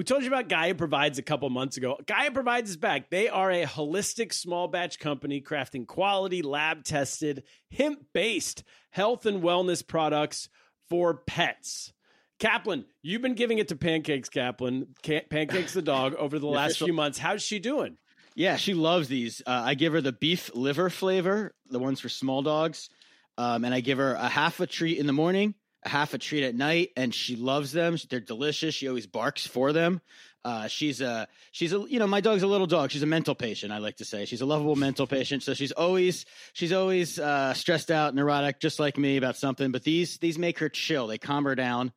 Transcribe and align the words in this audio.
We 0.00 0.04
told 0.04 0.22
you 0.22 0.28
about 0.28 0.48
Gaia 0.48 0.74
Provides 0.74 1.18
a 1.18 1.22
couple 1.22 1.50
months 1.50 1.76
ago. 1.76 1.98
Gaia 2.06 2.30
Provides 2.30 2.70
is 2.70 2.78
back. 2.78 3.10
They 3.10 3.28
are 3.28 3.50
a 3.50 3.66
holistic 3.66 4.32
small 4.32 4.66
batch 4.66 4.98
company 4.98 5.42
crafting 5.42 5.86
quality, 5.86 6.40
lab 6.40 6.84
tested, 6.84 7.42
hemp 7.70 8.06
based 8.14 8.64
health 8.88 9.26
and 9.26 9.42
wellness 9.42 9.86
products 9.86 10.48
for 10.88 11.12
pets. 11.26 11.92
Kaplan, 12.38 12.86
you've 13.02 13.20
been 13.20 13.34
giving 13.34 13.58
it 13.58 13.68
to 13.68 13.76
Pancakes, 13.76 14.30
Kaplan, 14.30 14.86
Pancakes 15.28 15.74
the 15.74 15.82
dog, 15.82 16.14
over 16.14 16.38
the 16.38 16.46
last 16.48 16.78
few 16.78 16.94
months. 16.94 17.18
How's 17.18 17.42
she 17.42 17.58
doing? 17.58 17.98
Yeah, 18.34 18.56
she 18.56 18.72
loves 18.72 19.08
these. 19.08 19.42
Uh, 19.46 19.50
I 19.66 19.74
give 19.74 19.92
her 19.92 20.00
the 20.00 20.12
beef 20.12 20.50
liver 20.54 20.88
flavor, 20.88 21.52
the 21.68 21.78
ones 21.78 22.00
for 22.00 22.08
small 22.08 22.40
dogs, 22.40 22.88
um, 23.36 23.66
and 23.66 23.74
I 23.74 23.80
give 23.80 23.98
her 23.98 24.14
a 24.14 24.28
half 24.28 24.60
a 24.60 24.66
treat 24.66 24.96
in 24.96 25.06
the 25.06 25.12
morning 25.12 25.56
half 25.84 26.14
a 26.14 26.18
treat 26.18 26.44
at 26.44 26.54
night, 26.54 26.90
and 26.96 27.14
she 27.14 27.36
loves 27.36 27.72
them. 27.72 27.96
They're 28.08 28.20
delicious. 28.20 28.74
She 28.74 28.88
always 28.88 29.06
barks 29.06 29.46
for 29.46 29.72
them. 29.72 30.00
Uh, 30.42 30.68
she's 30.68 31.02
a 31.02 31.28
she's 31.52 31.72
a 31.74 31.84
you 31.88 31.98
know 31.98 32.06
my 32.06 32.20
dog's 32.20 32.42
a 32.42 32.46
little 32.46 32.66
dog. 32.66 32.90
She's 32.90 33.02
a 33.02 33.06
mental 33.06 33.34
patient. 33.34 33.72
I 33.72 33.78
like 33.78 33.96
to 33.96 34.06
say 34.06 34.24
she's 34.24 34.40
a 34.40 34.46
lovable 34.46 34.76
mental 34.76 35.06
patient. 35.06 35.42
So 35.42 35.52
she's 35.52 35.72
always 35.72 36.24
she's 36.54 36.72
always 36.72 37.18
uh, 37.18 37.52
stressed 37.52 37.90
out, 37.90 38.14
neurotic, 38.14 38.58
just 38.58 38.80
like 38.80 38.96
me 38.96 39.18
about 39.18 39.36
something. 39.36 39.70
But 39.70 39.84
these 39.84 40.16
these 40.18 40.38
make 40.38 40.58
her 40.60 40.70
chill. 40.70 41.08
They 41.08 41.18
calm 41.18 41.44
her 41.44 41.54
down. 41.54 41.92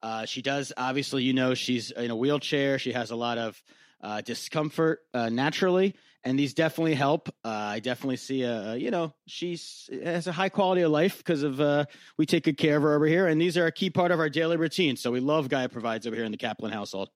Uh, 0.00 0.26
she 0.26 0.42
does 0.42 0.72
obviously 0.76 1.24
you 1.24 1.32
know 1.32 1.54
she's 1.54 1.90
in 1.90 2.12
a 2.12 2.16
wheelchair. 2.16 2.78
She 2.78 2.92
has 2.92 3.10
a 3.10 3.16
lot 3.16 3.36
of 3.36 3.60
uh, 4.00 4.20
discomfort 4.20 5.00
uh, 5.12 5.28
naturally 5.28 5.96
and 6.28 6.38
these 6.38 6.52
definitely 6.52 6.94
help. 6.94 7.30
Uh, 7.42 7.48
I 7.48 7.80
definitely 7.80 8.18
see 8.18 8.42
a, 8.42 8.76
you 8.76 8.90
know 8.90 9.14
she's 9.26 9.88
has 10.04 10.26
a 10.26 10.32
high 10.32 10.50
quality 10.50 10.82
of 10.82 10.90
life 10.90 11.18
because 11.18 11.42
of 11.42 11.58
uh, 11.58 11.86
we 12.18 12.26
take 12.26 12.44
good 12.44 12.58
care 12.58 12.76
of 12.76 12.82
her 12.82 12.94
over 12.94 13.06
here, 13.06 13.26
and 13.26 13.40
these 13.40 13.56
are 13.56 13.66
a 13.66 13.72
key 13.72 13.88
part 13.88 14.10
of 14.10 14.20
our 14.20 14.28
daily 14.28 14.58
routine. 14.58 14.96
So 14.96 15.10
we 15.10 15.20
love 15.20 15.48
Gaia 15.48 15.70
provides 15.70 16.06
over 16.06 16.14
here 16.14 16.26
in 16.26 16.30
the 16.32 16.38
Kaplan 16.38 16.70
household. 16.70 17.08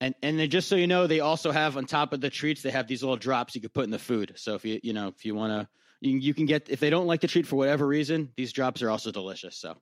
And 0.00 0.14
and 0.22 0.38
then 0.38 0.50
just 0.50 0.68
so 0.68 0.76
you 0.76 0.86
know, 0.86 1.06
they 1.06 1.20
also 1.20 1.50
have 1.50 1.76
on 1.76 1.86
top 1.86 2.12
of 2.12 2.20
the 2.20 2.30
treats, 2.30 2.62
they 2.62 2.70
have 2.70 2.88
these 2.88 3.02
little 3.02 3.16
drops 3.16 3.54
you 3.54 3.60
could 3.60 3.74
put 3.74 3.84
in 3.84 3.90
the 3.90 3.98
food. 3.98 4.32
So 4.36 4.54
if 4.54 4.64
you 4.64 4.80
you 4.82 4.92
know 4.92 5.08
if 5.08 5.24
you 5.24 5.34
want 5.34 5.52
to 5.52 5.68
you, 6.02 6.18
you 6.18 6.34
can 6.34 6.46
get 6.46 6.68
if 6.68 6.80
they 6.80 6.90
don't 6.90 7.06
like 7.06 7.20
the 7.20 7.28
treat 7.28 7.46
for 7.46 7.56
whatever 7.56 7.86
reason, 7.86 8.30
these 8.36 8.52
drops 8.52 8.82
are 8.82 8.90
also 8.90 9.10
delicious. 9.10 9.56
So, 9.56 9.76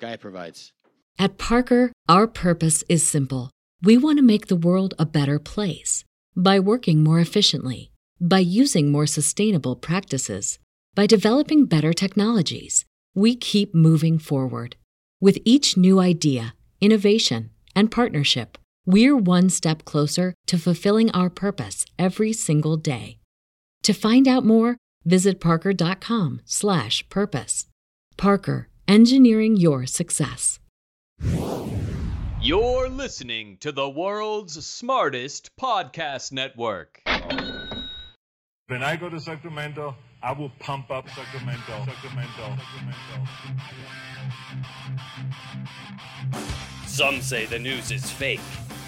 Gaia 0.00 0.18
provides. 0.18 0.72
At 1.18 1.36
Parker, 1.36 1.92
our 2.08 2.26
purpose 2.26 2.82
is 2.88 3.06
simple. 3.06 3.50
We 3.82 3.98
want 3.98 4.18
to 4.18 4.22
make 4.22 4.46
the 4.46 4.56
world 4.56 4.94
a 4.98 5.06
better 5.06 5.38
place 5.38 6.04
by 6.34 6.58
working 6.58 7.04
more 7.04 7.20
efficiently, 7.20 7.92
by 8.20 8.38
using 8.38 8.90
more 8.90 9.06
sustainable 9.06 9.76
practices, 9.76 10.58
by 10.94 11.06
developing 11.06 11.66
better 11.66 11.92
technologies. 11.92 12.84
We 13.14 13.36
keep 13.36 13.74
moving 13.74 14.18
forward. 14.18 14.76
With 15.20 15.38
each 15.44 15.76
new 15.76 16.00
idea, 16.00 16.54
innovation, 16.80 17.50
and 17.76 17.90
partnership, 17.90 18.56
we're 18.86 19.16
one 19.16 19.50
step 19.50 19.84
closer 19.84 20.34
to 20.46 20.58
fulfilling 20.58 21.10
our 21.10 21.28
purpose 21.28 21.84
every 21.98 22.32
single 22.32 22.76
day. 22.76 23.18
To 23.82 23.92
find 23.92 24.26
out 24.26 24.44
more, 24.44 24.76
Visit 25.04 25.40
parker.com 25.40 26.40
slash 26.44 27.08
purpose. 27.08 27.66
Parker, 28.16 28.68
engineering 28.86 29.56
your 29.56 29.86
success. 29.86 30.58
You're 32.42 32.88
listening 32.88 33.58
to 33.60 33.70
the 33.70 33.88
world's 33.88 34.64
smartest 34.66 35.50
podcast 35.60 36.32
network. 36.32 37.02
When 38.68 38.82
I 38.82 38.96
go 38.96 39.08
to 39.08 39.20
Sacramento, 39.20 39.94
I 40.22 40.32
will 40.32 40.50
pump 40.58 40.90
up 40.90 41.08
Sacramento. 41.10 41.84
Sacramento. 41.84 42.56
Sacramento. 42.56 43.30
Some 46.86 47.20
say 47.20 47.46
the 47.46 47.58
news 47.58 47.90
is 47.90 48.10
fake, 48.10 48.40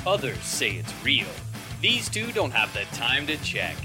others 0.07 0.43
say 0.45 0.73
it's 0.73 0.93
real. 1.05 1.27
These 1.81 2.09
two 2.09 2.33
don't 2.33 2.53
have 2.53 2.73
the 2.73 2.85
time 2.97 3.27
to 3.27 3.37
check. 3.39 3.77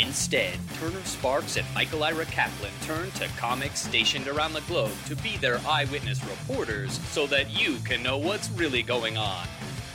Instead, 0.00 0.58
Turner 0.80 1.04
Sparks 1.04 1.56
and 1.56 1.64
Michael 1.72 2.02
Ira 2.02 2.24
Kaplan 2.24 2.72
turn 2.82 3.12
to 3.12 3.28
comics 3.36 3.78
stationed 3.80 4.26
around 4.26 4.52
the 4.52 4.60
globe 4.62 4.90
to 5.06 5.14
be 5.14 5.36
their 5.36 5.60
eyewitness 5.68 6.20
reporters 6.24 6.98
so 7.10 7.28
that 7.28 7.48
you 7.50 7.76
can 7.84 8.02
know 8.02 8.18
what's 8.18 8.50
really 8.50 8.82
going 8.82 9.16
on. 9.16 9.46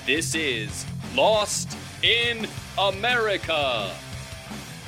This 0.06 0.36
is 0.36 0.86
Lost 1.16 1.76
in 2.02 2.48
America. 2.78 3.92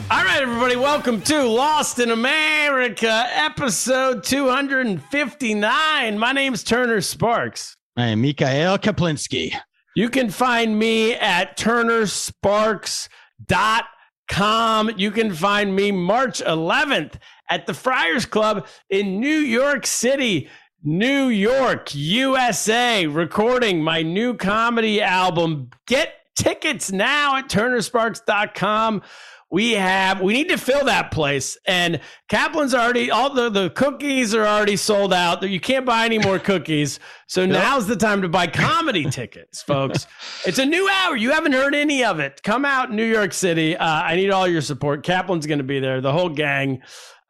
All 0.10 0.24
right, 0.24 0.42
everybody, 0.42 0.78
welcome 0.78 1.22
to 1.24 1.44
Lost 1.44 2.00
in 2.00 2.12
America, 2.12 3.26
episode 3.32 4.24
259. 4.24 6.18
My 6.18 6.32
name's 6.32 6.64
Turner 6.64 7.02
Sparks. 7.02 7.76
I 7.98 8.08
am 8.08 8.22
Mikhail 8.22 8.78
Kaplinski. 8.78 9.54
You 9.94 10.10
can 10.10 10.30
find 10.30 10.80
me 10.80 11.16
at 11.16 11.58
turnersparks.com 11.58 13.88
com. 14.28 14.92
You 14.98 15.12
can 15.12 15.34
find 15.34 15.76
me 15.76 15.92
March 15.92 16.42
11th 16.42 17.16
at 17.50 17.66
the 17.66 17.74
Friars 17.74 18.26
Club 18.26 18.68
in 18.90 19.20
New 19.20 19.40
York 19.40 19.86
City, 19.86 20.50
New 20.84 21.28
York, 21.28 21.94
USA, 21.94 23.06
recording 23.08 23.84
my 23.84 24.02
new 24.02 24.34
comedy 24.36 25.02
album. 25.02 25.70
Get 25.86 26.14
tickets 26.36 26.92
now 26.92 27.38
at 27.38 27.50
turnersparks.com 27.50 29.02
we 29.52 29.74
have 29.74 30.22
we 30.22 30.34
need 30.34 30.50
to 30.50 30.58
fill 30.58 30.86
that 30.86 31.12
place. 31.12 31.58
And 31.68 32.00
kaplan's 32.30 32.74
already 32.74 33.12
all 33.12 33.34
the, 33.34 33.50
the 33.50 33.70
cookies 33.72 34.34
are 34.34 34.48
already 34.48 34.78
sold 34.78 35.14
out. 35.14 35.48
You 35.48 35.60
can't 35.60 35.86
buy 35.86 36.06
any 36.06 36.18
more 36.18 36.40
cookies. 36.40 37.00
So 37.28 37.46
now's 37.46 37.86
the 37.86 37.98
time 37.98 38.22
to 38.22 38.30
buy 38.30 38.48
comedy 38.48 39.04
tickets 39.10 39.62
folks. 39.62 40.08
It's 40.46 40.58
a 40.58 40.66
new 40.66 40.90
hour. 40.90 41.16
You 41.16 41.32
haven't 41.32 41.54
heard 41.54 41.76
any 41.76 42.04
of 42.04 42.20
it. 42.20 42.42
Come 42.44 42.66
out 42.66 42.92
new 42.92 43.06
york 43.06 43.34
city. 43.34 43.76
Uh, 43.76 43.86
i 43.86 44.16
need 44.16 44.32
all 44.32 44.48
your 44.48 44.62
support. 44.62 45.04
Kaplan's 45.04 45.46
going 45.46 45.60
to 45.60 45.64
be 45.64 45.80
there. 45.80 46.02
The 46.02 46.14
whole 46.14 46.30
gang 46.30 46.82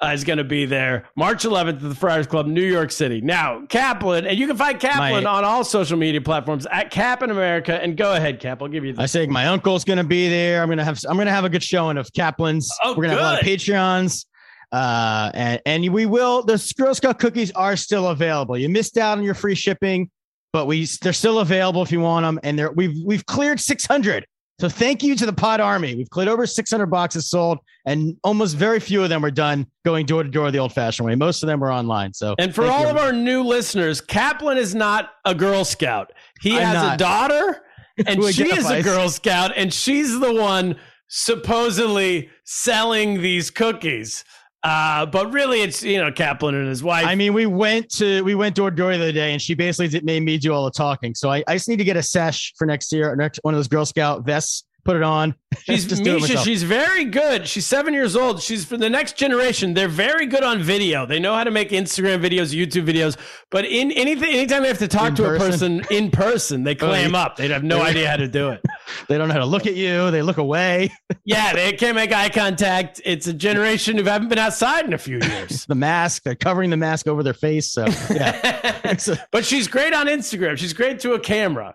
uh, 0.04 0.08
is 0.08 0.24
going 0.24 0.38
to 0.38 0.44
be 0.44 0.66
there 0.66 1.10
March 1.16 1.44
11th 1.44 1.68
at 1.76 1.80
the 1.82 1.96
Friars 1.96 2.28
Club, 2.28 2.48
New 2.48 2.64
York 2.64 2.92
City. 2.92 3.22
Now, 3.22 3.66
Kaplan, 3.68 4.26
and 4.26 4.38
you 4.38 4.48
can 4.48 4.58
find 4.58 4.80
Kaplan 4.80 5.24
my, 5.24 5.30
on 5.30 5.44
all 5.44 5.64
social 5.64 5.98
media 5.98 6.22
platforms 6.22 6.66
at 6.72 6.92
Cap 6.92 7.24
in 7.24 7.30
America. 7.30 7.82
And 7.82 7.96
go 7.96 8.14
ahead, 8.14 8.40
Cap. 8.40 8.62
I'll 8.62 8.68
give 8.68 8.84
you. 8.84 8.94
The- 8.94 9.02
I 9.02 9.06
say 9.06 9.28
my 9.28 9.48
uncle's 9.48 9.84
going 9.84 9.98
to 9.98 10.04
be 10.04 10.30
there. 10.30 10.62
I'm 10.62 10.68
going 10.68 10.80
to 10.80 10.84
have 10.84 11.00
I'm 11.08 11.16
going 11.16 11.28
to 11.28 11.34
have 11.34 11.46
a 11.46 11.50
good 11.50 11.64
showing 11.64 11.98
of 11.98 12.12
Kaplan's. 12.14 12.70
Oh, 12.84 12.92
We're 12.92 13.04
going 13.04 13.10
to 13.10 13.16
have 13.16 13.20
a 13.20 13.24
lot 13.24 13.42
of 13.42 13.48
Patreons. 13.48 14.26
Uh, 14.72 15.30
and, 15.34 15.62
and 15.66 15.94
we 15.94 16.06
will. 16.06 16.44
The 16.44 16.74
Girl 16.78 16.96
Scout 16.96 17.20
cookies 17.20 17.52
are 17.52 17.76
still 17.76 18.08
available. 18.08 18.58
You 18.58 18.70
missed 18.70 18.98
out 18.98 19.18
on 19.18 19.24
your 19.24 19.34
free 19.34 19.56
shipping, 19.56 20.10
but 20.54 20.66
we 20.66 20.88
they're 21.02 21.14
still 21.14 21.40
available 21.40 21.82
if 21.82 21.92
you 21.92 22.00
want 22.00 22.24
them. 22.24 22.40
And 22.44 22.58
they're 22.58 22.72
we've 22.72 22.96
we've 23.06 23.26
cleared 23.26 23.60
600 23.60 24.26
so 24.62 24.70
thank 24.70 25.02
you 25.02 25.16
to 25.16 25.26
the 25.26 25.34
Pod 25.34 25.60
Army. 25.60 25.96
We've 25.96 26.10
cleared 26.12 26.30
over 26.30 26.46
600 26.46 26.86
boxes 26.86 27.28
sold, 27.28 27.58
and 27.88 28.16
almost 28.24 28.56
very 28.56 28.80
few 28.80 29.02
of 29.02 29.10
them 29.10 29.24
were 29.24 29.32
done 29.32 29.66
going 29.84 30.06
door 30.06 30.22
to 30.22 30.30
door 30.30 30.52
the 30.52 30.60
old 30.60 30.72
fashioned 30.72 31.08
way. 31.08 31.16
Most 31.16 31.42
of 31.42 31.48
them 31.48 31.60
were 31.60 31.74
online. 31.74 32.14
So 32.14 32.36
and 32.38 32.54
for 32.54 32.66
all 32.66 32.82
you. 32.84 32.90
of 32.90 32.98
our 32.98 33.12
new 33.12 33.42
listeners, 33.42 34.02
Kaplan 34.02 34.60
is 34.60 34.76
not 34.76 35.14
a 35.26 35.34
Girl 35.34 35.66
Scout. 35.66 36.14
He 36.42 36.56
I'm 36.56 36.62
has 36.62 36.76
not. 36.76 36.94
a 36.94 36.98
daughter, 36.98 37.64
and 38.06 38.24
she 38.26 38.54
is 38.54 38.70
a 38.70 38.84
Girl 38.84 39.10
Scout, 39.10 39.52
and 39.56 39.74
she's 39.74 40.20
the 40.20 40.32
one 40.32 40.76
supposedly 41.08 42.30
selling 42.46 43.20
these 43.20 43.50
cookies. 43.50 44.24
Uh, 44.64 45.06
but 45.08 45.34
really, 45.34 45.62
it's 45.62 45.82
you 45.82 46.00
know 46.00 46.12
Kaplan 46.12 46.54
and 46.54 46.68
his 46.68 46.84
wife. 46.84 47.06
I 47.06 47.16
mean, 47.16 47.34
we 47.34 47.48
went 47.48 47.90
to 47.96 48.24
we 48.24 48.36
went 48.36 48.56
door 48.56 48.70
to 48.70 48.76
door 48.76 48.92
the 48.92 49.04
other 49.04 49.12
day, 49.12 49.32
and 49.32 49.42
she 49.42 49.56
basically 49.56 50.00
made 50.02 50.22
me 50.22 50.38
do 50.38 50.54
all 50.54 50.66
the 50.66 50.72
talking. 50.72 51.16
So 51.16 51.32
I, 51.32 51.44
I 51.48 51.56
just 51.56 51.68
need 51.68 51.78
to 51.78 51.84
get 51.84 51.98
a 51.98 52.04
sesh 52.04 52.54
for 52.58 52.68
next 52.68 52.92
year, 52.94 53.16
next 53.16 53.40
one 53.42 53.54
of 53.54 53.58
those 53.58 53.68
Girl 53.68 53.86
Scout 53.86 54.24
vests 54.24 54.66
put 54.84 54.96
it 54.96 55.04
on. 55.04 55.36
She's 55.64 56.00
Misha. 56.02 56.38
She's 56.38 56.64
very 56.64 57.06
good. 57.06 57.48
She's 57.48 57.66
seven 57.66 57.94
years 57.94 58.16
old. 58.16 58.42
She's 58.42 58.64
for 58.66 58.78
the 58.78 58.90
next 58.90 59.18
generation. 59.18 59.74
They're 59.74 59.88
very 59.88 60.26
good 60.26 60.44
on 60.44 60.62
video. 60.62 61.06
They 61.06 61.20
know 61.20 61.36
how 61.36 61.44
to 61.44 61.52
make 61.52 61.70
Instagram 61.70 62.22
videos, 62.24 62.56
YouTube 62.56 62.86
videos. 62.86 63.18
But 63.50 63.66
in 63.66 63.92
anything, 63.92 64.30
anytime 64.34 64.62
they 64.62 64.70
have 64.70 64.78
to 64.80 64.88
talk 64.88 65.10
In 65.10 65.16
to 65.16 65.26
a 65.26 65.38
person? 65.38 65.82
person 65.82 65.96
in 65.96 66.10
person, 66.10 66.64
they 66.64 66.72
oh, 66.76 66.76
clam 66.76 67.16
up. 67.16 67.36
They 67.36 67.50
have 67.50 67.64
no 67.64 67.82
idea 67.82 68.10
how 68.10 68.18
to 68.18 68.28
do 68.28 68.50
it. 68.50 68.62
They 69.08 69.18
don't 69.18 69.30
know 69.30 69.36
how 69.36 69.40
to 69.40 69.46
look 69.46 69.68
at 69.68 69.76
you. 69.76 70.12
They 70.12 70.22
look 70.22 70.38
away. 70.38 70.92
Yeah, 71.24 71.54
they 71.54 71.72
can't 71.72 71.96
make 71.96 72.12
eye 72.12 72.28
contact. 72.28 73.00
It's 73.06 73.26
a 73.26 73.32
generation 73.32 73.98
who 73.98 74.04
haven't 74.04 74.28
been 74.28 74.38
outside 74.38 74.86
in 74.86 74.92
a 74.92 74.98
few 74.98 75.20
years. 75.20 75.66
The 75.66 75.76
mask, 75.76 76.24
they're 76.24 76.36
covering 76.36 76.72
the 76.72 76.78
mask 76.78 77.08
over 77.08 77.24
their 77.24 77.34
face. 77.34 77.72
So 77.72 77.86
yeah, 78.10 78.98
but 79.32 79.46
she's 79.46 79.70
great 79.70 79.94
on 79.94 80.08
Instagram. 80.08 80.58
She's 80.58 80.74
great 80.74 81.00
to 81.02 81.14
a 81.14 81.20
camera, 81.20 81.74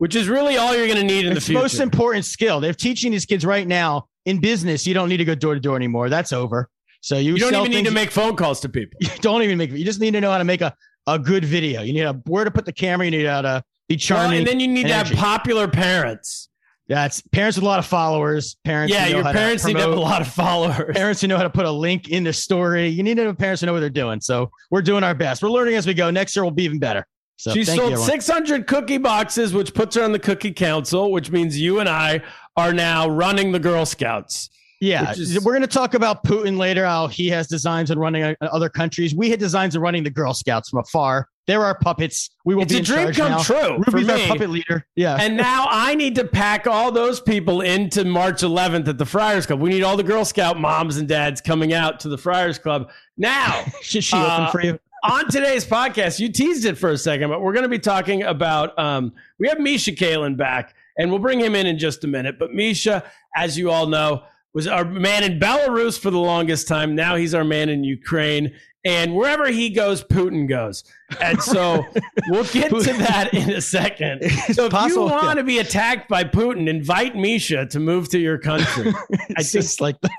which 0.00 0.16
is 0.16 0.28
really 0.28 0.56
all 0.56 0.74
you're 0.74 0.86
going 0.86 0.98
to 0.98 1.04
need 1.04 1.26
in 1.26 1.32
it's 1.32 1.44
the 1.44 1.50
future. 1.52 1.60
most 1.60 1.78
important 1.78 2.24
skill. 2.24 2.58
They're 2.58 2.72
teaching 2.72 3.12
these 3.12 3.26
kids 3.26 3.44
right 3.44 3.68
now 3.68 4.06
in 4.24 4.40
business. 4.40 4.86
You 4.86 4.94
don't 4.94 5.10
need 5.10 5.18
to 5.18 5.26
go 5.26 5.34
door 5.34 5.52
to 5.52 5.60
door 5.60 5.76
anymore. 5.76 6.08
That's 6.08 6.32
over. 6.32 6.70
So 7.02 7.18
you, 7.18 7.34
you 7.34 7.50
don't 7.50 7.52
even 7.66 7.70
need 7.70 7.84
to 7.84 7.90
make 7.90 8.10
phone 8.10 8.34
calls 8.34 8.60
to 8.60 8.70
people. 8.70 8.98
You 9.02 9.10
don't 9.20 9.42
even 9.42 9.58
make. 9.58 9.72
You 9.72 9.84
just 9.84 10.00
need 10.00 10.12
to 10.12 10.20
know 10.22 10.30
how 10.30 10.38
to 10.38 10.44
make 10.44 10.62
a, 10.62 10.74
a 11.06 11.18
good 11.18 11.44
video. 11.44 11.82
You 11.82 11.92
need 11.92 12.04
a, 12.04 12.14
where 12.24 12.46
to 12.46 12.50
put 12.50 12.64
the 12.64 12.72
camera. 12.72 13.04
You 13.04 13.10
need 13.10 13.26
how 13.26 13.42
to 13.42 13.62
be 13.90 13.96
Well, 13.96 13.98
charming. 13.98 14.38
and 14.38 14.46
then 14.46 14.58
you 14.58 14.68
need 14.68 14.86
energy. 14.86 15.10
to 15.10 15.16
have 15.16 15.22
popular 15.22 15.68
parents. 15.68 16.48
That's 16.88 17.20
parents 17.20 17.58
with 17.58 17.64
a 17.64 17.66
lot 17.66 17.78
of 17.78 17.84
followers. 17.84 18.56
Parents. 18.64 18.92
Yeah, 18.94 19.06
your 19.06 19.22
parents 19.22 19.66
need 19.66 19.74
to 19.74 19.80
have 19.80 19.92
a 19.92 20.00
lot 20.00 20.22
of 20.22 20.28
followers. 20.28 20.96
Parents 20.96 21.20
who 21.20 21.28
know 21.28 21.36
how 21.36 21.42
to 21.42 21.50
put 21.50 21.66
a 21.66 21.70
link 21.70 22.08
in 22.08 22.24
the 22.24 22.32
story. 22.32 22.88
You 22.88 23.02
need 23.02 23.18
to 23.18 23.24
have 23.26 23.36
parents 23.36 23.60
who 23.60 23.66
know 23.66 23.74
what 23.74 23.80
they're 23.80 23.90
doing. 23.90 24.18
So 24.22 24.50
we're 24.70 24.80
doing 24.82 25.04
our 25.04 25.14
best. 25.14 25.42
We're 25.42 25.50
learning 25.50 25.74
as 25.76 25.86
we 25.86 25.92
go. 25.92 26.10
Next 26.10 26.34
year 26.34 26.42
will 26.42 26.50
be 26.50 26.64
even 26.64 26.78
better. 26.78 27.06
So 27.40 27.52
She 27.52 27.60
you, 27.60 27.64
sold 27.64 27.80
everyone. 27.92 28.04
600 28.06 28.66
cookie 28.66 28.98
boxes, 28.98 29.54
which 29.54 29.72
puts 29.72 29.96
her 29.96 30.02
on 30.04 30.12
the 30.12 30.18
Cookie 30.18 30.52
Council, 30.52 31.10
which 31.10 31.30
means 31.30 31.58
you 31.58 31.80
and 31.80 31.88
I 31.88 32.20
are 32.56 32.74
now 32.74 33.08
running 33.08 33.50
the 33.50 33.58
Girl 33.58 33.86
Scouts. 33.86 34.50
Yeah, 34.82 35.10
is- 35.12 35.38
we're 35.42 35.52
going 35.52 35.60
to 35.62 35.66
talk 35.66 35.94
about 35.94 36.22
Putin 36.24 36.58
later. 36.58 36.84
How 36.84 37.06
he 37.06 37.28
has 37.28 37.46
designs 37.48 37.90
on 37.90 37.98
running 37.98 38.22
uh, 38.24 38.34
other 38.42 38.68
countries. 38.68 39.14
We 39.14 39.30
had 39.30 39.38
designs 39.40 39.74
on 39.74 39.80
running 39.82 40.02
the 40.02 40.10
Girl 40.10 40.34
Scouts 40.34 40.68
from 40.70 40.80
afar. 40.80 41.28
They're 41.46 41.64
our 41.64 41.78
puppets. 41.78 42.30
We 42.44 42.54
will 42.54 42.62
It's 42.64 42.72
be 42.72 42.78
a 42.78 42.82
dream 42.82 43.12
come 43.12 43.32
now. 43.32 43.38
true 43.42 43.82
Ruby's 43.88 44.08
our 44.08 44.18
puppet 44.28 44.50
leader. 44.50 44.86
Yeah, 44.96 45.16
And 45.18 45.36
now 45.36 45.66
I 45.68 45.94
need 45.94 46.14
to 46.16 46.24
pack 46.24 46.66
all 46.66 46.92
those 46.92 47.20
people 47.20 47.62
into 47.62 48.04
March 48.04 48.42
11th 48.42 48.86
at 48.88 48.98
the 48.98 49.06
Friars 49.06 49.46
Club. 49.46 49.60
We 49.60 49.70
need 49.70 49.82
all 49.82 49.96
the 49.96 50.02
Girl 50.02 50.24
Scout 50.24 50.60
moms 50.60 50.96
and 50.98 51.08
dads 51.08 51.40
coming 51.40 51.72
out 51.72 51.98
to 52.00 52.08
the 52.08 52.18
Friars 52.18 52.58
Club. 52.58 52.90
Now, 53.16 53.64
should 53.82 54.04
she 54.04 54.16
uh, 54.16 54.42
open 54.42 54.52
for 54.52 54.62
you? 54.64 54.78
On 55.02 55.28
today's 55.28 55.64
podcast, 55.64 56.18
you 56.20 56.30
teased 56.30 56.64
it 56.64 56.76
for 56.76 56.90
a 56.90 56.98
second, 56.98 57.30
but 57.30 57.40
we're 57.40 57.52
going 57.52 57.64
to 57.64 57.68
be 57.68 57.78
talking 57.78 58.22
about. 58.22 58.78
Um, 58.78 59.12
we 59.38 59.48
have 59.48 59.58
Misha 59.58 59.92
Kalin 59.92 60.36
back, 60.36 60.74
and 60.98 61.10
we'll 61.10 61.20
bring 61.20 61.40
him 61.40 61.54
in 61.54 61.66
in 61.66 61.78
just 61.78 62.04
a 62.04 62.06
minute. 62.06 62.38
But 62.38 62.52
Misha, 62.52 63.04
as 63.36 63.56
you 63.58 63.70
all 63.70 63.86
know, 63.86 64.24
was 64.52 64.66
our 64.66 64.84
man 64.84 65.22
in 65.22 65.38
Belarus 65.38 65.98
for 65.98 66.10
the 66.10 66.18
longest 66.18 66.68
time. 66.68 66.94
Now 66.94 67.16
he's 67.16 67.34
our 67.34 67.44
man 67.44 67.68
in 67.68 67.84
Ukraine. 67.84 68.52
And 68.84 69.14
wherever 69.14 69.48
he 69.50 69.68
goes, 69.68 70.02
Putin 70.02 70.48
goes. 70.48 70.84
And 71.20 71.40
so 71.42 71.84
we'll 72.28 72.44
get 72.44 72.70
to 72.70 72.80
that 72.94 73.34
in 73.34 73.50
a 73.50 73.60
second. 73.60 74.22
So 74.52 74.64
if 74.66 74.72
possible, 74.72 75.04
you 75.04 75.12
want 75.12 75.24
yeah. 75.26 75.34
to 75.34 75.44
be 75.44 75.58
attacked 75.58 76.08
by 76.08 76.24
Putin, 76.24 76.66
invite 76.68 77.14
Misha 77.14 77.66
to 77.66 77.78
move 77.78 78.08
to 78.08 78.18
your 78.18 78.38
country. 78.38 78.92
I 79.36 79.42
think 79.42 79.50
just 79.52 79.80
like 79.82 80.00
the 80.00 80.10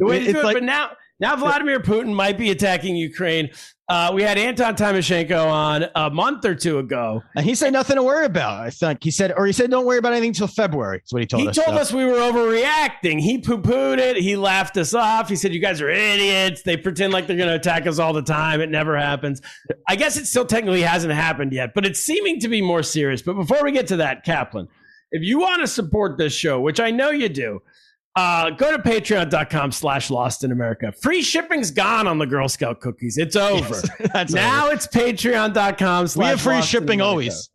way 0.00 0.18
to 0.18 0.24
It's 0.24 0.32
do 0.34 0.40
it. 0.40 0.44
like- 0.44 0.56
but 0.56 0.64
now, 0.64 0.90
now 1.20 1.36
Vladimir 1.36 1.80
Putin 1.80 2.14
might 2.14 2.38
be 2.38 2.50
attacking 2.50 2.96
Ukraine. 2.96 3.50
Uh, 3.90 4.12
we 4.14 4.22
had 4.22 4.38
Anton 4.38 4.76
Timoshenko 4.76 5.50
on 5.50 5.86
a 5.96 6.08
month 6.10 6.44
or 6.44 6.54
two 6.54 6.78
ago. 6.78 7.24
And 7.34 7.44
he 7.44 7.56
said 7.56 7.72
nothing 7.72 7.96
to 7.96 8.04
worry 8.04 8.24
about. 8.24 8.60
I 8.60 8.70
think 8.70 9.02
he 9.02 9.10
said, 9.10 9.32
or 9.36 9.46
he 9.46 9.52
said, 9.52 9.68
don't 9.68 9.84
worry 9.84 9.98
about 9.98 10.12
anything 10.12 10.28
until 10.28 10.46
February. 10.46 10.98
That's 10.98 11.12
what 11.12 11.22
he 11.22 11.26
told 11.26 11.42
he 11.42 11.48
us. 11.48 11.56
He 11.56 11.62
told 11.64 11.74
so. 11.74 11.80
us 11.80 11.92
we 11.92 12.04
were 12.04 12.12
overreacting. 12.12 13.18
He 13.20 13.38
poo 13.38 13.58
pooed 13.58 13.98
it. 13.98 14.16
He 14.16 14.36
laughed 14.36 14.76
us 14.76 14.94
off. 14.94 15.28
He 15.28 15.34
said, 15.34 15.52
You 15.52 15.60
guys 15.60 15.80
are 15.80 15.90
idiots. 15.90 16.62
They 16.62 16.76
pretend 16.76 17.12
like 17.12 17.26
they're 17.26 17.36
going 17.36 17.48
to 17.48 17.56
attack 17.56 17.88
us 17.88 17.98
all 17.98 18.12
the 18.12 18.22
time. 18.22 18.60
It 18.60 18.70
never 18.70 18.96
happens. 18.96 19.42
I 19.88 19.96
guess 19.96 20.16
it 20.16 20.26
still 20.26 20.46
technically 20.46 20.82
hasn't 20.82 21.12
happened 21.12 21.52
yet, 21.52 21.74
but 21.74 21.84
it's 21.84 21.98
seeming 21.98 22.38
to 22.40 22.48
be 22.48 22.62
more 22.62 22.84
serious. 22.84 23.22
But 23.22 23.34
before 23.34 23.64
we 23.64 23.72
get 23.72 23.88
to 23.88 23.96
that, 23.96 24.24
Kaplan, 24.24 24.68
if 25.10 25.22
you 25.24 25.40
want 25.40 25.62
to 25.62 25.66
support 25.66 26.16
this 26.16 26.32
show, 26.32 26.60
which 26.60 26.78
I 26.78 26.92
know 26.92 27.10
you 27.10 27.28
do, 27.28 27.60
uh, 28.16 28.50
go 28.50 28.76
to 28.76 28.82
patreon.com 28.82 29.72
slash 29.72 30.10
lost 30.10 30.44
in 30.44 30.52
America. 30.52 30.92
Free 31.00 31.22
shipping's 31.22 31.70
gone 31.70 32.06
on 32.06 32.18
the 32.18 32.26
Girl 32.26 32.48
Scout 32.48 32.80
cookies. 32.80 33.18
It's 33.18 33.36
over. 33.36 33.80
That's 34.12 34.32
now 34.32 34.66
over. 34.66 34.74
it's 34.74 34.86
patreon.com 34.86 36.08
slash 36.08 36.24
we 36.24 36.28
have 36.30 36.40
free 36.40 36.62
shipping 36.62 37.00
always. 37.00 37.50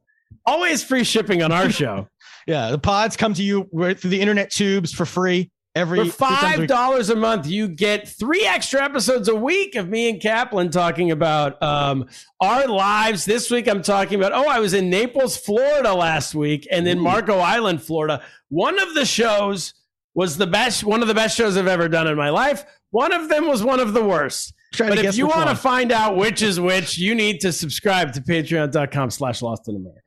Always 0.45 0.83
free 0.83 1.03
shipping 1.03 1.43
on 1.43 1.51
our 1.51 1.69
show. 1.69 2.07
Yeah, 2.47 2.69
the 2.69 2.77
pods 2.77 3.17
come 3.17 3.33
to 3.33 3.41
you 3.41 3.67
right 3.73 3.99
through 3.99 4.11
the 4.11 4.21
internet 4.21 4.51
tubes 4.51 4.93
for 4.93 5.03
free 5.03 5.49
every 5.75 5.97
For 5.97 6.05
three 6.05 6.27
times 6.27 6.43
a 6.43 6.57
five 6.57 6.67
dollars 6.67 7.09
a 7.09 7.15
month, 7.15 7.47
you 7.47 7.67
get 7.67 8.07
three 8.07 8.45
extra 8.45 8.83
episodes 8.83 9.27
a 9.27 9.35
week 9.35 9.75
of 9.75 9.89
me 9.89 10.09
and 10.09 10.21
Kaplan 10.21 10.69
talking 10.69 11.09
about 11.09 11.61
um, 11.63 12.07
our 12.39 12.67
lives. 12.67 13.25
This 13.25 13.51
week, 13.51 13.67
I'm 13.67 13.81
talking 13.81 14.19
about. 14.19 14.31
Oh, 14.31 14.47
I 14.47 14.59
was 14.59 14.73
in 14.75 14.91
Naples, 14.91 15.37
Florida 15.37 15.93
last 15.93 16.35
week, 16.35 16.67
and 16.71 16.85
then 16.85 16.99
Marco 16.99 17.39
Island, 17.39 17.81
Florida. 17.81 18.23
One 18.49 18.79
of 18.79 18.93
the 18.93 19.05
shows 19.05 19.73
was 20.15 20.37
the 20.37 20.47
best. 20.47 20.83
One 20.83 21.01
of 21.01 21.07
the 21.07 21.13
best 21.13 21.37
shows 21.37 21.57
I've 21.57 21.67
ever 21.67 21.87
done 21.87 22.07
in 22.07 22.17
my 22.17 22.29
life. 22.29 22.65
One 22.89 23.13
of 23.13 23.29
them 23.29 23.47
was 23.47 23.63
one 23.63 23.79
of 23.79 23.93
the 23.93 24.03
worst. 24.03 24.53
Try 24.73 24.89
But 24.89 24.99
if 24.99 25.17
you 25.17 25.27
want 25.27 25.49
to 25.49 25.55
find 25.55 25.91
out 25.91 26.17
which 26.17 26.41
is 26.41 26.59
which, 26.59 26.97
you 26.97 27.13
need 27.13 27.39
to 27.41 27.51
subscribe 27.51 28.13
to 28.13 28.21
Patreon.com/slash 28.21 29.41
Lost 29.41 29.67
in 29.67 29.75
America. 29.75 30.01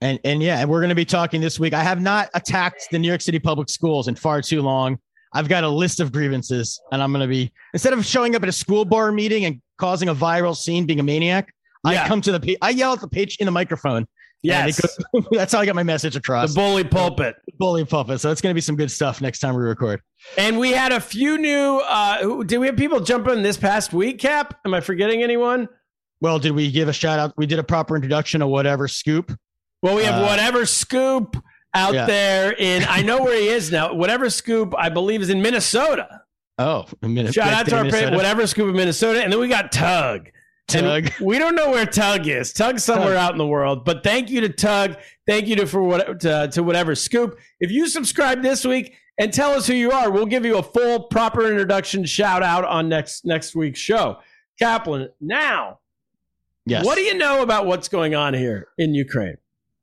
And 0.00 0.18
and 0.24 0.42
yeah, 0.42 0.60
and 0.60 0.70
we're 0.70 0.80
going 0.80 0.90
to 0.90 0.94
be 0.94 1.04
talking 1.04 1.40
this 1.40 1.60
week. 1.60 1.74
I 1.74 1.82
have 1.82 2.00
not 2.00 2.30
attacked 2.34 2.88
the 2.90 2.98
New 2.98 3.08
York 3.08 3.20
City 3.20 3.38
public 3.38 3.68
schools 3.68 4.08
in 4.08 4.14
far 4.14 4.40
too 4.40 4.62
long. 4.62 4.98
I've 5.32 5.48
got 5.48 5.62
a 5.62 5.68
list 5.68 6.00
of 6.00 6.10
grievances, 6.10 6.80
and 6.90 7.02
I'm 7.02 7.12
going 7.12 7.22
to 7.22 7.28
be 7.28 7.52
instead 7.74 7.92
of 7.92 8.04
showing 8.04 8.34
up 8.34 8.42
at 8.42 8.48
a 8.48 8.52
school 8.52 8.84
board 8.84 9.14
meeting 9.14 9.44
and 9.44 9.60
causing 9.78 10.08
a 10.08 10.14
viral 10.14 10.56
scene, 10.56 10.86
being 10.86 11.00
a 11.00 11.04
maniac. 11.04 11.52
Yeah. 11.84 12.04
I 12.04 12.08
come 12.08 12.20
to 12.22 12.38
the 12.38 12.58
I 12.62 12.70
yell 12.70 12.92
at 12.92 13.00
the 13.00 13.08
page 13.08 13.36
in 13.40 13.46
the 13.46 13.52
microphone. 13.52 14.06
And 14.42 14.66
Yes, 14.68 14.78
it 14.78 14.82
goes- 15.12 15.26
that's 15.32 15.52
how 15.52 15.60
I 15.60 15.66
got 15.66 15.74
my 15.74 15.82
message 15.82 16.16
across. 16.16 16.54
the 16.54 16.60
bully 16.60 16.84
pulpit. 16.84 17.36
bully 17.58 17.84
puppet. 17.84 18.20
So 18.20 18.30
it's 18.30 18.40
going 18.40 18.50
to 18.52 18.54
be 18.54 18.60
some 18.60 18.76
good 18.76 18.90
stuff 18.90 19.20
next 19.20 19.40
time 19.40 19.54
we 19.54 19.62
record. 19.62 20.00
And 20.38 20.58
we 20.58 20.70
had 20.72 20.92
a 20.92 21.00
few 21.00 21.38
new. 21.38 21.80
Uh, 21.86 22.42
did 22.44 22.58
we 22.58 22.66
have 22.66 22.76
people 22.76 23.00
jump 23.00 23.28
in 23.28 23.42
this 23.42 23.56
past 23.56 23.92
week? 23.92 24.18
Cap? 24.18 24.58
Am 24.64 24.72
I 24.74 24.80
forgetting 24.80 25.22
anyone? 25.22 25.68
Well, 26.22 26.38
did 26.38 26.52
we 26.52 26.70
give 26.70 26.88
a 26.88 26.92
shout 26.92 27.18
out? 27.18 27.32
We 27.36 27.46
did 27.46 27.58
a 27.58 27.64
proper 27.64 27.96
introduction 27.96 28.42
of 28.42 28.48
whatever 28.50 28.88
scoop. 28.88 29.32
Well, 29.82 29.96
we 29.96 30.04
have 30.04 30.22
Uh, 30.22 30.26
whatever 30.26 30.66
scoop 30.66 31.36
out 31.72 31.94
yeah. 31.94 32.04
there 32.06 32.52
in. 32.52 32.84
I 32.88 33.00
know 33.02 33.22
where 33.22 33.38
he 33.38 33.48
is 33.48 33.70
now. 33.72 33.94
Whatever 33.94 34.28
scoop, 34.28 34.74
I 34.76 34.88
believe, 34.90 35.22
is 35.22 35.30
in 35.30 35.40
Minnesota. 35.40 36.20
Oh, 36.58 36.84
a 37.02 37.08
minute. 37.08 37.32
Shout 37.32 37.52
out 37.54 37.66
to 37.68 37.76
our 37.78 37.84
Minnesota. 37.84 38.16
whatever 38.16 38.46
scoop 38.46 38.68
in 38.68 38.74
Minnesota, 38.76 39.22
and 39.22 39.32
then 39.32 39.40
we 39.40 39.48
got 39.48 39.72
Tug. 39.72 40.28
And 40.74 41.12
we 41.20 41.38
don't 41.38 41.54
know 41.54 41.70
where 41.70 41.86
Tug 41.86 42.26
is. 42.26 42.52
Tug's 42.52 42.84
somewhere 42.84 43.14
Tug. 43.14 43.16
out 43.16 43.32
in 43.32 43.38
the 43.38 43.46
world. 43.46 43.84
But 43.84 44.02
thank 44.02 44.30
you 44.30 44.40
to 44.42 44.48
Tug. 44.48 44.96
Thank 45.26 45.46
you 45.46 45.56
to 45.56 45.66
for 45.66 45.82
what 45.82 46.20
to, 46.20 46.48
to 46.52 46.62
whatever 46.62 46.94
scoop. 46.94 47.38
If 47.60 47.70
you 47.70 47.88
subscribe 47.88 48.42
this 48.42 48.64
week 48.64 48.94
and 49.18 49.32
tell 49.32 49.52
us 49.52 49.66
who 49.66 49.74
you 49.74 49.90
are, 49.92 50.10
we'll 50.10 50.26
give 50.26 50.44
you 50.44 50.56
a 50.58 50.62
full 50.62 51.04
proper 51.04 51.46
introduction 51.48 52.04
shout 52.04 52.42
out 52.42 52.64
on 52.64 52.88
next 52.88 53.24
next 53.24 53.54
week's 53.54 53.80
show. 53.80 54.18
Kaplan, 54.58 55.08
now 55.20 55.78
Yes. 56.66 56.84
what 56.84 56.96
do 56.96 57.00
you 57.02 57.14
know 57.14 57.42
about 57.42 57.66
what's 57.66 57.88
going 57.88 58.14
on 58.14 58.34
here 58.34 58.68
in 58.78 58.94
Ukraine? 58.94 59.36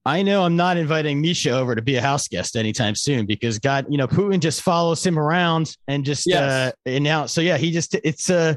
I 0.07 0.21
know 0.23 0.43
I'm 0.43 0.55
not 0.55 0.77
inviting 0.77 1.21
Misha 1.21 1.51
over 1.51 1.75
to 1.75 1.81
be 1.81 1.95
a 1.95 2.01
house 2.01 2.27
guest 2.29 2.55
anytime 2.55 2.95
soon 2.95 3.25
because 3.25 3.59
God, 3.59 3.85
you 3.89 3.97
know, 3.97 4.07
Putin 4.07 4.39
just 4.39 4.61
follows 4.61 5.05
him 5.05 5.19
around 5.19 5.75
and 5.87 6.05
just 6.05 6.25
Yes. 6.25 6.41
uh 6.41 6.71
announce. 6.89 7.33
So 7.33 7.41
yeah, 7.41 7.57
he 7.57 7.71
just 7.71 7.93
it's 7.95 8.29
uh 8.29 8.55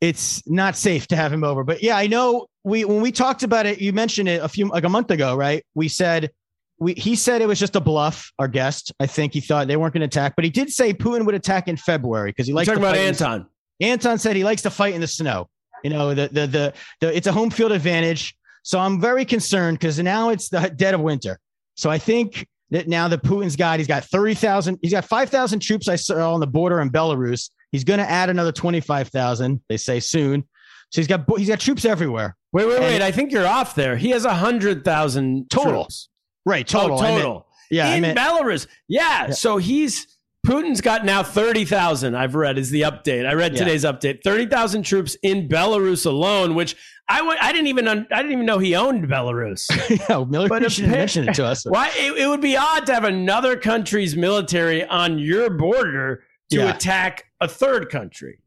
it's 0.00 0.42
not 0.48 0.76
safe 0.76 1.06
to 1.08 1.16
have 1.16 1.32
him 1.32 1.44
over. 1.44 1.62
But 1.62 1.82
yeah, 1.82 1.96
I 1.96 2.06
know 2.06 2.46
we 2.64 2.84
when 2.84 3.02
we 3.02 3.12
talked 3.12 3.42
about 3.42 3.66
it, 3.66 3.80
you 3.80 3.92
mentioned 3.92 4.28
it 4.28 4.42
a 4.42 4.48
few 4.48 4.68
like 4.68 4.84
a 4.84 4.88
month 4.88 5.10
ago, 5.10 5.36
right? 5.36 5.62
We 5.74 5.88
said 5.88 6.30
we 6.78 6.94
he 6.94 7.16
said 7.16 7.42
it 7.42 7.48
was 7.48 7.58
just 7.58 7.76
a 7.76 7.80
bluff, 7.80 8.32
our 8.38 8.48
guest. 8.48 8.92
I 8.98 9.06
think 9.06 9.34
he 9.34 9.40
thought 9.40 9.66
they 9.68 9.76
weren't 9.76 9.92
going 9.92 10.00
to 10.00 10.06
attack, 10.06 10.36
but 10.36 10.44
he 10.44 10.50
did 10.50 10.70
say 10.70 10.94
Putin 10.94 11.26
would 11.26 11.34
attack 11.34 11.68
in 11.68 11.76
February 11.76 12.30
because 12.30 12.46
he 12.46 12.52
likes 12.52 12.66
talking 12.68 12.82
about 12.82 12.94
fight 12.94 13.00
in 13.00 13.14
the- 13.14 13.24
Anton. 13.24 13.46
Anton 13.80 14.18
said 14.18 14.36
he 14.36 14.44
likes 14.44 14.62
to 14.62 14.70
fight 14.70 14.94
in 14.94 15.00
the 15.02 15.06
snow. 15.06 15.48
You 15.84 15.90
know, 15.90 16.14
the 16.14 16.28
the 16.28 16.46
the, 16.46 16.74
the 17.00 17.16
it's 17.16 17.26
a 17.26 17.32
home 17.32 17.50
field 17.50 17.72
advantage. 17.72 18.34
So 18.62 18.78
I'm 18.78 19.00
very 19.00 19.24
concerned 19.24 19.78
because 19.78 19.98
now 19.98 20.30
it's 20.30 20.48
the 20.48 20.72
dead 20.74 20.94
of 20.94 21.00
winter. 21.00 21.38
So 21.74 21.90
I 21.90 21.98
think 21.98 22.46
that 22.70 22.88
now 22.88 23.08
that 23.08 23.22
Putin's 23.22 23.56
got, 23.56 23.78
he's 23.78 23.86
got 23.88 24.04
30,000, 24.04 24.78
he's 24.82 24.92
got 24.92 25.04
5,000 25.04 25.60
troops 25.60 25.88
I 25.88 25.96
saw 25.96 26.34
on 26.34 26.40
the 26.40 26.46
border 26.46 26.80
in 26.80 26.90
Belarus. 26.90 27.50
He's 27.72 27.84
going 27.84 27.98
to 28.00 28.10
add 28.10 28.30
another 28.30 28.52
25,000, 28.52 29.62
they 29.68 29.76
say 29.76 30.00
soon. 30.00 30.46
So 30.90 31.00
he's 31.00 31.06
got 31.06 31.24
he's 31.36 31.48
got 31.48 31.60
troops 31.60 31.84
everywhere. 31.84 32.34
Wait, 32.52 32.66
wait, 32.66 32.80
wait. 32.80 33.02
I 33.02 33.10
think 33.10 33.30
you're 33.30 33.46
off 33.46 33.74
there. 33.74 33.96
He 33.96 34.08
has 34.10 34.24
hundred 34.24 34.84
thousand 34.84 35.50
Total. 35.50 35.72
troops. 35.82 36.08
Right, 36.46 36.66
total. 36.66 36.98
Oh, 36.98 37.02
total. 37.02 37.46
yeah, 37.70 37.90
I 37.90 37.94
in 37.96 38.02
meant, 38.02 38.18
Belarus. 38.18 38.66
Yeah, 38.88 39.26
Yeah. 39.26 39.30
So 39.32 39.58
he's 39.58 40.17
Putin's 40.48 40.80
got 40.80 41.04
now 41.04 41.22
30,000, 41.22 42.14
I've 42.14 42.34
read, 42.34 42.56
is 42.58 42.70
the 42.70 42.80
update. 42.82 43.26
I 43.28 43.34
read 43.34 43.52
Yeah. 43.52 43.58
today's 43.58 43.84
update. 43.84 44.22
30,000 44.24 44.82
troops 44.82 45.16
in 45.22 45.46
Belarus 45.48 46.06
alone, 46.06 46.54
which 46.54 46.74
I 47.08 47.18
w- 47.18 47.36
I 47.40 47.52
didn't 47.52 47.66
even 47.68 47.86
un- 47.86 48.06
I 48.10 48.16
didn't 48.16 48.32
even 48.32 48.46
know 48.46 48.58
he 48.58 48.74
owned 48.74 49.06
Belarus. 49.08 49.68
yeah, 50.08 50.48
But 50.48 50.72
should 50.72 50.88
mentioned 50.88 51.28
it 51.28 51.34
to 51.34 51.44
us. 51.44 51.64
Why 51.68 51.90
it, 51.96 52.16
it 52.18 52.26
would 52.28 52.40
be 52.40 52.56
odd 52.56 52.86
to 52.86 52.94
have 52.94 53.04
another 53.04 53.56
country's 53.56 54.16
military 54.16 54.84
on 54.86 55.18
your 55.18 55.50
border 55.50 56.24
to 56.50 56.56
Yeah. 56.56 56.74
attack 56.74 57.24
a 57.40 57.48
third 57.48 57.90
country. 57.90 58.38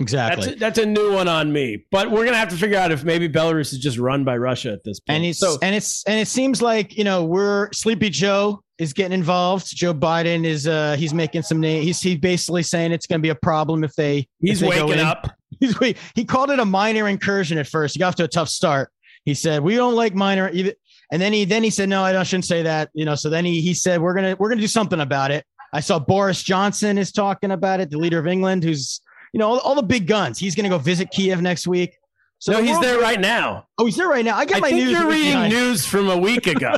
Exactly. 0.00 0.44
That's 0.44 0.56
a, 0.56 0.58
that's 0.60 0.78
a 0.78 0.86
new 0.86 1.12
one 1.12 1.26
on 1.26 1.52
me. 1.52 1.84
But 1.90 2.12
we're 2.12 2.24
gonna 2.24 2.36
have 2.36 2.50
to 2.50 2.56
figure 2.56 2.78
out 2.78 2.92
if 2.92 3.02
maybe 3.02 3.28
Belarus 3.28 3.72
is 3.72 3.78
just 3.80 3.98
run 3.98 4.22
by 4.24 4.36
Russia 4.36 4.72
at 4.72 4.84
this 4.84 5.00
point. 5.00 5.16
and 5.16 5.26
it's 5.26 5.40
so 5.40 5.58
and 5.60 5.74
it's 5.74 6.04
and 6.06 6.20
it 6.20 6.28
seems 6.28 6.62
like 6.62 6.96
you 6.96 7.02
know 7.04 7.24
we're 7.24 7.68
Sleepy 7.72 8.10
Joe 8.10 8.62
is 8.78 8.92
getting 8.92 9.12
involved. 9.12 9.66
Joe 9.74 9.92
Biden 9.92 10.44
is 10.44 10.66
uh 10.66 10.96
he's 10.96 11.12
making 11.12 11.42
some 11.42 11.60
name. 11.60 11.82
He's 11.82 12.00
he 12.00 12.16
basically 12.16 12.62
saying 12.62 12.92
it's 12.92 13.06
going 13.06 13.20
to 13.20 13.22
be 13.22 13.30
a 13.30 13.34
problem 13.34 13.84
if 13.84 13.94
they 13.94 14.28
he's 14.40 14.62
if 14.62 14.70
they 14.70 14.82
waking 14.82 15.00
up. 15.00 15.28
He's 15.60 15.76
he 16.14 16.24
called 16.24 16.50
it 16.50 16.60
a 16.60 16.64
minor 16.64 17.08
incursion 17.08 17.58
at 17.58 17.66
first. 17.66 17.94
He 17.94 17.98
got 17.98 18.08
off 18.08 18.14
to 18.16 18.24
a 18.24 18.28
tough 18.28 18.48
start. 18.48 18.92
He 19.24 19.34
said 19.34 19.60
we 19.60 19.74
don't 19.74 19.94
like 19.94 20.14
minor 20.14 20.48
even, 20.50 20.74
and 21.10 21.20
then 21.20 21.32
he 21.32 21.44
then 21.44 21.64
he 21.64 21.70
said 21.70 21.88
no, 21.88 22.04
I 22.04 22.22
shouldn't 22.22 22.44
say 22.44 22.62
that. 22.62 22.90
You 22.94 23.04
know, 23.04 23.16
so 23.16 23.28
then 23.28 23.44
he 23.44 23.60
he 23.60 23.74
said 23.74 24.00
we're 24.00 24.14
gonna 24.14 24.36
we're 24.38 24.50
gonna 24.50 24.60
do 24.60 24.68
something 24.68 25.00
about 25.00 25.32
it. 25.32 25.44
I 25.72 25.80
saw 25.80 25.98
Boris 25.98 26.44
Johnson 26.44 26.96
is 26.96 27.10
talking 27.10 27.50
about 27.50 27.80
it, 27.80 27.90
the 27.90 27.98
leader 27.98 28.20
of 28.20 28.28
England, 28.28 28.62
who's 28.62 29.00
you 29.32 29.40
know 29.40 29.48
all, 29.48 29.58
all 29.60 29.74
the 29.74 29.82
big 29.82 30.06
guns. 30.06 30.38
He's 30.38 30.54
gonna 30.54 30.68
go 30.68 30.78
visit 30.78 31.10
Kiev 31.10 31.42
next 31.42 31.66
week. 31.66 31.96
So 32.40 32.52
no, 32.52 32.62
he's 32.62 32.78
there 32.80 33.00
right 33.00 33.20
now. 33.20 33.66
Oh, 33.78 33.84
he's 33.86 33.96
there 33.96 34.06
right 34.08 34.24
now. 34.24 34.36
I 34.36 34.44
get 34.44 34.58
I 34.58 34.60
my 34.60 34.70
think 34.70 34.84
news. 34.84 34.92
you're 34.92 35.08
reading 35.08 35.32
behind. 35.32 35.52
news 35.52 35.84
from 35.84 36.08
a 36.08 36.16
week 36.16 36.46
ago. 36.46 36.72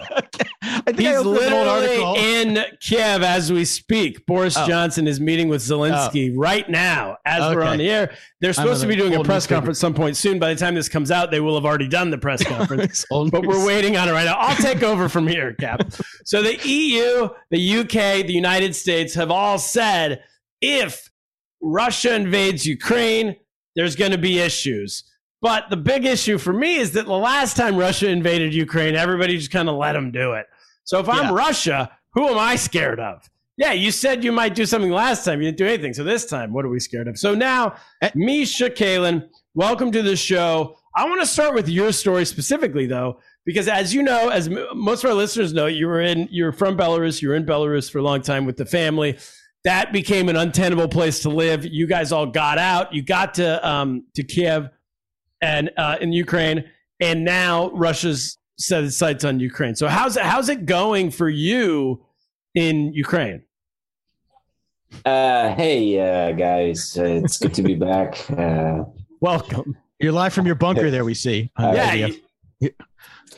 I 0.62 0.80
think 0.86 1.00
He's 1.00 1.08
opened 1.08 1.08
up 1.08 1.16
an 1.18 1.26
old 1.26 1.26
literally 1.26 2.02
article. 2.02 2.14
in 2.16 2.64
Kiev 2.80 3.22
as 3.22 3.52
we 3.52 3.66
speak. 3.66 4.24
Boris 4.24 4.56
Oh. 4.56 4.66
Johnson 4.66 5.06
is 5.06 5.20
meeting 5.20 5.48
with 5.48 5.60
Zelensky 5.60 6.32
oh. 6.34 6.38
right 6.38 6.66
now 6.68 7.18
as 7.26 7.54
we're 7.54 7.62
on 7.62 7.76
the 7.76 7.90
air. 7.90 8.14
They're 8.40 8.54
supposed 8.54 8.80
to 8.80 8.86
be 8.88 8.96
doing 8.96 9.14
a 9.14 9.22
press 9.22 9.46
conference 9.46 9.78
some 9.78 9.92
point 9.92 10.16
soon. 10.16 10.38
By 10.38 10.54
the 10.54 10.58
time 10.58 10.74
this 10.74 10.88
comes 10.88 11.10
out, 11.10 11.30
they 11.30 11.40
will 11.40 11.56
have 11.56 11.66
already 11.66 11.88
done 11.88 12.10
the 12.10 12.18
press 12.18 12.42
conference. 12.46 13.04
But 13.10 13.46
we're 13.46 13.64
waiting 13.66 13.98
on 13.98 14.08
it 14.08 14.12
right 14.12 14.24
now. 14.24 14.36
I'll 14.38 14.56
take 14.56 14.82
over 14.82 15.08
from 15.10 15.26
here, 15.26 15.52
Cap. 15.54 15.92
So 16.24 16.42
the 16.42 16.56
EU, 16.68 17.28
the 17.50 17.78
UK, 17.80 18.24
the 18.26 18.32
United 18.32 18.76
States 18.76 19.14
have 19.14 19.30
all 19.30 19.58
said 19.58 20.22
if 20.60 21.10
Russia 21.60 22.14
invades 22.14 22.64
Ukraine, 22.66 23.36
there's 23.74 23.96
going 23.96 24.12
to 24.12 24.18
be 24.18 24.38
issues. 24.38 25.02
But 25.42 25.70
the 25.70 25.76
big 25.76 26.04
issue 26.04 26.38
for 26.38 26.52
me 26.52 26.76
is 26.76 26.92
that 26.92 27.06
the 27.06 27.12
last 27.12 27.56
time 27.56 27.76
Russia 27.76 28.08
invaded 28.08 28.52
Ukraine, 28.54 28.94
everybody 28.94 29.36
just 29.38 29.50
kind 29.50 29.68
of 29.68 29.76
let 29.76 29.92
them 29.92 30.10
do 30.10 30.32
it. 30.32 30.46
So 30.84 30.98
if 31.00 31.08
I'm 31.08 31.28
Yeah. 31.28 31.34
Russia, 31.34 31.90
who 32.12 32.28
am 32.28 32.38
I 32.38 32.56
scared 32.56 33.00
of? 33.00 33.28
Yeah, 33.56 33.72
you 33.72 33.90
said 33.90 34.24
you 34.24 34.32
might 34.32 34.54
do 34.54 34.64
something 34.66 34.90
last 34.90 35.24
time. 35.24 35.40
You 35.40 35.48
didn't 35.48 35.58
do 35.58 35.66
anything. 35.66 35.92
So 35.94 36.02
this 36.04 36.24
time, 36.26 36.52
what 36.52 36.64
are 36.64 36.68
we 36.68 36.80
scared 36.80 37.08
of? 37.08 37.18
So 37.18 37.34
now, 37.34 37.74
Eh. 38.02 38.10
Misha 38.14 38.70
Kalin, 38.70 39.28
welcome 39.54 39.92
to 39.92 40.02
the 40.02 40.16
show. 40.16 40.76
I 40.96 41.08
want 41.08 41.20
to 41.20 41.26
start 41.26 41.54
with 41.54 41.68
your 41.68 41.92
story 41.92 42.24
specifically, 42.24 42.86
though, 42.86 43.20
because 43.46 43.68
as 43.68 43.94
you 43.94 44.02
know, 44.02 44.28
as 44.28 44.50
most 44.74 45.04
of 45.04 45.10
our 45.10 45.14
listeners 45.16 45.52
know, 45.52 45.66
you 45.66 45.86
were 45.86 46.00
in, 46.00 46.26
you're 46.30 46.52
from 46.52 46.76
Belarus. 46.76 47.22
You 47.22 47.28
were 47.28 47.34
in 47.34 47.44
Belarus 47.46 47.90
for 47.90 47.98
a 47.98 48.02
long 48.02 48.22
time 48.22 48.44
with 48.44 48.56
the 48.56 48.66
family. 48.66 49.18
That 49.64 49.92
became 49.92 50.28
an 50.28 50.36
untenable 50.36 50.88
place 50.88 51.20
to 51.20 51.28
live. 51.28 51.64
You 51.64 51.86
guys 51.86 52.12
all 52.12 52.26
got 52.26 52.58
out. 52.58 52.92
You 52.94 53.02
got 53.02 53.34
to 53.34 53.66
um, 53.68 54.04
to 54.14 54.22
Kiev 54.24 54.70
and 55.40 55.70
uh, 55.76 55.96
in 56.00 56.12
Ukraine, 56.12 56.64
and 57.00 57.24
now 57.24 57.70
Russia's 57.70 58.38
set 58.58 58.84
its 58.84 58.96
sights 58.96 59.24
on 59.24 59.40
Ukraine. 59.40 59.74
So 59.74 59.88
how's 59.88 60.16
it, 60.16 60.22
how's 60.22 60.48
it 60.48 60.66
going 60.66 61.10
for 61.10 61.28
you 61.28 62.04
in 62.54 62.92
Ukraine? 62.92 63.42
Uh, 65.04 65.54
hey, 65.54 65.98
uh, 65.98 66.32
guys, 66.32 66.96
uh, 66.98 67.04
it's 67.04 67.38
good 67.38 67.54
to 67.54 67.62
be 67.62 67.74
back. 67.88 68.28
Uh, 68.30 68.84
Welcome. 69.20 69.76
You're 69.98 70.12
live 70.12 70.32
from 70.32 70.46
your 70.46 70.54
bunker 70.54 70.90
there, 70.90 71.04
we 71.04 71.14
see. 71.14 71.50
on 71.56 71.74
yeah, 71.74 71.92
you- 71.94 72.20
you're 72.60 72.70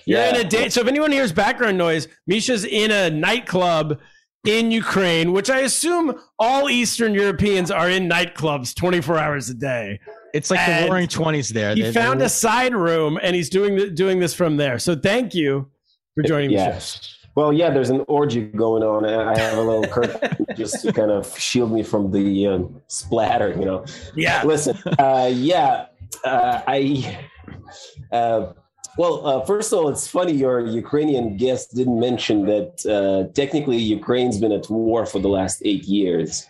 yeah, 0.07 0.31
in 0.31 0.47
a 0.47 0.49
date. 0.49 0.73
So 0.73 0.81
if 0.81 0.89
anyone 0.89 1.13
hears 1.13 1.31
background 1.33 1.79
noise, 1.79 2.09
Misha's 2.27 2.65
in 2.65 2.91
a 2.91 3.11
nightclub 3.11 4.01
in 4.45 4.73
Ukraine, 4.73 5.33
which 5.33 5.49
I 5.51 5.61
assume 5.61 6.19
all 6.41 6.69
Eastern 6.69 7.15
Europeans 7.15 7.71
are 7.71 7.89
in 7.89 8.09
nightclubs 8.09 8.75
24 8.75 9.19
hours 9.19 9.49
a 9.51 9.55
day. 9.55 10.01
It's 10.35 10.51
like 10.51 10.61
And 10.61 10.87
the 10.87 10.91
roaring 10.91 11.09
20s 11.09 11.49
there. 11.53 11.75
He 11.75 11.83
They- 11.83 11.93
found 11.93 12.21
they- 12.21 12.27
a 12.27 12.29
side 12.29 12.75
room 12.75 13.19
and 13.23 13.35
he's 13.37 13.49
doing 13.51 13.77
th- 13.77 13.95
doing 13.95 14.19
this 14.19 14.35
from 14.35 14.57
there. 14.57 14.79
So 14.79 14.95
thank 14.97 15.35
you 15.35 15.69
for 16.15 16.23
joining 16.23 16.49
the 16.51 16.57
yeah. 16.57 16.79
show. 16.79 17.01
Well, 17.35 17.53
yeah, 17.53 17.71
there's 17.71 17.89
an 17.89 18.05
orgy 18.09 18.43
going 18.43 18.83
on. 18.83 19.07
I 19.07 19.39
have 19.39 19.57
a 19.57 19.63
little 19.63 19.87
curtain 19.97 20.47
just 20.55 20.83
to 20.85 20.93
kind 20.93 21.11
of 21.11 21.39
shield 21.39 21.73
me 21.73 21.83
from 21.83 22.11
the 22.11 22.47
um, 22.47 22.81
splatter, 22.89 23.51
you 23.59 23.65
know. 23.65 23.85
Yeah. 24.15 24.43
Listen, 24.45 24.77
uh, 24.99 25.31
yeah, 25.33 25.87
uh, 26.25 26.61
I. 26.67 27.19
Uh, 28.11 28.53
well, 28.99 29.27
uh, 29.27 29.41
first 29.47 29.73
of 29.73 29.79
all, 29.79 29.89
it's 29.89 30.07
funny 30.07 30.33
your 30.33 30.61
Ukrainian 30.61 31.39
guest 31.39 31.75
didn't 31.75 31.99
mention 31.99 32.45
that 32.45 32.85
uh, 32.85 33.33
technically 33.33 33.79
Ukraine's 33.79 34.37
been 34.39 34.53
at 34.53 34.69
war 34.69 35.07
for 35.07 35.19
the 35.19 35.31
last 35.31 35.63
eight 35.65 35.85
years. 35.85 36.47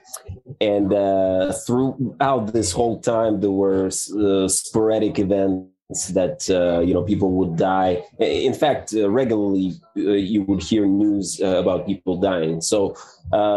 And 0.60 0.92
uh, 0.92 1.52
throughout 1.52 2.52
this 2.52 2.72
whole 2.72 3.00
time, 3.00 3.40
there 3.40 3.50
were 3.50 3.86
uh, 3.86 4.48
sporadic 4.48 5.18
events 5.18 5.68
that 6.14 6.48
uh, 6.50 6.80
you 6.80 6.94
know 6.94 7.02
people 7.02 7.32
would 7.32 7.56
die. 7.56 8.02
In 8.18 8.54
fact, 8.54 8.94
uh, 8.94 9.10
regularly 9.10 9.74
uh, 9.96 10.12
you 10.12 10.42
would 10.42 10.62
hear 10.62 10.86
news 10.86 11.40
uh, 11.42 11.56
about 11.56 11.86
people 11.86 12.20
dying. 12.20 12.60
So 12.60 12.96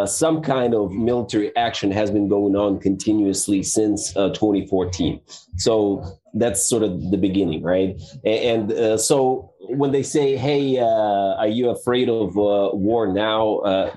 some 0.06 0.42
kind 0.42 0.74
of 0.74 0.92
military 0.92 1.56
action 1.56 1.92
has 1.92 2.12
been 2.12 2.28
going 2.28 2.56
on 2.56 2.80
continuously 2.80 3.64
since 3.64 4.16
uh, 4.16 4.30
2014. 4.30 5.22
So 5.58 6.04
that's 6.34 6.68
sort 6.68 6.84
of 6.84 7.12
the 7.12 7.18
beginning, 7.18 7.64
right? 7.64 8.00
And 8.24 9.00
so 9.00 9.54
when 9.70 9.92
they 9.92 10.04
say, 10.04 10.36
"Hey, 10.36 10.80
are 10.80 11.48
you 11.48 11.70
afraid 11.70 12.10
of 12.10 12.36
war 12.36 13.12
now?" 13.12 13.92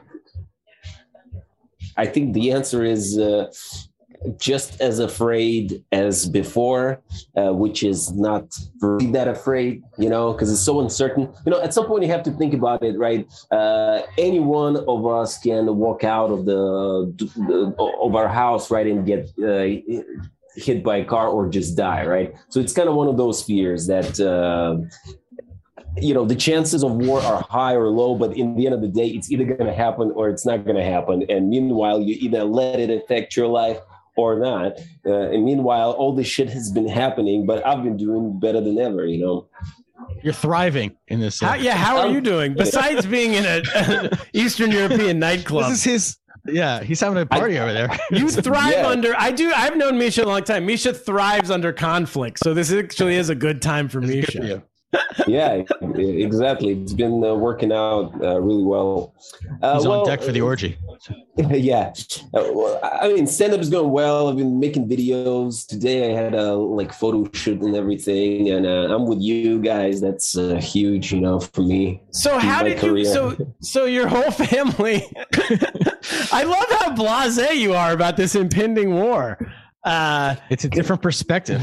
Uh, 1.99 2.02
I 2.02 2.07
think 2.07 2.35
the 2.35 2.52
answer 2.52 2.85
is 2.85 3.19
uh, 3.19 3.52
just 4.38 4.81
as 4.81 4.99
afraid 4.99 5.85
as 5.93 6.28
before, 6.28 7.00
uh, 7.37 7.52
which 7.52 7.83
is 7.83 8.12
not 8.12 8.45
really 8.81 9.11
that 9.12 9.28
afraid, 9.28 9.83
you 9.97 10.09
know, 10.09 10.33
because 10.33 10.52
it's 10.52 10.61
so 10.61 10.81
uncertain. 10.81 11.33
You 11.45 11.52
know, 11.52 11.61
at 11.62 11.75
some 11.75 11.87
point 11.87 12.05
you 12.05 12.11
have 12.11 12.23
to 12.25 12.33
think 12.33 12.55
about 12.55 12.83
it, 12.83 12.99
right? 12.99 13.26
Uh, 13.50 14.02
any 14.17 14.40
one 14.40 14.76
of 14.88 15.07
us 15.07 15.38
can 15.38 15.76
walk 15.76 16.05
out 16.05 16.31
of 16.31 16.47
the, 16.47 17.14
the 17.47 17.75
of 18.00 18.14
our 18.14 18.28
house, 18.28 18.71
right, 18.71 18.87
and 18.87 19.07
get 19.07 19.31
uh, 19.43 19.67
hit 20.57 20.83
by 20.83 20.97
a 20.97 21.05
car 21.05 21.28
or 21.28 21.49
just 21.49 21.76
die, 21.76 22.05
right? 22.07 22.35
So 22.49 22.61
it's 22.61 22.73
kind 22.73 22.88
of 22.88 22.95
one 22.95 23.09
of 23.09 23.17
those 23.17 23.43
fears 23.43 23.87
that. 23.87 24.19
You 26.02 26.14
know 26.14 26.25
the 26.25 26.35
chances 26.35 26.83
of 26.83 26.93
war 26.93 27.21
are 27.21 27.43
high 27.49 27.75
or 27.75 27.88
low 27.88 28.14
but 28.17 28.37
in 28.37 28.57
the 28.57 28.67
end 28.67 28.75
of 28.75 28.81
the 28.81 28.88
day 28.88 29.09
it's 29.09 29.31
either 29.31 29.45
going 29.45 29.67
to 29.67 29.75
happen 29.75 30.11
or 30.14 30.28
it's 30.28 30.45
not 30.47 30.64
going 30.64 30.76
to 30.76 30.85
happen 30.85 31.25
and 31.28 31.49
meanwhile 31.49 32.00
you 32.00 32.17
either 32.21 32.45
let 32.45 32.81
it 32.81 32.90
affect 32.90 33.37
your 33.37 33.47
life 33.49 33.78
or 34.17 34.38
not 34.38 34.73
uh, 35.07 35.31
and 35.31 35.45
meanwhile 35.45 35.93
all 35.93 36.14
this 36.14 36.26
shit 36.26 36.49
has 36.50 36.71
been 36.73 36.88
happening 36.88 37.47
but 37.47 37.64
i've 37.67 37.83
been 37.85 37.97
doing 37.97 38.38
better 38.40 38.61
than 38.61 38.78
ever 38.78 39.07
you 39.07 39.19
know 39.25 39.47
You're 40.23 40.33
thriving 40.33 40.97
in 41.09 41.21
this. 41.21 41.40
How, 41.40 41.55
yeah, 41.55 41.76
how 41.76 41.99
are 41.99 42.09
you 42.09 42.21
doing? 42.21 42.55
Besides 42.55 43.07
being 43.17 43.35
in 43.35 43.45
a, 43.45 43.62
an 43.75 44.11
Eastern 44.33 44.71
European 44.73 45.19
nightclub, 45.19 45.71
This 45.71 45.78
is 45.78 45.85
his. 45.85 46.17
Yeah, 46.47 46.83
he's 46.83 47.00
having 47.00 47.19
a 47.21 47.26
party 47.26 47.59
over 47.59 47.73
there. 47.73 47.90
you 48.11 48.28
thrive 48.31 48.73
Yeah. 48.73 48.88
under. 48.88 49.14
I 49.17 49.31
do. 49.33 49.52
I've 49.55 49.76
known 49.76 49.99
Misha 49.99 50.25
a 50.25 50.26
long 50.26 50.43
time. 50.45 50.64
Misha 50.67 50.93
thrives 50.95 51.50
under 51.50 51.73
conflict, 51.73 52.38
so 52.38 52.55
this 52.55 52.73
actually 52.73 53.17
is 53.17 53.28
a 53.28 53.35
good 53.35 53.61
time 53.61 53.87
for 53.88 54.00
This 54.00 54.11
is 54.11 54.14
good 54.14 54.21
Misha. 54.26 54.38
for 54.40 54.47
you. 54.47 54.62
Yeah 55.26 55.62
exactly 55.97 56.71
it's 56.80 56.95
been 56.95 57.23
uh, 57.23 57.35
working 57.35 57.73
out 57.73 58.12
uh, 58.23 58.40
really 58.40 58.64
well 58.64 59.14
uh, 59.62 59.75
He's 59.75 59.87
well, 59.87 60.00
on 60.00 60.07
deck 60.07 60.23
for 60.23 60.33
the 60.33 60.40
orgy. 60.40 60.78
yeah 61.37 61.92
uh, 62.35 62.49
well, 62.54 62.80
i 62.83 63.09
mean 63.09 63.26
stand-up 63.26 63.61
is 63.61 63.68
going 63.68 63.90
well 63.90 64.28
i've 64.28 64.37
been 64.37 64.59
making 64.59 64.88
videos 64.88 65.66
today 65.66 66.11
i 66.11 66.14
had 66.21 66.35
a 66.35 66.54
like 66.54 66.92
photo 66.92 67.28
shoot 67.33 67.61
and 67.61 67.76
everything 67.76 68.50
and 68.50 68.66
uh, 68.66 68.95
i'm 68.95 69.07
with 69.07 69.21
you 69.21 69.61
guys 69.61 70.00
that's 70.00 70.37
uh, 70.38 70.54
huge 70.57 71.12
you 71.12 71.21
know 71.21 71.38
for 71.38 71.62
me 71.62 72.02
So 72.11 72.38
how 72.38 72.62
my 72.62 72.71
did 72.71 72.83
you? 72.83 73.04
So 73.04 73.37
so 73.61 73.85
your 73.85 74.09
whole 74.09 74.30
family. 74.49 75.04
I 76.33 76.42
love 76.45 76.66
how 76.80 76.95
blasé 76.95 77.57
you 77.57 77.75
are 77.75 77.92
about 77.92 78.16
this 78.16 78.35
impending 78.35 78.95
war. 78.95 79.38
Uh, 79.85 80.35
It's 80.50 80.64
a 80.64 80.68
different 80.68 81.02
perspective. 81.02 81.62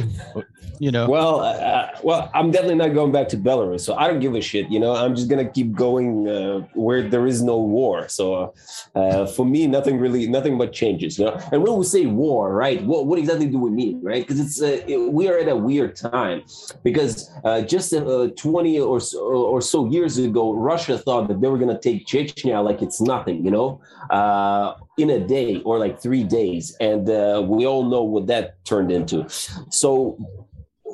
You 0.77 0.91
know, 0.91 1.07
Well, 1.10 1.39
uh, 1.39 1.88
well, 2.03 2.29
I'm 2.34 2.51
definitely 2.51 2.75
not 2.75 2.93
going 2.93 3.13
back 3.13 3.29
to 3.29 3.38
Belarus, 3.38 3.81
so 3.81 3.95
I 3.95 4.07
don't 4.07 4.19
give 4.19 4.36
a 4.36 4.41
shit. 4.41 4.69
You 4.69 4.79
know, 4.79 4.93
I'm 4.93 5.15
just 5.15 5.29
gonna 5.29 5.48
keep 5.50 5.72
going 5.72 6.27
uh, 6.27 6.67
where 6.74 7.07
there 7.07 7.25
is 7.27 7.41
no 7.41 7.57
war. 7.60 8.10
So 8.10 8.53
uh, 8.93 9.25
for 9.25 9.45
me, 9.45 9.67
nothing 9.67 9.98
really, 10.00 10.27
nothing 10.27 10.57
but 10.57 10.74
changes. 10.74 11.17
You 11.17 11.25
know, 11.27 11.39
and 11.53 11.63
when 11.63 11.77
we 11.77 11.86
say 11.86 12.05
war, 12.07 12.53
right? 12.53 12.84
What 12.84 13.05
what 13.05 13.19
exactly 13.19 13.48
do 13.48 13.57
we 13.57 13.69
mean, 13.69 14.01
right? 14.03 14.22
Because 14.27 14.39
it's 14.41 14.62
uh, 14.62 14.84
it, 14.86 14.98
we 14.98 15.29
are 15.29 15.38
at 15.38 15.48
a 15.48 15.55
weird 15.55 15.95
time 15.95 16.43
because 16.84 17.31
uh, 17.45 17.62
just 17.62 17.93
uh, 17.93 18.27
20 18.36 18.79
or 18.81 19.00
so, 19.00 19.19
or 19.19 19.62
so 19.62 19.89
years 19.89 20.17
ago, 20.17 20.53
Russia 20.53 20.98
thought 20.98 21.29
that 21.29 21.39
they 21.39 21.48
were 21.48 21.57
gonna 21.57 21.79
take 21.79 22.05
Chechnya 22.05 22.62
like 22.62 22.81
it's 22.81 23.00
nothing. 23.00 23.45
You 23.45 23.51
know, 23.51 23.81
uh, 24.10 24.74
in 24.98 25.10
a 25.10 25.20
day 25.20 25.62
or 25.62 25.78
like 25.78 26.02
three 26.02 26.24
days, 26.24 26.75
and 26.80 27.10
uh, 27.10 27.44
we 27.46 27.66
all 27.66 27.84
know 27.84 28.04
what 28.04 28.28
that 28.28 28.64
turned 28.66 28.92
into. 28.92 29.25
So 29.70 30.18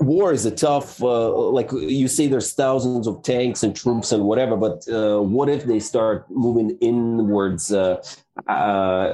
war 0.01 0.31
is 0.31 0.45
a 0.45 0.51
tough 0.51 1.01
uh, 1.03 1.31
like 1.31 1.71
you 1.71 2.07
say 2.07 2.27
there's 2.27 2.53
thousands 2.53 3.07
of 3.07 3.21
tanks 3.21 3.61
and 3.61 3.75
troops 3.75 4.11
and 4.11 4.23
whatever 4.23 4.57
but 4.57 4.87
uh, 4.87 5.19
what 5.21 5.47
if 5.47 5.65
they 5.65 5.79
start 5.79 6.25
moving 6.31 6.75
inwards 6.81 7.71
uh, 7.71 8.01
uh 8.47 9.13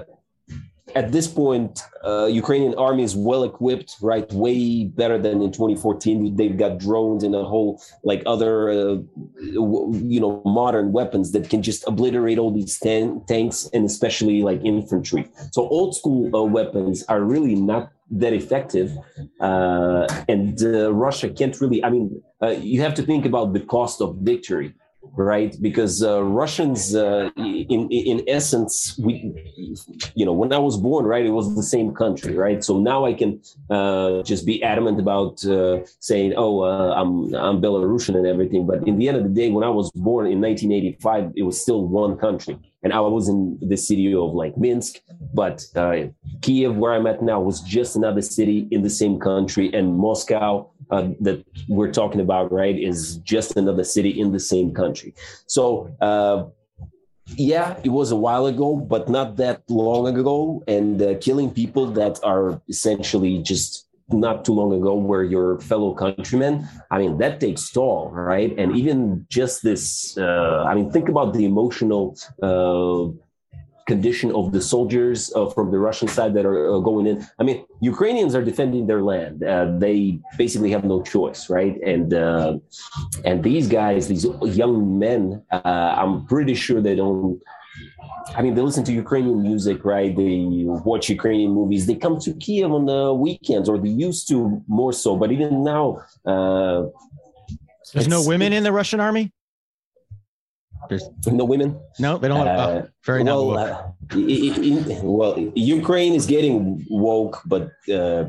at 0.99 1.11
this 1.11 1.27
point 1.27 1.73
uh, 2.03 2.25
ukrainian 2.41 2.73
army 2.87 3.03
is 3.03 3.15
well 3.15 3.43
equipped 3.43 3.91
right? 4.01 4.31
Way 4.33 4.85
better 4.85 5.17
than 5.17 5.41
in 5.41 5.51
2014 5.51 6.35
they've 6.35 6.57
got 6.57 6.77
drones 6.77 7.23
and 7.23 7.33
a 7.35 7.43
whole 7.43 7.81
like 8.03 8.21
other 8.25 8.69
uh, 8.69 8.95
you 10.13 10.19
know 10.23 10.41
modern 10.45 10.91
weapons 10.91 11.31
that 11.33 11.49
can 11.49 11.61
just 11.61 11.87
obliterate 11.87 12.37
all 12.41 12.51
these 12.51 12.77
tan- 12.79 13.21
tanks 13.27 13.69
and 13.73 13.85
especially 13.85 14.41
like 14.49 14.61
infantry. 14.63 15.23
So 15.51 15.67
old 15.67 15.95
school 15.95 16.23
weapons 16.57 17.03
are 17.09 17.21
really 17.21 17.55
not 17.55 17.91
that 18.11 18.33
effective. 18.33 18.89
Uh, 19.39 20.07
and 20.27 20.61
uh, 20.63 20.93
Russia 20.93 21.29
can't 21.29 21.59
really, 21.61 21.83
I 21.83 21.89
mean, 21.89 22.21
uh, 22.41 22.55
you 22.71 22.81
have 22.81 22.93
to 22.95 23.03
think 23.03 23.25
about 23.25 23.53
the 23.53 23.59
cost 23.59 24.01
of 24.01 24.17
victory, 24.21 24.73
right? 25.15 25.55
Because 25.61 26.03
uh, 26.03 26.23
Russians, 26.23 26.95
uh, 26.95 27.29
in, 27.37 27.89
in 27.89 28.23
essence, 28.27 28.99
we, 29.03 29.33
you 30.15 30.25
know, 30.25 30.33
when 30.33 30.51
I 30.53 30.57
was 30.57 30.77
born, 30.77 31.05
right, 31.05 31.25
it 31.25 31.31
was 31.31 31.55
the 31.55 31.63
same 31.63 31.93
country, 31.93 32.35
right? 32.35 32.63
So 32.63 32.79
now 32.79 33.05
I 33.05 33.13
can 33.13 33.41
uh, 33.69 34.23
just 34.23 34.45
be 34.45 34.63
adamant 34.63 34.99
about 34.99 35.39
saying, 35.99 36.33
oh, 36.37 36.63
I'm, 36.63 37.33
I'm 37.35 37.61
Belarusian 37.61 38.15
and 38.15 38.27
everything. 38.27 38.65
But 38.67 38.87
in 38.87 38.97
the 38.97 39.07
end 39.07 39.17
of 39.17 39.23
the 39.23 39.29
day, 39.29 39.49
when 39.49 39.63
I 39.63 39.69
was 39.69 39.91
born 39.91 40.27
in 40.27 40.41
1985, 40.41 41.33
it 41.35 41.43
was 41.43 41.61
still 41.61 41.85
one 41.85 42.17
country 42.17 42.57
and 42.83 42.93
I 42.93 42.99
was 43.01 43.27
in 43.27 43.57
the 43.61 43.75
city 43.75 44.13
of 44.13 44.33
like 44.33 44.57
Minsk, 44.57 45.01
but 45.33 45.65
uh, 45.75 46.03
Kiev, 46.41 46.77
where 46.77 46.93
I'm 46.93 47.07
at 47.07 47.21
now, 47.21 47.41
was 47.41 47.61
just 47.61 47.95
another 47.95 48.21
city 48.21 48.67
in 48.71 48.81
the 48.81 48.89
same 48.89 49.19
country, 49.19 49.73
and 49.73 49.97
Moscow, 49.97 50.71
uh, 50.91 51.09
that 51.19 51.45
we're 51.67 51.91
talking 51.91 52.21
about, 52.21 52.51
right, 52.51 52.77
is 52.77 53.17
just 53.17 53.57
another 53.57 53.83
city 53.83 54.19
in 54.19 54.31
the 54.31 54.39
same 54.39 54.73
country. 54.73 55.13
So. 55.47 55.95
Uh, 56.01 56.45
yeah, 57.35 57.77
it 57.83 57.89
was 57.89 58.11
a 58.11 58.15
while 58.15 58.45
ago, 58.45 58.77
but 58.77 59.09
not 59.09 59.35
that 59.35 59.61
long 59.69 60.17
ago, 60.17 60.63
and 60.65 61.01
uh, 61.01 61.15
killing 61.19 61.51
people 61.51 61.87
that 61.87 62.21
are 62.23 62.61
essentially 62.69 63.39
just 63.43 63.87
not 64.09 64.45
too 64.45 64.53
long 64.53 64.73
ago 64.73 64.95
where 64.95 65.23
your 65.23 65.59
fellow 65.59 65.93
countrymen 65.93 66.67
i 66.91 66.97
mean 66.97 67.17
that 67.17 67.39
takes 67.39 67.69
toll 67.71 68.09
right 68.11 68.57
and 68.57 68.75
even 68.75 69.25
just 69.29 69.63
this 69.63 70.17
uh, 70.17 70.63
i 70.65 70.73
mean 70.73 70.89
think 70.89 71.09
about 71.09 71.33
the 71.33 71.43
emotional 71.43 72.17
uh, 72.41 73.11
condition 73.87 74.31
of 74.33 74.51
the 74.51 74.61
soldiers 74.61 75.31
uh, 75.35 75.47
from 75.49 75.71
the 75.71 75.79
russian 75.79 76.07
side 76.07 76.33
that 76.33 76.45
are 76.45 76.75
uh, 76.75 76.79
going 76.79 77.07
in 77.07 77.25
i 77.39 77.43
mean 77.43 77.65
ukrainians 77.79 78.35
are 78.35 78.43
defending 78.43 78.85
their 78.87 79.01
land 79.01 79.43
uh, 79.43 79.65
they 79.77 80.19
basically 80.37 80.71
have 80.71 80.83
no 80.83 81.01
choice 81.01 81.49
right 81.49 81.75
and 81.83 82.13
uh, 82.13 82.57
and 83.25 83.43
these 83.43 83.67
guys 83.67 84.07
these 84.07 84.25
young 84.63 84.99
men 84.99 85.41
i'm 85.51 86.25
pretty 86.25 86.53
sure 86.53 86.81
they 86.81 86.95
don't 86.95 87.39
I 88.35 88.41
mean, 88.41 88.55
they 88.55 88.61
listen 88.61 88.83
to 88.85 88.93
Ukrainian 88.93 89.41
music, 89.41 89.85
right? 89.85 90.15
They 90.15 90.43
watch 90.89 91.09
Ukrainian 91.09 91.51
movies. 91.51 91.85
They 91.85 91.95
come 91.95 92.19
to 92.19 92.33
Kiev 92.33 92.71
on 92.71 92.85
the 92.85 93.13
weekends, 93.13 93.69
or 93.69 93.77
they 93.77 93.89
used 93.89 94.27
to 94.29 94.61
more 94.67 94.93
so. 94.93 95.15
But 95.15 95.31
even 95.31 95.63
now, 95.63 96.01
uh, 96.25 96.83
there's 97.93 98.07
no 98.07 98.21
women 98.25 98.51
in 98.53 98.63
the 98.63 98.71
Russian 98.71 98.99
army. 98.99 99.31
There's 100.89 101.09
no 101.27 101.45
women. 101.45 101.79
No, 101.99 102.17
they 102.17 102.27
don't. 102.27 102.45
Have, 102.45 102.59
uh, 102.59 102.81
oh, 102.83 102.87
very 103.05 103.23
well. 103.23 103.57
Uh, 103.57 103.91
well, 105.03 105.37
Ukraine 105.55 106.13
is 106.13 106.25
getting 106.25 106.85
woke, 106.89 107.41
but 107.45 107.71
uh, 107.91 108.25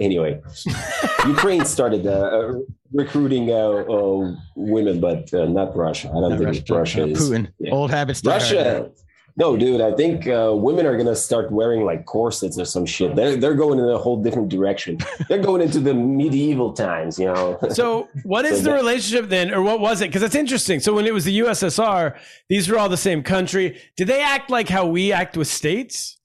anyway, 0.00 0.40
Ukraine 1.26 1.64
started 1.64 2.06
uh, 2.06 2.54
recruiting 2.92 3.50
uh, 3.50 3.54
uh, 3.54 4.34
women, 4.56 5.00
but 5.00 5.32
uh, 5.34 5.46
not 5.46 5.76
Russia. 5.76 6.08
I 6.08 6.12
don't 6.12 6.30
not 6.30 6.38
think 6.38 6.68
Russia, 6.68 6.74
Russia 6.74 7.06
is 7.06 7.18
Putin. 7.18 7.52
Yeah. 7.58 7.72
Old 7.72 7.90
habits. 7.90 8.22
Russia. 8.24 8.90
No, 9.36 9.56
dude. 9.56 9.80
I 9.80 9.92
think 9.92 10.28
uh, 10.28 10.52
women 10.54 10.84
are 10.84 10.96
gonna 10.96 11.16
start 11.16 11.50
wearing 11.50 11.84
like 11.84 12.04
corsets 12.04 12.58
or 12.58 12.66
some 12.66 12.84
shit. 12.84 13.16
They're 13.16 13.36
they're 13.36 13.54
going 13.54 13.78
in 13.78 13.88
a 13.88 13.96
whole 13.96 14.22
different 14.22 14.50
direction. 14.50 14.98
they're 15.28 15.42
going 15.42 15.62
into 15.62 15.80
the 15.80 15.94
medieval 15.94 16.72
times, 16.72 17.18
you 17.18 17.26
know. 17.26 17.58
So, 17.72 18.08
what 18.24 18.44
is 18.44 18.58
so 18.58 18.64
the 18.64 18.72
relationship 18.72 19.30
then, 19.30 19.52
or 19.52 19.62
what 19.62 19.80
was 19.80 20.02
it? 20.02 20.08
Because 20.08 20.22
it's 20.22 20.34
interesting. 20.34 20.80
So, 20.80 20.92
when 20.92 21.06
it 21.06 21.14
was 21.14 21.24
the 21.24 21.38
USSR, 21.38 22.18
these 22.50 22.68
were 22.68 22.78
all 22.78 22.90
the 22.90 22.96
same 22.98 23.22
country. 23.22 23.80
Did 23.96 24.08
they 24.08 24.22
act 24.22 24.50
like 24.50 24.68
how 24.68 24.86
we 24.86 25.12
act 25.12 25.36
with 25.36 25.48
states? 25.48 26.18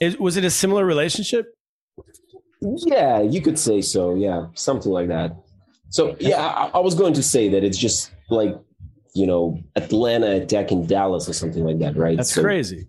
Is, 0.00 0.16
was 0.18 0.36
it 0.36 0.44
a 0.44 0.50
similar 0.50 0.84
relationship? 0.84 1.46
Yeah, 2.60 3.20
you 3.22 3.40
could 3.40 3.58
say 3.58 3.80
so. 3.80 4.14
Yeah, 4.14 4.46
something 4.54 4.92
like 4.92 5.08
that. 5.08 5.36
So 5.88 6.16
yeah, 6.20 6.46
I, 6.46 6.70
I 6.74 6.78
was 6.78 6.94
going 6.94 7.14
to 7.14 7.22
say 7.22 7.48
that 7.48 7.64
it's 7.64 7.78
just 7.78 8.12
like 8.30 8.56
you 9.16 9.26
know 9.26 9.58
Atlanta 9.76 10.42
attacking 10.42 10.86
Dallas 10.86 11.28
or 11.28 11.32
something 11.32 11.64
like 11.64 11.78
that, 11.78 11.96
right? 11.96 12.16
That's 12.16 12.32
so, 12.32 12.42
crazy. 12.42 12.88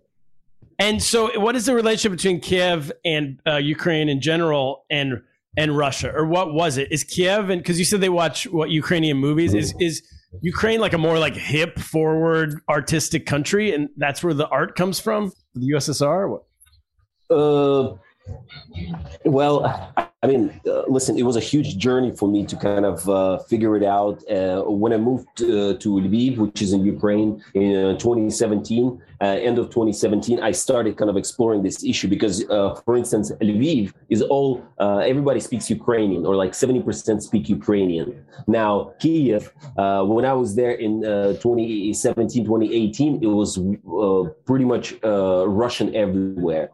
And 0.80 1.02
so, 1.02 1.40
what 1.40 1.56
is 1.56 1.66
the 1.66 1.74
relationship 1.74 2.18
between 2.18 2.40
Kiev 2.40 2.92
and 3.04 3.40
uh, 3.48 3.56
Ukraine 3.56 4.10
in 4.10 4.22
general, 4.22 4.86
and 4.90 5.22
and 5.58 5.76
Russia, 5.76 6.12
or 6.14 6.26
what 6.26 6.54
was 6.54 6.78
it? 6.78 6.92
Is 6.92 7.04
Kiev 7.04 7.50
and 7.50 7.62
because 7.62 7.80
you 7.80 7.86
said 7.86 8.02
they 8.02 8.10
watch 8.10 8.46
what 8.48 8.70
Ukrainian 8.70 9.18
movies 9.18 9.54
is 9.54 9.74
is 9.80 10.04
Ukraine 10.42 10.80
like 10.80 10.94
a 10.94 10.98
more 10.98 11.18
like 11.18 11.36
hip 11.36 11.80
forward 11.80 12.60
artistic 12.70 13.26
country, 13.26 13.74
and 13.74 13.90
that's 13.98 14.24
where 14.24 14.34
the 14.34 14.48
art 14.50 14.76
comes 14.76 15.00
from, 15.00 15.32
the 15.56 15.72
USSR? 15.72 16.40
Uh, 17.30 17.96
well, 19.26 19.94
I 20.28 20.32
mean, 20.32 20.60
uh, 20.68 20.84
listen, 20.90 21.18
it 21.18 21.24
was 21.24 21.38
a 21.38 21.40
huge 21.40 21.78
journey 21.78 22.12
for 22.14 22.28
me 22.28 22.46
to 22.48 22.58
kind 22.58 22.86
of 22.86 23.08
uh, 23.08 23.38
figure 23.38 23.78
it 23.78 23.84
out. 23.84 24.30
Uh, 24.30 24.64
when 24.64 24.92
I 24.92 24.98
moved 24.98 25.42
uh, 25.42 25.78
to 25.80 25.88
Lviv, 26.04 26.38
which 26.38 26.62
is 26.62 26.74
in 26.74 26.84
Ukraine, 26.84 27.42
in 27.54 27.96
uh, 27.96 27.98
2017, 27.98 29.02
uh, 29.22 29.26
end 29.26 29.58
of 29.60 29.68
2017, 29.68 30.40
I 30.42 30.52
started 30.52 30.98
kind 30.98 31.10
of 31.10 31.18
exploring 31.18 31.64
this 31.64 31.84
issue 31.84 32.08
because, 32.08 32.44
for 32.86 32.96
instance, 32.96 33.32
Lviv 33.42 33.94
is 34.10 34.22
all 34.22 34.64
everybody 34.80 35.40
speaks 35.40 35.70
Ukrainian, 35.70 36.26
or 36.26 36.36
like 36.36 36.52
70% 36.52 37.22
speak 37.22 37.50
Ukrainian. 37.50 38.26
Now, 38.48 38.94
Kiev, 39.00 39.52
when 39.76 40.26
I 40.26 40.34
was 40.34 40.56
there 40.56 40.72
in 40.72 41.02
2017, 41.02 42.46
2018, 42.46 43.24
it 43.24 43.28
was 43.28 43.60
pretty 44.46 44.66
much 44.66 44.96
Russian 45.04 45.96
everywhere. 45.96 46.70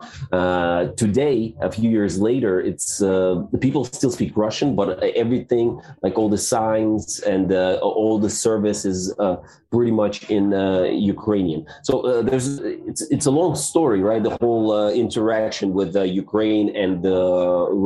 today, 1.03 1.55
a 1.61 1.71
few 1.71 1.89
years 1.89 2.19
later, 2.19 2.59
it's 2.59 2.97
the 2.97 3.59
people 3.59 3.85
still 3.85 4.11
speak 4.11 4.35
Russian, 4.35 4.75
but 4.75 5.01
everything, 5.03 5.81
like 6.01 6.17
all 6.17 6.29
the 6.29 6.37
signs 6.37 7.19
and 7.21 7.51
uh, 7.51 7.79
all 7.81 8.19
the 8.19 8.29
services, 8.29 9.13
uh, 9.19 9.37
pretty 9.71 9.91
much 9.91 10.29
in 10.29 10.53
uh, 10.53 10.83
Ukrainian. 10.83 11.65
So 11.83 12.01
uh, 12.01 12.21
there's 12.33 12.47
it's 12.89 13.01
it's 13.15 13.27
a 13.27 13.31
long 13.31 13.55
story, 13.55 14.01
right? 14.01 14.23
The 14.29 14.35
whole 14.41 14.71
uh, 14.71 14.91
interaction 14.91 15.67
with 15.79 15.95
Ukraine 16.23 16.67
and 16.75 17.03
the 17.03 17.19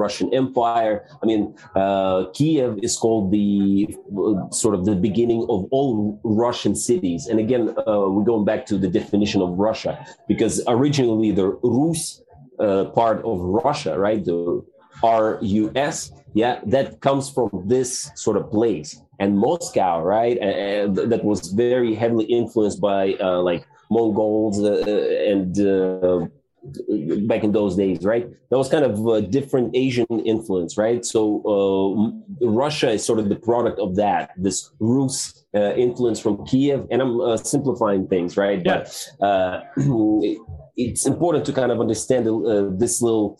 Russian 0.03 0.33
Empire. 0.33 0.95
I 1.21 1.25
mean, 1.25 1.41
Kiev 2.36 2.79
is 2.88 2.95
called 3.03 3.25
the 3.31 3.47
sort 4.51 4.73
of 4.77 4.86
the 4.86 4.95
beginning 5.07 5.41
of 5.53 5.60
all 5.75 6.19
Russian 6.23 6.73
cities. 6.75 7.27
And 7.27 7.39
again, 7.45 7.63
we're 8.13 8.29
going 8.33 8.45
back 8.45 8.65
to 8.71 8.77
the 8.77 8.88
definition 8.99 9.41
of 9.41 9.49
Russia 9.69 9.93
because 10.31 10.55
originally 10.67 11.31
the 11.31 11.47
Rus 11.63 12.21
uh, 12.60 12.86
part 12.99 13.19
of 13.25 13.39
Russia, 13.41 13.99
right? 13.99 14.23
The 14.23 14.63
R-U-S, 15.03 16.12
yeah, 16.33 16.60
that 16.65 17.01
comes 17.01 17.29
from 17.29 17.49
this 17.67 18.10
sort 18.15 18.38
of 18.38 18.49
place. 18.49 18.99
And 19.19 19.38
Moscow, 19.38 20.01
right, 20.01 20.38
uh, 20.38 20.88
that 21.12 21.21
was 21.23 21.39
very 21.51 21.93
heavily 21.95 22.25
influenced 22.25 22.79
by 22.79 23.13
uh, 23.19 23.41
like 23.41 23.67
Mongols 23.89 24.62
uh, 24.63 24.84
and 25.28 25.60
uh, 25.60 26.28
back 27.28 27.43
in 27.43 27.52
those 27.52 27.76
days, 27.76 28.04
right? 28.04 28.28
That 28.50 28.58
was 28.58 28.69
kind 28.69 28.84
of 28.84 29.06
a 29.08 29.21
different 29.21 29.76
Asian 29.76 30.06
influence, 30.26 30.78
right? 30.78 31.06
So 31.06 31.21
uh, 32.41 32.45
Russia 32.45 32.91
is 32.91 33.06
sort 33.06 33.19
of 33.19 33.30
the 33.30 33.36
product 33.36 33.80
of 33.80 33.95
that, 33.95 34.32
this 34.38 34.71
Rus 34.80 35.45
uh, 35.56 35.73
influence 35.76 36.19
from 36.19 36.45
Kiev. 36.45 36.86
And 36.91 37.02
I'm 37.02 37.19
uh, 37.21 37.38
simplifying 37.38 38.08
things, 38.08 38.38
right? 38.38 38.62
Yeah. 38.65 38.86
But 39.19 39.26
uh, 39.26 39.62
it's 40.76 41.06
important 41.06 41.45
to 41.45 41.54
kind 41.54 41.71
of 41.71 41.80
understand 41.80 42.28
uh, 42.28 42.69
this 42.78 43.02
little 43.02 43.39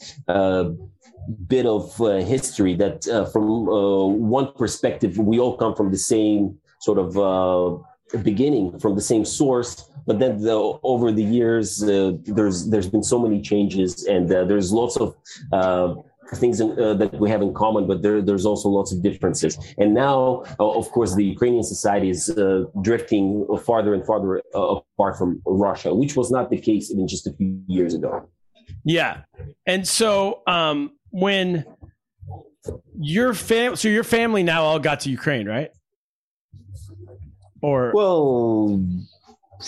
bit 1.48 1.66
of 1.66 2.00
uh, 2.02 2.18
history 2.18 2.74
that, 2.76 3.08
uh, 3.08 3.26
from 3.26 3.68
uh, 3.68 4.06
one 4.06 4.52
perspective, 4.54 5.18
we 5.18 5.40
all 5.40 5.58
come 5.58 5.76
from 5.76 5.92
the 5.92 5.98
same 5.98 6.58
sort 6.80 6.98
of 6.98 7.18
uh, 7.18 7.78
beginning, 8.24 8.80
from 8.80 8.96
the 8.96 9.02
same 9.02 9.26
source. 9.26 9.90
But 10.06 10.20
then 10.20 10.42
the, 10.42 10.80
over 10.84 11.12
the 11.12 11.24
years, 11.24 11.84
uh, 11.84 12.14
there's 12.24 12.70
there's 12.70 12.90
been 12.90 13.04
so 13.04 13.20
many 13.20 13.42
changes, 13.42 14.06
and 14.06 14.32
uh, 14.32 14.46
there's 14.46 14.72
lots 14.72 14.96
of 14.96 15.16
uh, 15.52 15.96
things 16.36 16.60
in, 16.60 16.80
uh, 16.80 16.94
that 16.94 17.20
we 17.20 17.30
have 17.30 17.42
in 17.42 17.54
common, 17.54 17.88
but 17.88 18.02
there, 18.02 18.22
there's 18.22 18.46
also 18.46 18.70
lots 18.70 18.92
of 18.92 19.02
differences. 19.02 19.58
And 19.78 19.94
now, 19.94 20.44
uh, 20.60 20.70
of 20.70 20.90
course, 20.92 21.16
the 21.16 21.24
Ukrainian 21.24 21.64
society 21.64 22.10
is 22.10 22.30
uh, 22.30 22.66
drifting 22.82 23.46
farther 23.66 23.94
and 23.94 24.06
farther 24.06 24.42
apart 24.54 25.18
from 25.18 25.42
Russia, 25.46 25.94
which 25.94 26.16
was 26.16 26.32
not 26.32 26.50
the 26.50 26.58
case 26.58 26.92
even 26.92 27.08
just 27.08 27.28
a 27.28 27.34
few 27.34 27.62
years 27.68 27.94
ago. 27.94 28.30
Yeah, 28.84 29.22
and 29.66 29.88
so 29.88 30.42
um, 30.48 30.92
when 31.12 31.66
your 33.00 33.34
fam, 33.34 33.76
so 33.76 33.88
your 33.88 34.04
family 34.04 34.44
now 34.44 34.64
all 34.64 34.80
got 34.80 35.02
to 35.02 35.10
Ukraine, 35.10 35.48
right? 35.48 35.72
Or 37.62 37.92
Well, 37.94 38.84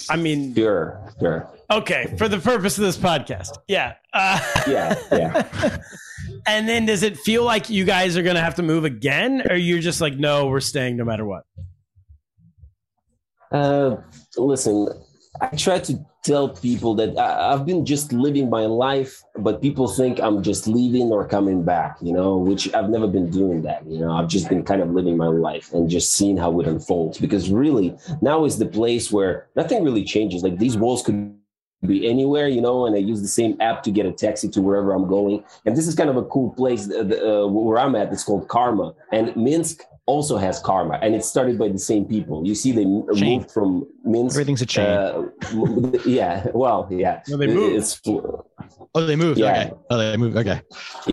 I 0.09 0.15
mean, 0.15 0.53
sure, 0.53 1.01
sure. 1.19 1.49
okay, 1.71 2.13
for 2.17 2.27
the 2.27 2.37
purpose 2.37 2.77
of 2.77 2.83
this 2.83 2.97
podcast, 2.97 3.57
yeah, 3.67 3.95
uh, 4.13 4.39
Yeah, 4.67 4.95
yeah. 5.11 5.77
and 6.47 6.69
then 6.69 6.85
does 6.85 7.01
it 7.03 7.17
feel 7.17 7.43
like 7.43 7.69
you 7.69 7.85
guys 7.85 8.15
are 8.15 8.21
gonna 8.21 8.41
have 8.41 8.55
to 8.55 8.63
move 8.63 8.85
again, 8.85 9.43
or 9.49 9.55
you're 9.55 9.79
just 9.79 9.99
like, 10.01 10.15
no, 10.17 10.47
we're 10.47 10.59
staying 10.59 10.97
no 10.97 11.03
matter 11.05 11.25
what? 11.25 11.43
Uh, 13.51 13.95
listen, 14.37 14.87
I 15.41 15.55
try 15.55 15.79
to 15.79 16.05
tell 16.23 16.49
people 16.49 16.95
that 16.95 17.17
I, 17.17 17.53
I've 17.53 17.65
been 17.65 17.85
just 17.85 18.11
living 18.11 18.49
my 18.49 18.65
life, 18.65 19.21
but 19.37 19.61
people 19.61 19.87
think 19.87 20.19
I'm 20.19 20.41
just 20.41 20.67
leaving 20.67 21.11
or 21.11 21.27
coming 21.27 21.63
back, 21.63 21.97
you 22.01 22.11
know, 22.11 22.37
which 22.37 22.73
I've 22.73 22.89
never 22.89 23.07
been 23.07 23.29
doing 23.29 23.61
that. 23.61 23.85
You 23.85 23.99
know, 23.99 24.11
I've 24.11 24.27
just 24.27 24.49
been 24.49 24.63
kind 24.63 24.81
of 24.81 24.89
living 24.89 25.17
my 25.17 25.27
life 25.27 25.71
and 25.71 25.89
just 25.89 26.13
seeing 26.13 26.35
how 26.35 26.59
it 26.59 26.67
unfolds 26.67 27.19
because 27.19 27.51
really 27.51 27.95
now 28.21 28.45
is 28.45 28.57
the 28.57 28.65
place 28.65 29.11
where 29.11 29.47
nothing 29.55 29.83
really 29.83 30.03
changes. 30.03 30.43
Like 30.43 30.57
these 30.57 30.75
walls 30.75 31.03
could 31.03 31.35
be 31.85 32.09
anywhere, 32.09 32.47
you 32.47 32.59
know, 32.59 32.85
and 32.85 32.95
I 32.95 32.99
use 32.99 33.21
the 33.21 33.27
same 33.27 33.55
app 33.61 33.83
to 33.83 33.91
get 33.91 34.05
a 34.05 34.11
taxi 34.11 34.49
to 34.49 34.61
wherever 34.61 34.93
I'm 34.93 35.07
going. 35.07 35.43
And 35.65 35.77
this 35.77 35.87
is 35.87 35.95
kind 35.95 36.09
of 36.09 36.17
a 36.17 36.25
cool 36.25 36.51
place 36.53 36.89
uh, 36.91 37.43
uh, 37.43 37.47
where 37.47 37.77
I'm 37.77 37.95
at. 37.95 38.11
It's 38.11 38.23
called 38.23 38.47
Karma. 38.49 38.93
And 39.11 39.35
Minsk 39.37 39.83
also 40.13 40.35
has 40.45 40.59
Karma, 40.59 40.95
and 41.03 41.13
it's 41.15 41.27
started 41.35 41.55
by 41.63 41.69
the 41.69 41.77
same 41.91 42.03
people. 42.05 42.37
You 42.49 42.55
see, 42.55 42.71
they 42.79 42.83
Chain. 43.19 43.39
moved 43.39 43.51
from 43.55 43.69
Minsk. 44.03 44.33
Everything's 44.35 44.61
a 44.61 44.65
chain. 44.65 44.87
Uh, 44.87 45.29
yeah, 46.05 46.47
well, 46.53 46.87
yeah. 46.89 47.21
No, 47.29 47.37
they 47.37 47.47
moved. 47.47 47.75
It's, 47.79 47.91
oh, 48.07 49.05
they 49.09 49.15
moved. 49.15 49.37
yeah. 49.39 49.51
Okay. 49.51 49.73
Oh, 49.91 49.97
they 49.97 50.17
moved. 50.17 50.35
Okay. 50.37 50.61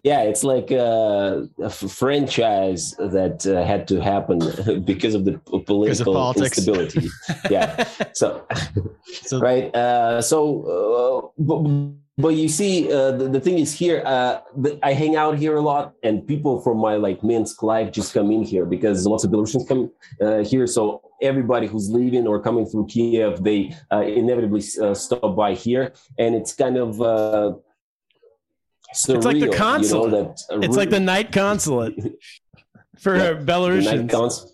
yeah, 0.02 0.22
it's 0.30 0.44
like 0.44 0.72
uh, 0.72 1.42
a 1.60 1.66
f- 1.66 1.90
franchise 2.00 2.92
that 3.16 3.46
uh, 3.46 3.64
had 3.72 3.86
to 3.88 4.00
happen 4.00 4.38
because 4.92 5.14
of 5.14 5.24
the 5.26 5.34
political 5.72 6.14
politics. 6.14 6.56
instability. 6.58 7.08
yeah. 7.50 7.84
So, 8.14 8.46
So 9.30 9.40
right. 9.40 9.74
Uh, 9.76 10.22
so, 10.22 10.40
uh, 10.74 11.28
but, 11.38 11.58
but 12.18 12.28
you 12.30 12.48
see, 12.48 12.90
uh, 12.90 13.10
the, 13.12 13.28
the 13.28 13.40
thing 13.40 13.58
is 13.58 13.72
here, 13.72 14.02
uh, 14.06 14.40
the, 14.56 14.78
I 14.82 14.92
hang 14.94 15.16
out 15.16 15.36
here 15.38 15.56
a 15.56 15.60
lot, 15.60 15.94
and 16.02 16.26
people 16.26 16.60
from 16.60 16.78
my 16.78 16.96
like 16.96 17.22
Minsk 17.22 17.62
life 17.62 17.92
just 17.92 18.14
come 18.14 18.30
in 18.30 18.42
here 18.42 18.64
because 18.64 19.06
lots 19.06 19.24
of 19.24 19.30
Belarusians 19.30 19.68
come 19.68 19.90
uh, 20.20 20.38
here. 20.42 20.66
So 20.66 21.02
everybody 21.22 21.66
who's 21.66 21.90
leaving 21.90 22.26
or 22.26 22.40
coming 22.40 22.64
through 22.66 22.86
Kiev, 22.86 23.44
they 23.44 23.74
uh, 23.92 24.00
inevitably 24.02 24.62
uh, 24.80 24.94
stop 24.94 25.36
by 25.36 25.54
here, 25.54 25.92
and 26.18 26.34
it's 26.34 26.54
kind 26.54 26.76
of. 26.78 27.00
Uh, 27.00 27.54
It's 28.92 29.08
like 29.08 29.40
the 29.40 29.48
consulate. 29.48 30.12
You 30.12 30.56
know, 30.56 30.60
that 30.60 30.64
It's 30.64 30.76
like 30.76 30.90
the 30.90 31.00
night 31.00 31.32
consulate 31.32 31.94
for 32.98 33.16
Yeah, 33.16 33.32
the 33.34 33.44
Belarusians. 33.44 33.84
night 34.00 34.10
cons- 34.10 34.52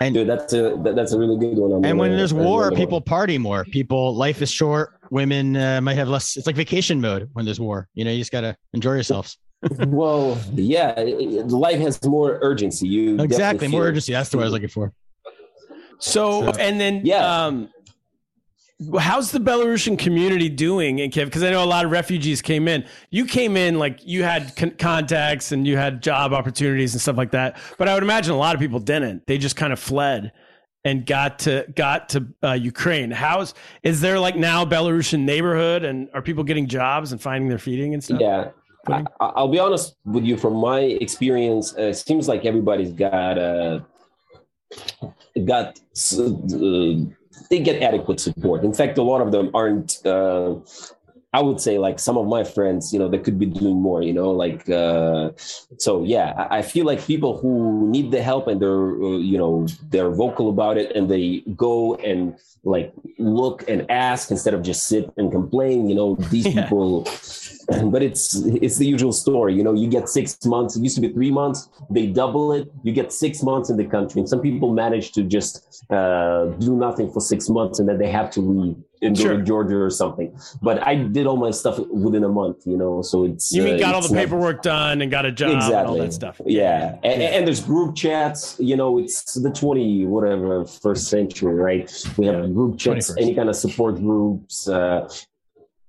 And- 0.00 0.14
Dude, 0.14 0.28
that's 0.28 0.52
a 0.52 0.76
that, 0.84 0.94
that's 0.96 1.12
a 1.12 1.18
really 1.18 1.38
good 1.38 1.56
one. 1.58 1.72
I'm 1.72 1.84
and 1.84 1.98
when 1.98 2.10
gonna- 2.10 2.18
there's 2.18 2.32
I'm 2.32 2.44
war, 2.44 2.64
gonna- 2.70 2.76
people 2.76 3.00
party 3.00 3.38
more. 3.38 3.64
People, 3.64 4.14
life 4.14 4.42
is 4.42 4.50
short. 4.50 4.93
Women 5.14 5.56
uh, 5.56 5.80
might 5.80 5.94
have 5.94 6.08
less. 6.08 6.36
It's 6.36 6.46
like 6.48 6.56
vacation 6.56 7.00
mode 7.00 7.30
when 7.34 7.44
there's 7.44 7.60
war. 7.60 7.88
You 7.94 8.04
know, 8.04 8.10
you 8.10 8.18
just 8.18 8.32
gotta 8.32 8.56
enjoy 8.72 8.94
yourselves. 8.94 9.38
well, 9.86 10.36
yeah, 10.54 10.90
it- 10.98 11.20
it- 11.20 11.46
life 11.48 11.78
has 11.78 12.02
more 12.04 12.40
urgency. 12.42 12.88
You 12.88 13.20
Exactly, 13.20 13.68
more 13.68 13.84
urgency. 13.84 14.12
That's 14.12 14.28
the 14.30 14.38
word 14.38 14.42
I 14.42 14.46
was 14.46 14.52
looking 14.54 14.68
for. 14.68 14.92
So, 16.00 16.50
and 16.58 16.80
then, 16.80 17.02
Yeah. 17.06 17.44
um, 17.46 17.68
how's 18.98 19.30
the 19.30 19.38
Belarusian 19.38 19.96
community 19.96 20.48
doing 20.48 20.98
in 20.98 21.12
Kiev? 21.12 21.28
Because 21.28 21.44
I 21.44 21.50
know 21.50 21.62
a 21.62 21.64
lot 21.64 21.84
of 21.84 21.92
refugees 21.92 22.42
came 22.42 22.66
in. 22.66 22.84
You 23.10 23.24
came 23.24 23.56
in 23.56 23.78
like 23.78 24.00
you 24.04 24.24
had 24.24 24.56
con- 24.56 24.72
contacts 24.72 25.52
and 25.52 25.64
you 25.64 25.76
had 25.76 26.02
job 26.02 26.32
opportunities 26.32 26.92
and 26.92 27.00
stuff 27.00 27.16
like 27.16 27.30
that. 27.30 27.56
But 27.78 27.88
I 27.88 27.94
would 27.94 28.02
imagine 28.02 28.34
a 28.34 28.36
lot 28.36 28.56
of 28.56 28.60
people 28.60 28.80
didn't. 28.80 29.26
They 29.28 29.38
just 29.38 29.54
kind 29.54 29.72
of 29.72 29.78
fled 29.78 30.32
and 30.84 31.06
got 31.06 31.38
to 31.40 31.66
got 31.74 32.08
to 32.10 32.26
uh, 32.42 32.52
Ukraine. 32.52 33.10
How's 33.10 33.54
is 33.82 34.00
there 34.00 34.18
like 34.18 34.36
now 34.36 34.64
Belarusian 34.64 35.20
neighborhood 35.20 35.84
and 35.84 36.08
are 36.14 36.22
people 36.22 36.44
getting 36.44 36.66
jobs 36.66 37.12
and 37.12 37.20
finding 37.20 37.48
their 37.48 37.58
feeding 37.58 37.94
and 37.94 38.04
stuff? 38.04 38.20
Yeah, 38.20 38.50
I, 38.88 39.04
I'll 39.20 39.48
be 39.48 39.58
honest 39.58 39.96
with 40.04 40.24
you. 40.24 40.36
From 40.36 40.54
my 40.54 40.80
experience, 40.80 41.74
uh, 41.76 41.82
it 41.82 41.94
seems 41.94 42.28
like 42.28 42.44
everybody's 42.44 42.92
got 42.92 43.38
uh, 43.38 43.80
got 45.44 45.78
uh, 46.18 46.94
they 47.50 47.60
get 47.60 47.82
adequate 47.82 48.20
support. 48.20 48.64
In 48.64 48.74
fact, 48.74 48.98
a 48.98 49.02
lot 49.02 49.20
of 49.20 49.32
them 49.32 49.50
aren't. 49.54 50.04
I 51.38 51.40
would 51.46 51.60
say 51.66 51.74
like 51.86 51.98
some 51.98 52.16
of 52.22 52.26
my 52.36 52.44
friends, 52.56 52.92
you 52.92 52.98
know, 53.00 53.08
they 53.08 53.18
could 53.18 53.38
be 53.44 53.46
doing 53.60 53.78
more, 53.88 54.00
you 54.08 54.14
know, 54.18 54.30
like 54.44 54.62
uh, 54.70 55.30
so. 55.84 55.92
Yeah, 56.14 56.26
I 56.38 56.58
I 56.58 56.62
feel 56.72 56.86
like 56.90 57.00
people 57.14 57.32
who 57.42 57.52
need 57.94 58.06
the 58.16 58.22
help 58.30 58.44
and 58.50 58.58
they're, 58.62 58.90
uh, 59.08 59.18
you 59.30 59.38
know, 59.42 59.66
they're 59.92 60.12
vocal 60.24 60.46
about 60.54 60.76
it 60.82 60.88
and 60.96 61.04
they 61.12 61.26
go 61.66 61.74
and 62.10 62.20
like 62.74 62.88
look 63.18 63.58
and 63.72 63.80
ask 63.90 64.30
instead 64.30 64.54
of 64.56 64.62
just 64.70 64.86
sit 64.92 65.04
and 65.18 65.26
complain. 65.38 65.78
You 65.90 65.96
know, 66.00 66.08
these 66.34 66.46
Yeah. 66.54 66.62
people. 66.62 66.88
But 67.94 68.02
it's 68.02 68.34
it's 68.62 68.78
the 68.78 68.86
usual 68.86 69.12
story, 69.12 69.54
you 69.54 69.62
know. 69.62 69.72
You 69.74 69.88
get 69.88 70.08
six 70.08 70.44
months. 70.44 70.76
It 70.76 70.82
used 70.82 70.96
to 70.96 71.00
be 71.00 71.12
three 71.12 71.30
months. 71.30 71.68
They 71.90 72.06
double 72.06 72.52
it. 72.52 72.70
You 72.82 72.92
get 72.92 73.12
six 73.12 73.42
months 73.42 73.70
in 73.70 73.76
the 73.76 73.84
country, 73.84 74.20
and 74.20 74.28
some 74.28 74.40
people 74.40 74.72
manage 74.72 75.12
to 75.12 75.22
just 75.22 75.84
uh, 75.90 76.46
do 76.58 76.76
nothing 76.76 77.10
for 77.12 77.20
six 77.20 77.48
months, 77.48 77.78
and 77.78 77.88
then 77.88 77.98
they 77.98 78.10
have 78.10 78.30
to 78.32 78.40
leave 78.40 78.76
and 79.02 79.16
go 79.18 79.36
to 79.36 79.42
Georgia 79.42 79.76
or 79.76 79.90
something. 79.90 80.34
But 80.62 80.82
I 80.86 80.94
did 80.96 81.26
all 81.26 81.36
my 81.36 81.50
stuff 81.50 81.78
within 81.90 82.24
a 82.24 82.28
month, 82.28 82.66
you 82.66 82.76
know. 82.76 83.02
So 83.02 83.24
it's 83.24 83.52
You 83.52 83.62
mean 83.62 83.74
uh, 83.74 83.78
got 83.78 83.94
all 83.94 84.00
the 84.02 84.08
not- 84.14 84.18
paperwork 84.22 84.62
done 84.62 85.02
and 85.02 85.10
got 85.10 85.26
a 85.26 85.32
job 85.32 85.50
and 85.50 85.60
all 85.62 85.66
exactly 85.68 86.00
that 86.00 86.12
stuff? 86.12 86.40
yeah 86.46 86.96
and, 87.02 87.22
and 87.22 87.46
there's 87.46 87.60
group 87.60 87.94
chats 87.94 88.56
you 88.58 88.76
know 88.76 88.98
it's 88.98 89.34
the 89.34 89.50
20 89.50 90.06
whatever 90.06 90.64
first 90.64 91.08
century 91.08 91.54
right 91.54 91.90
we 92.16 92.26
have 92.26 92.52
group 92.54 92.78
chats 92.78 93.10
21st. 93.12 93.22
any 93.22 93.34
kind 93.34 93.48
of 93.48 93.56
support 93.56 93.96
groups 93.96 94.68
uh, 94.68 95.08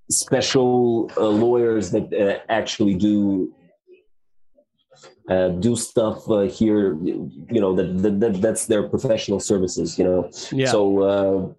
special 0.10 1.10
uh, 1.18 1.28
lawyers 1.28 1.92
that 1.92 2.12
uh, 2.14 2.40
actually 2.50 2.94
do 2.96 3.54
uh, 5.30 5.50
do 5.50 5.76
stuff 5.76 6.30
uh, 6.30 6.42
here 6.42 6.96
you 7.04 7.60
know 7.60 7.74
that, 7.76 7.98
that, 8.04 8.20
that 8.20 8.42
that's 8.42 8.68
their 8.68 8.84
professional 8.88 9.40
services 9.40 9.98
you 9.98 10.06
know 10.06 10.30
Yeah. 10.52 10.72
so 10.72 11.00
uh, 11.02 11.54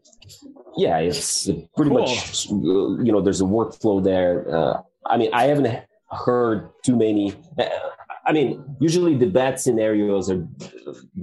yeah 0.76 0.98
it's 0.98 1.46
pretty 1.76 1.90
Cool. 1.90 2.00
much 2.00 2.46
you 2.50 3.10
know 3.12 3.20
there's 3.20 3.40
a 3.40 3.44
workflow 3.44 4.02
there 4.02 4.46
uh, 4.54 4.80
i 5.06 5.16
mean 5.16 5.30
i 5.32 5.44
haven't 5.44 5.82
heard 6.10 6.70
too 6.84 6.94
many 6.94 7.34
i 8.26 8.32
mean 8.32 8.62
usually 8.78 9.16
the 9.16 9.26
bad 9.26 9.58
scenarios 9.58 10.30
are 10.30 10.46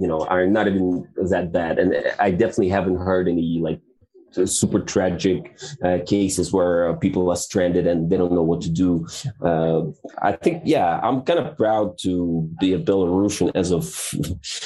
you 0.00 0.06
know 0.06 0.20
are 0.26 0.46
not 0.46 0.66
even 0.68 1.08
that 1.32 1.52
bad 1.52 1.78
and 1.78 1.94
i 2.18 2.30
definitely 2.30 2.68
haven't 2.68 2.98
heard 2.98 3.26
any 3.28 3.58
like 3.62 3.80
super 4.44 4.80
tragic 4.80 5.56
uh, 5.84 5.98
cases 6.06 6.52
where 6.52 6.88
uh, 6.88 6.94
people 6.94 7.30
are 7.30 7.36
stranded 7.36 7.86
and 7.86 8.10
they 8.10 8.16
don't 8.16 8.32
know 8.32 8.42
what 8.42 8.60
to 8.62 8.70
do. 8.70 9.06
Uh, 9.40 9.82
I 10.22 10.32
think, 10.32 10.62
yeah, 10.64 11.00
I'm 11.02 11.22
kind 11.22 11.38
of 11.38 11.56
proud 11.56 11.98
to 11.98 12.48
be 12.60 12.72
a 12.72 12.78
Belarusian 12.78 13.50
as 13.54 13.70
of, 13.70 14.14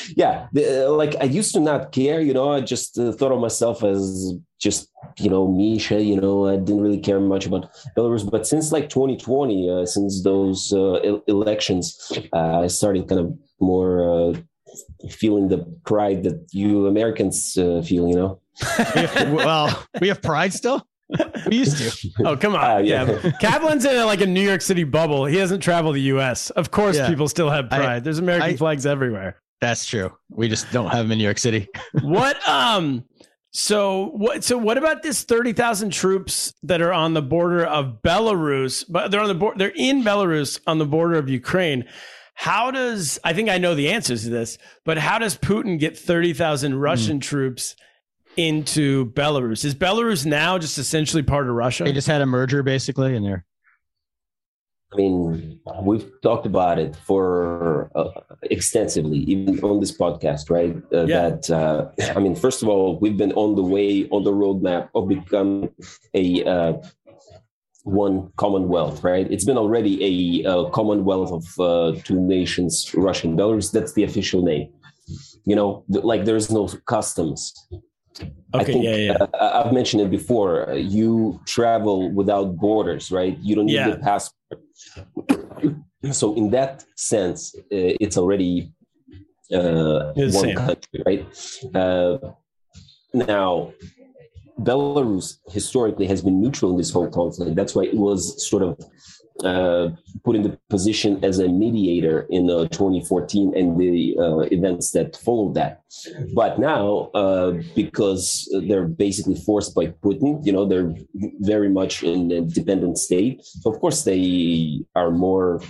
yeah, 0.17 0.49
uh, 0.57 0.93
like 0.93 1.15
I 1.21 1.25
used 1.25 1.55
to 1.55 1.61
not 1.61 1.93
care, 1.93 2.21
you 2.21 2.35
know, 2.35 2.53
I 2.53 2.61
just 2.61 2.99
uh, 2.99 3.13
thought 3.13 3.33
of 3.33 3.41
myself 3.41 3.85
as 3.85 4.35
just, 4.59 4.91
you 5.19 5.31
know, 5.31 5.47
Misha, 5.47 6.03
you 6.03 6.21
know, 6.21 6.49
I 6.49 6.57
didn't 6.57 6.81
really 6.81 7.01
care 7.01 7.21
much 7.21 7.47
about 7.47 7.71
Belarus. 7.97 8.29
But 8.29 8.47
since 8.47 8.73
like 8.73 8.89
2020, 8.89 9.71
uh, 9.71 9.87
since 9.87 10.23
those 10.23 10.73
uh, 10.73 10.95
el- 10.95 11.23
elections, 11.29 12.13
uh, 12.33 12.61
I 12.63 12.67
started 12.67 13.09
kind 13.09 13.21
of 13.21 13.39
more 13.61 14.35
feeling 15.11 15.49
the 15.49 15.59
pride 15.85 16.23
that 16.25 16.47
you 16.53 16.87
Americans 16.87 17.55
feel, 17.55 18.09
you 18.09 18.15
know? 18.15 18.41
We 18.95 19.01
have- 19.03 19.33
well, 19.33 19.85
we 20.01 20.09
have 20.09 20.23
pride 20.23 20.53
still. 20.53 20.87
We 21.47 21.57
used 21.57 21.79
to. 21.79 22.11
Oh 22.27 22.37
come 22.37 22.55
on! 22.55 22.63
Uh, 22.63 22.79
yeah, 22.79 23.05
yeah. 23.05 23.31
Kaplan's 23.41 23.85
in 23.87 24.05
like 24.05 24.21
a 24.21 24.27
New 24.27 24.43
York 24.43 24.61
City 24.61 24.85
bubble. 24.85 25.25
He 25.25 25.37
hasn't 25.37 25.63
traveled 25.63 25.95
the 25.97 26.03
U.S. 26.03 26.51
Of 26.51 26.71
course, 26.71 26.97
Yeah. 26.97 27.09
people 27.09 27.29
still 27.29 27.49
have 27.49 27.67
I- 27.71 27.79
pride. 27.79 28.05
There's 28.05 28.19
American 28.19 28.51
I- 28.51 28.57
flags 28.57 28.85
everywhere. 28.85 29.41
That's 29.61 29.87
true. 29.87 30.13
We 30.31 30.49
just 30.49 30.71
don't 30.71 30.91
have 30.91 31.05
them 31.07 31.13
in 31.13 31.19
New 31.19 31.25
York 31.25 31.39
City. 31.39 31.69
What? 32.03 32.37
Um. 32.49 33.05
So 33.51 34.11
what? 34.11 34.45
So 34.45 34.59
what 34.59 34.77
about 34.77 35.03
this 35.03 35.25
thirty 35.25 35.53
thousand 35.55 35.93
troops 35.95 36.53
that 36.65 36.83
are 36.83 36.93
on 36.93 37.15
the 37.15 37.23
border 37.23 37.65
of 37.65 38.03
Belarus? 38.03 38.85
But 38.89 39.11
they're 39.11 39.21
on 39.21 39.29
the 39.29 39.35
board. 39.35 39.59
They're 39.59 39.73
in 39.75 40.03
Belarus 40.05 40.61
on 40.67 40.79
the 40.79 40.85
border 40.87 41.15
of 41.17 41.31
Ukraine. 41.31 41.87
How 42.35 42.71
does 42.71 43.19
I 43.25 43.33
think 43.33 43.49
I 43.49 43.59
know 43.59 43.75
the 43.75 43.89
answers 43.89 44.25
to 44.25 44.31
this, 44.31 44.59
but 44.85 44.99
how 44.99 45.19
does 45.19 45.37
Putin 45.37 45.79
get 45.79 45.99
thirty 45.99 46.35
thousand 46.35 46.79
Russian 46.79 47.19
mm. 47.19 47.23
troops 47.23 47.75
into 48.39 49.11
Belarus? 49.13 49.65
Is 49.65 49.75
Belarus 49.75 50.25
now 50.25 50.59
just 50.59 50.79
essentially 50.79 51.23
part 51.23 51.49
of 51.49 51.55
Russia? 51.55 51.85
They 51.85 51.93
just 51.93 52.07
had 52.07 52.23
a 52.23 52.27
merger 52.27 52.63
basically, 52.63 53.15
in 53.15 53.23
they're 53.23 53.45
I 54.93 54.97
mean, 54.97 55.61
we've 55.83 56.11
talked 56.23 56.47
about 56.47 56.79
it 56.79 56.97
for 56.97 57.91
uh, 57.95 58.09
extensively, 58.45 59.19
even 59.19 59.61
on 59.61 59.81
this 59.81 59.97
podcast, 59.97 60.49
right? 60.49 60.77
Uh, 60.93 61.05
yeah. 61.05 61.29
That 61.29 61.51
uh, 61.51 61.91
I 62.17 62.21
mean, 62.21 62.35
first 62.35 62.63
of 62.63 62.69
all, 62.69 62.99
we've 62.99 63.17
been 63.17 63.33
on 63.33 63.55
the 63.55 63.63
way 63.63 64.09
on 64.09 64.25
the 64.25 64.33
roadmap 64.33 64.89
of 64.95 65.09
become 65.09 65.69
a 66.15 66.43
uh, 66.45 66.73
one 67.83 68.33
Commonwealth, 68.37 69.05
right? 69.05 69.31
It's 69.31 69.45
been 69.45 69.59
already 69.59 70.45
a, 70.45 70.51
a 70.51 70.71
Commonwealth 70.71 71.33
of 71.33 71.61
uh, 71.61 72.01
two 72.03 72.21
nations, 72.21 72.91
Russia 72.95 73.27
and 73.27 73.39
Belarus. 73.39 73.71
That's 73.71 73.93
the 73.93 74.05
official 74.05 74.43
name. 74.43 74.73
You 75.45 75.57
know, 75.57 75.85
like 75.89 76.25
there's 76.25 76.51
no 76.51 76.69
customs. 76.87 77.53
Okay, 78.21 78.33
I 78.55 78.65
think, 78.65 78.85
yeah, 78.85 78.97
yeah. 78.97 79.13
Uh, 79.13 79.63
I've 79.65 79.73
mentioned 79.73 80.03
it 80.03 80.11
before. 80.11 80.73
You 80.75 81.41
travel 81.47 82.11
without 82.11 82.57
borders, 82.57 83.11
right? 83.13 83.37
You 83.39 83.55
don't 83.57 83.67
need 83.67 83.75
yeah. 83.75 83.91
the 83.91 83.99
passport 83.99 84.39
so 86.13 86.35
in 86.35 86.51
that 86.51 86.85
sense, 86.97 87.55
uh, 87.57 87.97
it's 88.01 88.17
already 88.17 88.73
uh, 89.53 90.13
one 90.15 90.55
country, 90.55 91.03
right? 91.07 91.27
Uh, 91.75 92.19
now, 93.13 93.73
Belarus 94.61 95.39
historically 95.49 96.07
has 96.07 96.23
been 96.23 96.41
neutral 96.41 96.73
in 96.73 96.77
this 96.77 96.91
whole 96.91 97.09
conflict. 97.09 97.55
That's 97.55 97.75
why 97.75 97.85
it 97.85 97.97
was 97.97 98.47
sort 98.49 98.63
of 98.63 98.79
uh, 99.45 99.91
put 100.25 100.37
in 100.37 100.43
the 100.43 100.59
position 100.69 101.25
as 101.25 101.39
a 101.39 101.49
mediator 101.49 102.27
in 102.31 102.51
uh, 102.51 102.67
2014 102.69 103.57
and 103.57 103.79
the 103.79 104.17
uh, 104.19 104.39
events 104.51 104.91
that 104.93 105.17
followed 105.17 105.55
that. 105.55 105.83
But 106.35 106.59
now, 106.59 107.11
uh, 107.15 107.61
because 107.75 108.49
they're 108.67 108.87
basically 108.87 109.37
forced 109.37 109.75
by 109.75 109.87
Putin, 109.87 110.45
you 110.45 110.53
know, 110.53 110.67
they're 110.67 110.95
very 111.41 111.69
much 111.69 112.03
in 112.03 112.33
a 112.33 112.41
dependent 112.41 112.99
state. 112.99 113.45
So 113.45 113.73
of 113.73 113.81
course, 113.81 114.05
they 114.05 114.85
are 114.95 115.11
more. 115.11 115.63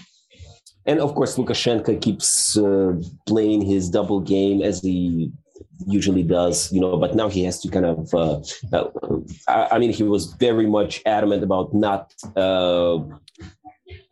And 0.87 1.00
of 1.00 1.14
course, 1.14 1.37
Lukashenko 1.37 2.00
keeps 2.00 2.57
uh, 2.57 2.94
playing 3.26 3.62
his 3.62 3.90
double 3.90 4.20
game 4.20 4.62
as 4.62 4.81
he 4.81 5.31
usually 5.87 6.22
does, 6.22 6.72
you 6.72 6.81
know, 6.81 6.96
but 6.96 7.14
now 7.14 7.28
he 7.28 7.44
has 7.44 7.61
to 7.61 7.68
kind 7.68 7.87
of, 7.87 8.12
uh, 8.14 8.40
uh, 8.72 8.88
I, 9.46 9.68
I, 9.72 9.78
mean, 9.78 9.92
he 9.92 10.02
was 10.02 10.33
very 10.35 10.66
much 10.66 11.02
adamant 11.07 11.42
about 11.42 11.74
not 11.74 12.12
uh, 12.37 12.98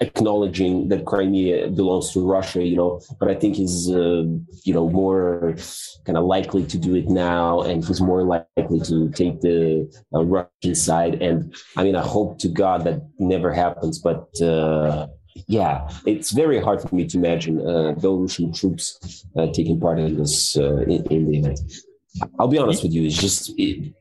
acknowledging 0.01 0.89
that 0.89 1.07
Crimea 1.07 1.69
belongs 1.69 2.13
to 2.13 2.27
Russia, 2.27 2.63
you 2.63 2.77
know, 2.77 3.01
but 3.19 3.31
I 3.31 3.35
think 3.35 3.57
he's, 3.57 3.91
uh, 3.91 4.25
you 4.65 4.75
know, 4.75 4.91
more 4.91 5.57
kind 6.05 6.19
of 6.19 6.25
likely 6.25 6.65
to 6.67 6.79
do 6.79 6.95
it 6.95 7.09
now, 7.09 7.63
and 7.63 7.85
he's 7.85 8.01
more 8.01 8.23
likely 8.23 8.81
to 8.81 9.11
take 9.11 9.41
the 9.41 9.91
uh, 10.15 10.25
Russian 10.25 10.75
side. 10.75 11.23
And 11.23 11.55
I 11.77 11.85
mean, 11.85 11.97
I 11.97 12.03
hope 12.07 12.39
to 12.41 12.49
God 12.49 12.85
that 12.85 13.01
never 13.19 13.53
happens, 13.53 13.99
but 13.99 14.29
uh, 14.41 15.07
yeah, 15.47 15.89
it's 16.07 16.33
very 16.33 16.61
hard 16.61 16.83
for 16.83 16.95
me 16.95 17.07
to 17.07 17.19
imagine 17.19 17.61
uh, 17.61 17.95
Belarusian 17.97 18.59
troops 18.59 19.25
uh, 19.37 19.47
taking 19.53 19.81
part 19.81 19.99
in 19.99 20.17
this 20.17 20.57
uh, 20.57 20.79
in, 20.83 21.07
in, 21.11 21.31
the 21.31 21.39
event. 21.39 21.61
I'll 22.39 22.49
be 22.49 22.59
honest 22.59 22.83
with 22.83 22.93
you; 22.93 23.05
it's 23.05 23.17
just 23.17 23.53
it, 23.57 23.95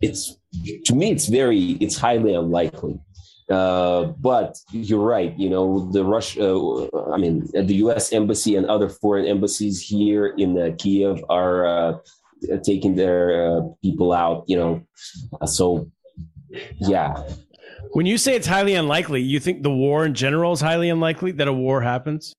it's 0.00 0.36
to 0.86 0.94
me, 0.94 1.10
it's 1.10 1.26
very 1.26 1.72
it's 1.80 1.98
highly 1.98 2.34
unlikely. 2.34 2.98
Uh, 3.50 4.04
but 4.20 4.58
you're 4.72 5.04
right. 5.04 5.38
You 5.38 5.48
know, 5.48 5.90
the 5.90 6.04
Russia, 6.04 6.54
uh, 6.54 7.10
I 7.10 7.16
mean, 7.16 7.48
the 7.52 7.76
U.S. 7.76 8.12
embassy 8.12 8.56
and 8.56 8.66
other 8.66 8.88
foreign 8.88 9.24
embassies 9.24 9.80
here 9.80 10.26
in 10.26 10.58
uh, 10.58 10.74
Kiev 10.76 11.24
are 11.30 11.66
uh, 11.66 11.98
taking 12.62 12.94
their 12.94 13.50
uh, 13.50 13.60
people 13.82 14.12
out. 14.12 14.44
You 14.48 14.56
know, 14.56 14.86
so 15.46 15.90
yeah. 16.78 17.22
When 17.92 18.04
you 18.04 18.18
say 18.18 18.36
it's 18.36 18.46
highly 18.46 18.74
unlikely, 18.74 19.22
you 19.22 19.40
think 19.40 19.62
the 19.62 19.70
war 19.70 20.04
in 20.04 20.12
general 20.12 20.52
is 20.52 20.60
highly 20.60 20.90
unlikely 20.90 21.32
that 21.32 21.48
a 21.48 21.52
war 21.52 21.80
happens? 21.80 22.34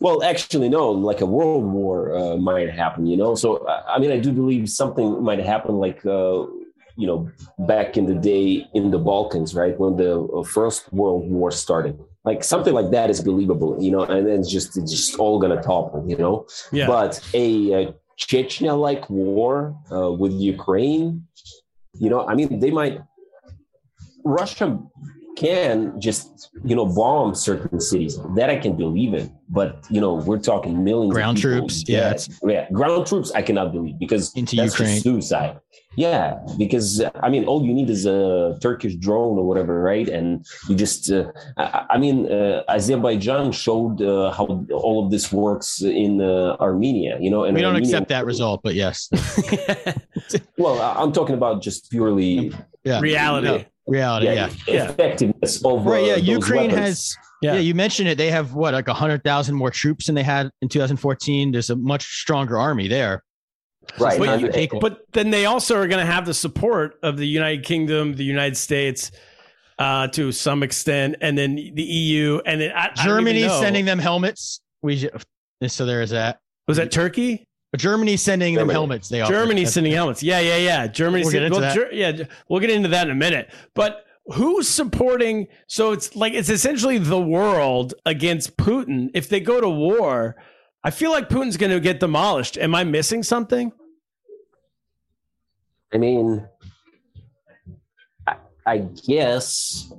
Well, 0.00 0.22
actually, 0.22 0.70
no. 0.70 0.90
Like 0.90 1.20
a 1.20 1.26
world 1.26 1.64
war 1.64 2.16
uh, 2.16 2.36
might 2.36 2.70
happen. 2.70 3.06
You 3.06 3.18
know, 3.18 3.34
so 3.34 3.66
I 3.68 3.98
mean, 3.98 4.10
I 4.10 4.18
do 4.20 4.32
believe 4.32 4.70
something 4.70 5.22
might 5.22 5.40
happen, 5.40 5.76
like 5.76 6.02
you 6.96 7.06
know, 7.06 7.30
back 7.66 7.96
in 7.96 8.06
the 8.06 8.14
day 8.14 8.66
in 8.74 8.90
the 8.90 8.98
Balkans, 8.98 9.54
right, 9.54 9.78
when 9.78 9.96
the 9.96 10.20
uh, 10.22 10.42
First 10.44 10.92
World 10.92 11.28
War 11.30 11.50
started. 11.50 11.98
Like 12.24 12.42
something 12.42 12.72
like 12.72 12.90
that 12.90 13.10
is 13.10 13.20
believable, 13.20 13.76
you 13.82 13.90
know, 13.90 14.02
and 14.02 14.26
then 14.26 14.40
it's 14.40 14.50
just 14.50 14.78
it's 14.78 14.90
just 14.90 15.18
all 15.18 15.38
gonna 15.38 15.60
topple, 15.60 16.04
you 16.08 16.16
know. 16.16 16.46
Yeah. 16.72 16.86
But 16.86 17.20
a, 17.34 17.72
a 17.72 17.94
Chechnya-like 18.18 19.10
war 19.10 19.76
uh, 19.92 20.10
with 20.12 20.32
Ukraine, 20.32 21.26
you 21.98 22.08
know, 22.08 22.26
I 22.26 22.34
mean, 22.34 22.60
they 22.60 22.70
might. 22.70 23.00
Russia 24.24 24.78
can 25.36 26.00
just 26.00 26.50
you 26.64 26.74
know 26.76 26.86
bomb 26.86 27.34
certain 27.34 27.80
cities 27.80 28.18
that 28.36 28.50
I 28.50 28.56
can 28.56 28.76
believe 28.76 29.14
in, 29.14 29.32
but 29.48 29.84
you 29.90 30.00
know 30.00 30.14
we're 30.14 30.38
talking 30.38 30.84
millions 30.84 31.12
ground 31.12 31.38
troops. 31.38 31.84
Yeah, 31.86 32.16
yeah, 32.42 32.70
ground 32.70 33.06
troops 33.06 33.32
I 33.32 33.42
cannot 33.42 33.72
believe 33.72 33.98
because 33.98 34.32
into 34.34 34.56
Ukraine 34.56 35.00
suicide. 35.00 35.60
Yeah, 35.96 36.38
because 36.58 37.02
I 37.22 37.28
mean, 37.28 37.44
all 37.44 37.64
you 37.64 37.72
need 37.72 37.88
is 37.88 38.04
a 38.06 38.58
Turkish 38.60 38.96
drone 38.96 39.38
or 39.38 39.46
whatever, 39.46 39.80
right? 39.80 40.08
And 40.08 40.44
you 40.68 40.74
just, 40.74 41.10
uh, 41.10 41.30
I, 41.56 41.86
I, 41.90 41.98
mean, 41.98 42.30
uh, 42.30 42.64
Azerbaijan 42.68 43.52
showed 43.52 44.02
uh, 44.02 44.32
how 44.32 44.66
all 44.72 45.04
of 45.04 45.12
this 45.12 45.32
works 45.32 45.82
in 45.82 46.20
uh, 46.20 46.56
Armenia, 46.60 47.18
you 47.20 47.30
know. 47.30 47.44
And 47.44 47.54
we 47.54 47.62
don't 47.62 47.74
Armenia, 47.74 47.88
accept 47.88 48.08
that 48.08 48.26
result, 48.26 48.62
but 48.64 48.74
yes. 48.74 49.08
well, 50.58 50.80
I'm 50.80 51.12
talking 51.12 51.36
about 51.36 51.62
just 51.62 51.90
purely 51.90 52.52
yeah. 52.82 53.00
reality. 53.00 53.66
No, 53.86 53.92
reality, 53.92 54.26
yeah, 54.26 54.50
yeah. 54.66 54.90
effectiveness 54.90 55.64
of 55.64 55.84
right. 55.84 56.04
Yeah, 56.04 56.14
uh, 56.14 56.16
Ukraine 56.16 56.70
weapons. 56.70 56.86
has. 56.86 57.16
Yeah. 57.42 57.54
yeah, 57.54 57.60
you 57.60 57.74
mentioned 57.74 58.08
it. 58.08 58.16
They 58.16 58.30
have 58.30 58.54
what, 58.54 58.72
like 58.72 58.88
hundred 58.88 59.22
thousand 59.22 59.56
more 59.56 59.70
troops 59.70 60.06
than 60.06 60.14
they 60.14 60.22
had 60.22 60.50
in 60.62 60.68
2014. 60.68 61.52
There's 61.52 61.68
a 61.68 61.76
much 61.76 62.04
stronger 62.04 62.58
army 62.58 62.88
there. 62.88 63.22
Right. 63.98 64.18
But, 64.18 64.80
but, 64.80 65.00
then 65.12 65.30
they 65.30 65.44
also 65.44 65.76
are 65.76 65.86
going 65.86 66.04
to 66.04 66.10
have 66.10 66.24
the 66.24 66.32
support 66.32 66.98
of 67.02 67.18
the 67.18 67.26
United 67.26 67.64
Kingdom, 67.64 68.14
the 68.14 68.24
United 68.24 68.56
States, 68.56 69.10
uh, 69.78 70.08
to 70.08 70.32
some 70.32 70.62
extent, 70.62 71.16
and 71.20 71.36
then 71.36 71.54
the 71.54 71.82
EU, 71.82 72.40
and 72.46 72.60
then 72.60 72.72
I, 72.74 72.92
Germany 72.94 73.48
sending 73.48 73.84
them 73.84 73.98
helmets. 73.98 74.60
We 74.82 75.08
so 75.66 75.86
there 75.86 76.02
is 76.02 76.10
that. 76.10 76.38
Was 76.68 76.76
that 76.78 76.90
Turkey? 76.90 77.46
But 77.74 77.80
Germany 77.80 78.16
sending 78.16 78.54
Germany. 78.54 78.68
them 78.68 78.74
helmets. 78.74 79.08
They 79.08 79.24
Germany 79.24 79.64
sending 79.64 79.92
helmets. 79.92 80.22
Yeah, 80.22 80.38
yeah, 80.38 80.56
yeah. 80.56 80.86
Germany. 80.86 81.24
We'll 81.24 81.32
sending, 81.32 81.52
well, 81.52 81.74
Ger- 81.74 81.92
yeah, 81.92 82.12
we'll 82.48 82.60
get 82.60 82.70
into 82.70 82.88
that 82.90 83.08
in 83.08 83.10
a 83.10 83.16
minute. 83.16 83.50
But 83.74 84.04
who's 84.26 84.68
supporting? 84.68 85.48
So 85.66 85.90
it's 85.90 86.14
like 86.14 86.34
it's 86.34 86.48
essentially 86.48 86.98
the 86.98 87.20
world 87.20 87.94
against 88.06 88.56
Putin. 88.56 89.10
If 89.12 89.28
they 89.28 89.40
go 89.40 89.60
to 89.60 89.68
war 89.68 90.36
I 90.84 90.90
feel 90.90 91.10
like 91.10 91.30
Putin's 91.30 91.56
going 91.56 91.72
to 91.72 91.80
get 91.80 91.98
demolished. 91.98 92.58
Am 92.58 92.74
I 92.74 92.84
missing 92.84 93.22
something? 93.22 93.72
I 95.94 95.96
mean, 95.96 96.46
I, 98.26 98.36
I 98.66 98.78
guess 99.06 99.90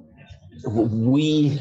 we 0.64 1.60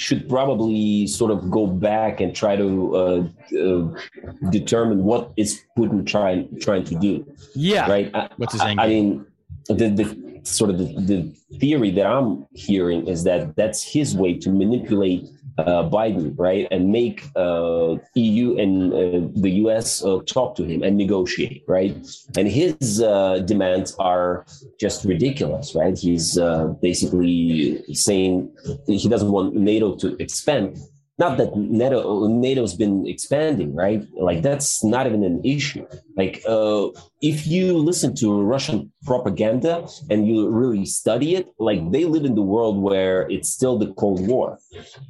should 0.00 0.28
probably 0.28 1.06
sort 1.06 1.30
of 1.30 1.50
go 1.50 1.66
back 1.66 2.20
and 2.20 2.34
try 2.34 2.56
to 2.56 2.96
uh, 2.96 3.22
uh, 3.60 4.50
determine 4.50 5.04
what 5.04 5.30
is 5.36 5.62
Putin 5.76 6.06
trying 6.06 6.58
trying 6.58 6.84
to 6.84 6.94
do. 6.94 7.26
Yeah, 7.54 7.88
right. 7.90 8.10
What's 8.38 8.54
his 8.54 8.62
I, 8.62 8.74
I 8.78 8.88
mean, 8.88 9.26
the, 9.68 9.88
the 9.90 10.40
sort 10.42 10.70
of 10.70 10.78
the, 10.78 10.86
the 11.10 11.58
theory 11.58 11.90
that 11.90 12.06
I'm 12.06 12.46
hearing 12.54 13.06
is 13.06 13.24
that 13.24 13.54
that's 13.56 13.82
his 13.82 14.16
way 14.16 14.38
to 14.38 14.48
manipulate 14.50 15.28
uh, 15.58 15.88
Biden, 15.88 16.34
right, 16.38 16.66
and 16.70 16.90
make 16.90 17.24
uh, 17.36 17.96
EU 18.14 18.56
and 18.58 18.92
uh, 18.92 19.28
the 19.40 19.50
US 19.64 20.04
uh, 20.04 20.20
talk 20.26 20.54
to 20.56 20.64
him 20.64 20.82
and 20.82 20.96
negotiate, 20.96 21.64
right? 21.66 21.96
And 22.36 22.48
his 22.48 23.02
uh, 23.02 23.38
demands 23.40 23.94
are 23.98 24.46
just 24.78 25.04
ridiculous, 25.04 25.74
right? 25.74 25.96
He's 25.98 26.38
uh, 26.38 26.68
basically 26.80 27.82
saying 27.94 28.50
he 28.86 29.08
doesn't 29.08 29.32
want 29.32 29.54
NATO 29.54 29.96
to 29.96 30.16
expand. 30.22 30.78
Not 31.20 31.36
that 31.36 31.54
NATO 31.54 32.26
NATO's 32.26 32.74
been 32.74 33.06
expanding, 33.06 33.74
right? 33.74 34.02
Like 34.16 34.40
that's 34.40 34.82
not 34.82 35.06
even 35.06 35.22
an 35.22 35.44
issue. 35.44 35.86
Like 36.16 36.42
uh, 36.48 36.88
if 37.20 37.46
you 37.46 37.76
listen 37.76 38.14
to 38.16 38.42
Russian 38.42 38.90
propaganda 39.04 39.86
and 40.08 40.26
you 40.26 40.48
really 40.48 40.86
study 40.86 41.34
it, 41.36 41.46
like 41.58 41.80
they 41.92 42.06
live 42.06 42.24
in 42.24 42.34
the 42.34 42.42
world 42.54 42.82
where 42.82 43.28
it's 43.28 43.50
still 43.50 43.78
the 43.78 43.92
Cold 44.00 44.26
War, 44.26 44.58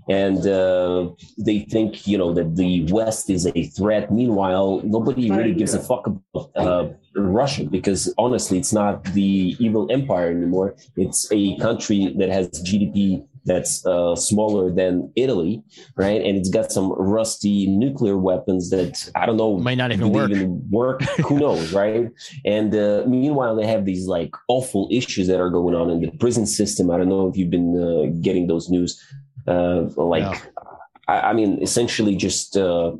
and 0.09 0.45
uh, 0.47 1.11
they 1.39 1.61
think 1.61 2.09
you 2.09 2.19
know 2.19 2.35
that 2.35 2.57
the 2.57 2.91
West 2.91 3.31
is 3.31 3.47
a 3.47 3.63
threat. 3.77 4.13
Meanwhile, 4.13 4.83
nobody 4.85 5.31
really 5.31 5.55
gives 5.55 5.75
a 5.75 5.81
fuck 5.81 6.09
about 6.09 6.51
uh, 6.57 6.89
Russia 7.15 7.65
because 7.65 8.13
honestly, 8.19 8.59
it's 8.59 8.73
not 8.73 9.05
the 9.15 9.57
evil 9.61 9.87
empire 9.91 10.29
anymore. 10.31 10.75
It's 10.97 11.31
a 11.31 11.57
country 11.59 12.15
that 12.19 12.31
has 12.31 12.49
GDP 12.67 13.25
that's 13.51 13.73
uh, 13.93 14.15
smaller 14.29 14.65
than 14.81 14.93
Italy, 15.25 15.55
right? 16.05 16.21
And 16.27 16.33
it's 16.39 16.51
got 16.59 16.67
some 16.77 16.89
rusty 17.17 17.57
nuclear 17.85 18.17
weapons 18.29 18.63
that 18.71 18.93
I 19.21 19.23
don't 19.27 19.39
know 19.43 19.59
Might 19.71 19.81
not 19.85 19.91
even 19.93 20.11
work. 20.19 20.31
Even 20.31 20.51
work? 20.71 20.99
Who 21.29 21.35
knows, 21.45 21.73
right? 21.83 22.05
And 22.57 22.71
uh, 22.75 23.05
meanwhile, 23.07 23.55
they 23.59 23.69
have 23.75 23.85
these 23.91 24.05
like 24.17 24.33
awful 24.49 24.83
issues 25.01 25.27
that 25.31 25.41
are 25.45 25.53
going 25.59 25.75
on 25.81 25.87
in 25.91 25.99
the 26.01 26.11
prison 26.23 26.47
system. 26.47 26.85
I 26.93 26.97
don't 26.99 27.11
know 27.15 27.25
if 27.29 27.35
you've 27.37 27.55
been 27.59 27.73
uh, 27.87 28.03
getting 28.27 28.47
those 28.53 28.67
news. 28.75 28.91
Uh, 29.47 29.79
like. 29.97 30.33
I, 31.09 31.31
I 31.31 31.33
mean, 31.33 31.51
essentially 31.61 32.15
just 32.15 32.57
uh, 32.57 32.93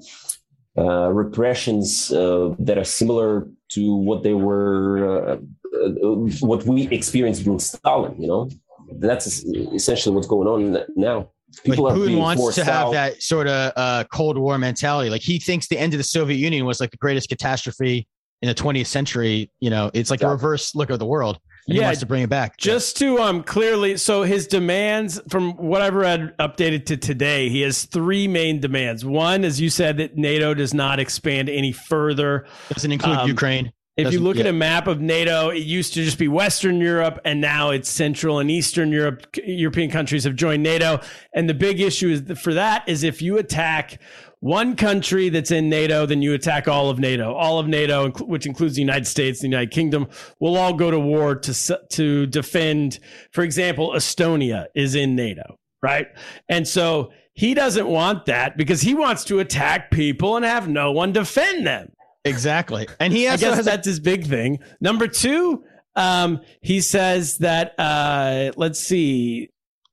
uh, 0.77 1.09
repressions 1.23 2.13
uh, 2.13 2.55
that 2.59 2.77
are 2.77 2.85
similar 3.01 3.49
to 3.71 3.95
what 3.95 4.23
they 4.23 4.35
were, 4.35 5.31
uh, 5.33 5.37
uh, 5.37 6.15
what 6.41 6.65
we 6.65 6.89
experienced 6.89 7.45
during 7.45 7.61
Stalin. 7.61 8.15
You 8.21 8.29
know, 8.29 8.51
that's 8.99 9.45
essentially 9.45 10.15
what's 10.15 10.27
going 10.27 10.49
on 10.49 10.85
now. 10.97 11.31
But 11.67 11.79
are 11.81 11.95
Putin 11.97 12.07
being 12.07 12.19
wants 12.19 12.41
forced 12.43 12.59
to 12.59 12.65
have 12.65 12.87
out. 12.89 12.93
that 12.93 13.23
sort 13.23 13.49
of 13.49 13.73
uh, 13.77 14.05
Cold 14.13 14.39
War 14.39 14.57
mentality. 14.59 15.11
Like 15.11 15.23
he 15.23 15.39
thinks 15.39 15.67
the 15.69 15.79
end 15.79 15.95
of 15.95 15.99
the 15.99 16.05
Soviet 16.05 16.37
Union 16.37 16.65
was 16.65 16.81
like 16.81 16.91
the 16.93 16.97
greatest 16.97 17.29
catastrophe 17.29 18.07
in 18.43 18.49
the 18.49 18.55
20th 18.55 18.87
century. 18.87 19.51
You 19.61 19.71
know, 19.71 19.91
it's 19.93 20.11
like 20.11 20.21
a 20.23 20.27
Yeah. 20.27 20.31
reverse 20.31 20.75
look 20.75 20.91
of 20.91 20.99
the 21.01 21.07
world. 21.07 21.39
And 21.67 21.75
he 21.75 21.81
Yeah, 21.81 21.87
wants 21.89 22.01
to 22.01 22.07
bring 22.07 22.23
it 22.23 22.31
back. 22.31 22.57
Just 22.57 22.97
to 22.99 23.19
um 23.19 23.43
clearly, 23.43 23.97
so 23.97 24.23
his 24.23 24.47
demands, 24.47 25.21
from 25.29 25.53
what 25.57 25.83
I've 25.83 25.95
read, 25.95 26.37
updated 26.39 26.87
to 26.87 26.97
today, 26.97 27.49
he 27.49 27.61
has 27.63 27.85
three 27.85 28.27
main 28.29 28.61
demands. 28.61 29.05
One, 29.05 29.45
as 29.45 29.61
you 29.61 29.71
said, 29.71 29.99
that 29.99 30.17
NATO 30.17 30.55
does 30.55 30.73
not 30.73 30.99
expand 31.01 31.49
any 31.49 31.73
further. 31.73 32.47
doesn't 32.73 32.91
include 32.93 33.19
um, 33.19 33.29
Ukraine. 33.29 33.73
If 34.07 34.13
you 34.13 34.21
look 34.21 34.39
at 34.39 34.47
a 34.47 34.53
map 34.53 34.87
of 34.87 35.01
NATO, 35.01 35.51
it 35.51 35.63
used 35.63 35.95
to 35.95 36.05
just 36.05 36.19
be 36.19 36.29
Western 36.29 36.81
Europe, 36.81 37.19
and 37.25 37.41
now 37.41 37.71
it's 37.71 37.89
Central 37.89 38.39
and 38.39 38.51
Eastern 38.51 38.93
Europe. 38.93 39.27
European 39.45 39.91
countries 39.91 40.25
have 40.25 40.37
joined 40.37 40.63
NATO, 40.63 41.01
and 41.35 41.49
the 41.49 41.55
big 41.55 41.81
issue 41.81 42.09
is 42.09 42.39
for 42.41 42.55
that 42.55 42.89
is 42.89 43.03
if 43.03 43.23
you 43.23 43.39
attack 43.39 44.01
one 44.41 44.75
country 44.75 45.29
that's 45.29 45.51
in 45.51 45.69
NATO, 45.69 46.07
then 46.07 46.23
you 46.23 46.33
attack 46.33 46.67
all 46.67 46.89
of 46.89 46.99
NATO. 46.99 47.35
All 47.35 47.59
of 47.59 47.69
NATO, 47.69 48.11
which 48.11 48.47
includes 48.47 48.75
the 48.75 48.81
United 48.81 49.07
States, 49.07 49.41
the 49.41 49.47
United 49.47 49.71
Kingdom, 49.71 50.09
will 50.41 50.57
all 50.57 50.73
go 50.73 50.91
to 50.91 50.99
war 50.99 51.37
to 51.37 51.81
to 51.91 52.27
defend. 52.27 52.99
For 53.33 53.43
example, 53.43 53.91
Estonia 53.91 54.67
is 54.75 54.95
in 54.95 55.15
NATO, 55.15 55.59
right? 55.83 56.07
And 56.49 56.67
so 56.67 57.13
he 57.35 57.55
doesn't 57.55 57.87
want 57.87 58.27
that 58.27 58.57
because 58.57 58.81
he 58.81 58.95
wants 58.95 59.25
to 59.25 59.39
attack 59.39 59.91
people 59.91 60.37
and 60.37 60.45
have 60.45 60.69
no 60.69 60.91
one 60.91 61.13
defend 61.13 61.67
them. 61.67 61.93
Exactly. 62.25 62.87
And 62.99 63.13
he 63.13 63.29
I 63.29 63.37
guess 63.37 63.57
has 63.57 63.67
a 63.67 63.71
that's 63.71 63.87
his 63.87 64.01
big 64.01 64.27
thing. 64.27 64.59
Number 64.81 65.07
two, 65.09 65.65
um, 65.97 66.41
he 66.61 66.81
says 66.81 67.39
that 67.39 67.75
uh, 67.79 68.53
let's 68.57 68.79
see, 68.81 69.51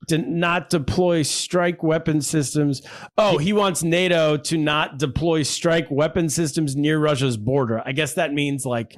to 0.10 0.18
not 0.18 0.70
deploy 0.70 1.22
strike 1.24 1.84
weapon 1.84 2.22
systems. 2.22 2.82
Oh, 3.18 3.38
he 3.38 3.54
wants 3.54 3.84
NATO 3.84 4.38
to 4.38 4.58
not 4.58 4.98
deploy 5.00 5.44
strike 5.44 5.90
weapon 5.90 6.30
systems 6.30 6.76
near 6.76 7.00
Russia's 7.00 7.38
border. 7.38 7.82
I 7.86 7.92
guess 7.94 8.13
that 8.16 8.34
means 8.34 8.66
like. 8.66 8.98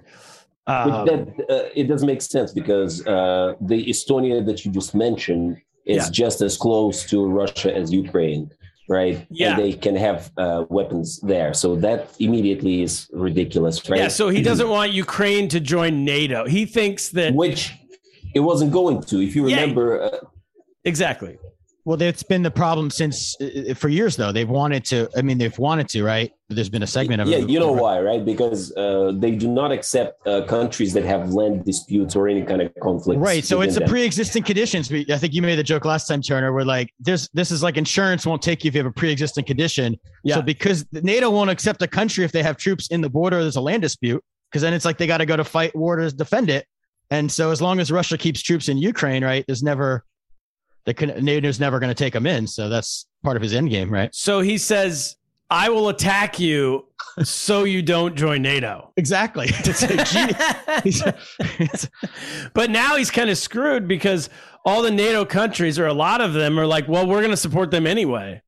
Um, 0.68 1.06
that 1.08 1.46
uh, 1.50 1.70
it 1.76 1.86
doesn't 1.88 2.06
make 2.06 2.22
sense 2.22 2.52
because 2.52 3.06
uh, 3.08 3.54
the 3.60 3.86
Estonia 3.88 4.46
that 4.46 4.64
you 4.66 4.72
just 4.72 4.94
mentioned 4.94 5.58
is 5.86 6.06
Yeah. 6.06 6.12
just 6.12 6.42
as 6.42 6.58
close 6.58 7.10
to 7.10 7.26
Russia 7.26 7.76
as 7.76 7.92
Ukraine, 7.92 8.52
right? 8.90 9.26
Yeah. 9.30 9.52
And 9.52 9.60
they 9.64 9.74
can 9.74 9.96
have 9.96 10.32
uh, 10.38 10.66
weapons 10.70 11.20
there, 11.22 11.54
so 11.54 11.76
that 11.78 12.10
immediately 12.20 12.82
is 12.82 13.08
ridiculous, 13.14 13.88
right? 13.90 14.00
Yeah, 14.00 14.08
so 14.10 14.30
he 14.30 14.42
doesn't 14.42 14.70
want 14.70 14.92
Ukraine 14.92 15.48
to 15.50 15.60
join 15.60 16.04
NATO. 16.04 16.46
He 16.46 16.66
thinks 16.66 17.10
that 17.10 17.34
Which 17.34 17.74
it 18.34 18.42
wasn't 18.42 18.72
going 18.72 19.02
to. 19.04 19.22
If 19.22 19.36
you 19.36 19.48
Yeah. 19.48 19.62
remember, 19.62 20.02
uh, 20.02 20.18
exactly. 20.84 21.38
Well, 21.90 21.98
that's 21.98 22.22
been 22.22 22.44
the 22.44 22.52
problem 22.52 22.92
since 22.92 23.36
uh, 23.42 23.74
for 23.74 23.90
years 23.90 24.16
though. 24.16 24.32
They've 24.32 24.48
wanted 24.48 24.86
to. 24.86 25.10
I 25.18 25.24
mean, 25.24 25.40
they've 25.40 25.58
wanted 25.58 25.90
to, 25.90 26.04
right? 26.04 26.32
But 26.48 26.54
there's 26.54 26.70
been 26.70 26.84
a 26.84 26.88
segment 26.88 27.20
of 27.20 27.28
yeah, 27.28 27.38
it. 27.38 27.50
you 27.50 27.60
know 27.60 27.72
why, 27.72 28.00
right? 28.00 28.24
Because 28.24 28.72
uh, 28.78 29.12
they 29.16 29.32
do 29.32 29.48
not 29.48 29.72
accept 29.72 30.28
uh, 30.28 30.44
countries 30.44 30.94
that 30.94 31.04
have 31.04 31.34
land 31.34 31.66
disputes 31.66 32.16
or 32.16 32.28
any 32.28 32.44
kind 32.44 32.62
of 32.62 32.72
conflict. 32.84 33.20
Right. 33.20 33.44
So 33.44 33.62
it's 33.62 33.76
a 33.76 33.80
them. 33.80 33.90
pre-existing 33.90 34.44
conditions. 34.44 34.92
I 34.94 35.18
think 35.18 35.34
you 35.34 35.42
made 35.42 35.56
the 35.56 35.64
joke 35.64 35.84
last 35.84 36.06
time, 36.06 36.22
Turner. 36.22 36.54
We're 36.54 36.62
like, 36.62 36.94
there's 37.00 37.28
this 37.34 37.50
is 37.50 37.64
like 37.64 37.76
insurance 37.76 38.24
won't 38.24 38.44
take 38.44 38.64
you 38.64 38.68
if 38.68 38.76
you 38.76 38.84
have 38.84 38.92
a 38.92 38.94
pre-existing 38.94 39.46
condition. 39.46 39.98
Yeah. 40.24 40.36
So 40.36 40.42
because 40.44 40.86
NATO 40.92 41.32
won't 41.32 41.50
accept 41.50 41.82
a 41.82 41.88
country 41.88 42.24
if 42.24 42.32
they 42.32 42.44
have 42.44 42.58
troops 42.58 42.90
in 42.90 43.02
the 43.02 43.10
border, 43.10 43.42
there's 43.42 43.56
a 43.56 43.62
land 43.62 43.82
dispute. 43.82 44.24
Because 44.52 44.62
then 44.62 44.76
it's 44.76 44.86
like 44.86 45.00
they 45.00 45.08
got 45.08 45.18
to 45.18 45.26
go 45.26 45.38
to 45.38 45.44
fight 45.44 45.76
war 45.76 45.96
to 45.96 46.12
defend 46.12 46.52
it. 46.52 46.68
And 47.10 47.32
so 47.32 47.50
as 47.50 47.64
long 47.64 47.80
as 47.80 47.92
Russia 47.92 48.16
keeps 48.16 48.44
troops 48.44 48.70
in 48.70 48.78
Ukraine, 48.78 49.24
right, 49.24 49.44
there's 49.48 49.64
never 49.64 50.06
the 50.98 51.22
NATO's 51.22 51.60
never 51.60 51.80
going 51.80 51.90
to 51.90 51.96
take 51.96 52.16
him 52.16 52.26
in. 52.26 52.48
So 52.48 52.70
that's 52.70 53.06
part 53.24 53.36
of 53.36 53.42
his 53.44 53.54
end 53.54 53.70
game, 53.70 53.90
right? 53.92 54.14
So 54.14 54.42
he 54.42 54.58
says, 54.58 55.16
I 55.50 55.70
will 55.70 55.90
attack 55.90 56.40
you 56.40 56.86
so 57.24 57.64
you 57.64 57.82
don't 57.82 58.16
join 58.16 58.42
NATO. 58.42 58.94
Exactly. 58.98 59.48
It's 59.66 59.82
like, 59.82 60.06
gee, 60.08 60.34
he's- 60.90 61.02
it's- 61.60 61.90
But 62.54 62.70
now 62.70 62.96
he's 62.96 63.10
kind 63.12 63.30
of 63.30 63.38
screwed 63.38 63.88
because 63.88 64.30
all 64.66 64.82
the 64.82 64.92
NATO 64.92 65.26
countries, 65.26 65.80
or 65.80 65.88
a 65.88 65.94
lot 65.94 66.22
of 66.22 66.34
them, 66.34 66.60
are 66.60 66.66
like, 66.68 66.88
well, 66.88 67.08
we're 67.08 67.20
going 67.22 67.32
to 67.32 67.38
support 67.38 67.72
them 67.72 67.88
anyway. 67.88 68.42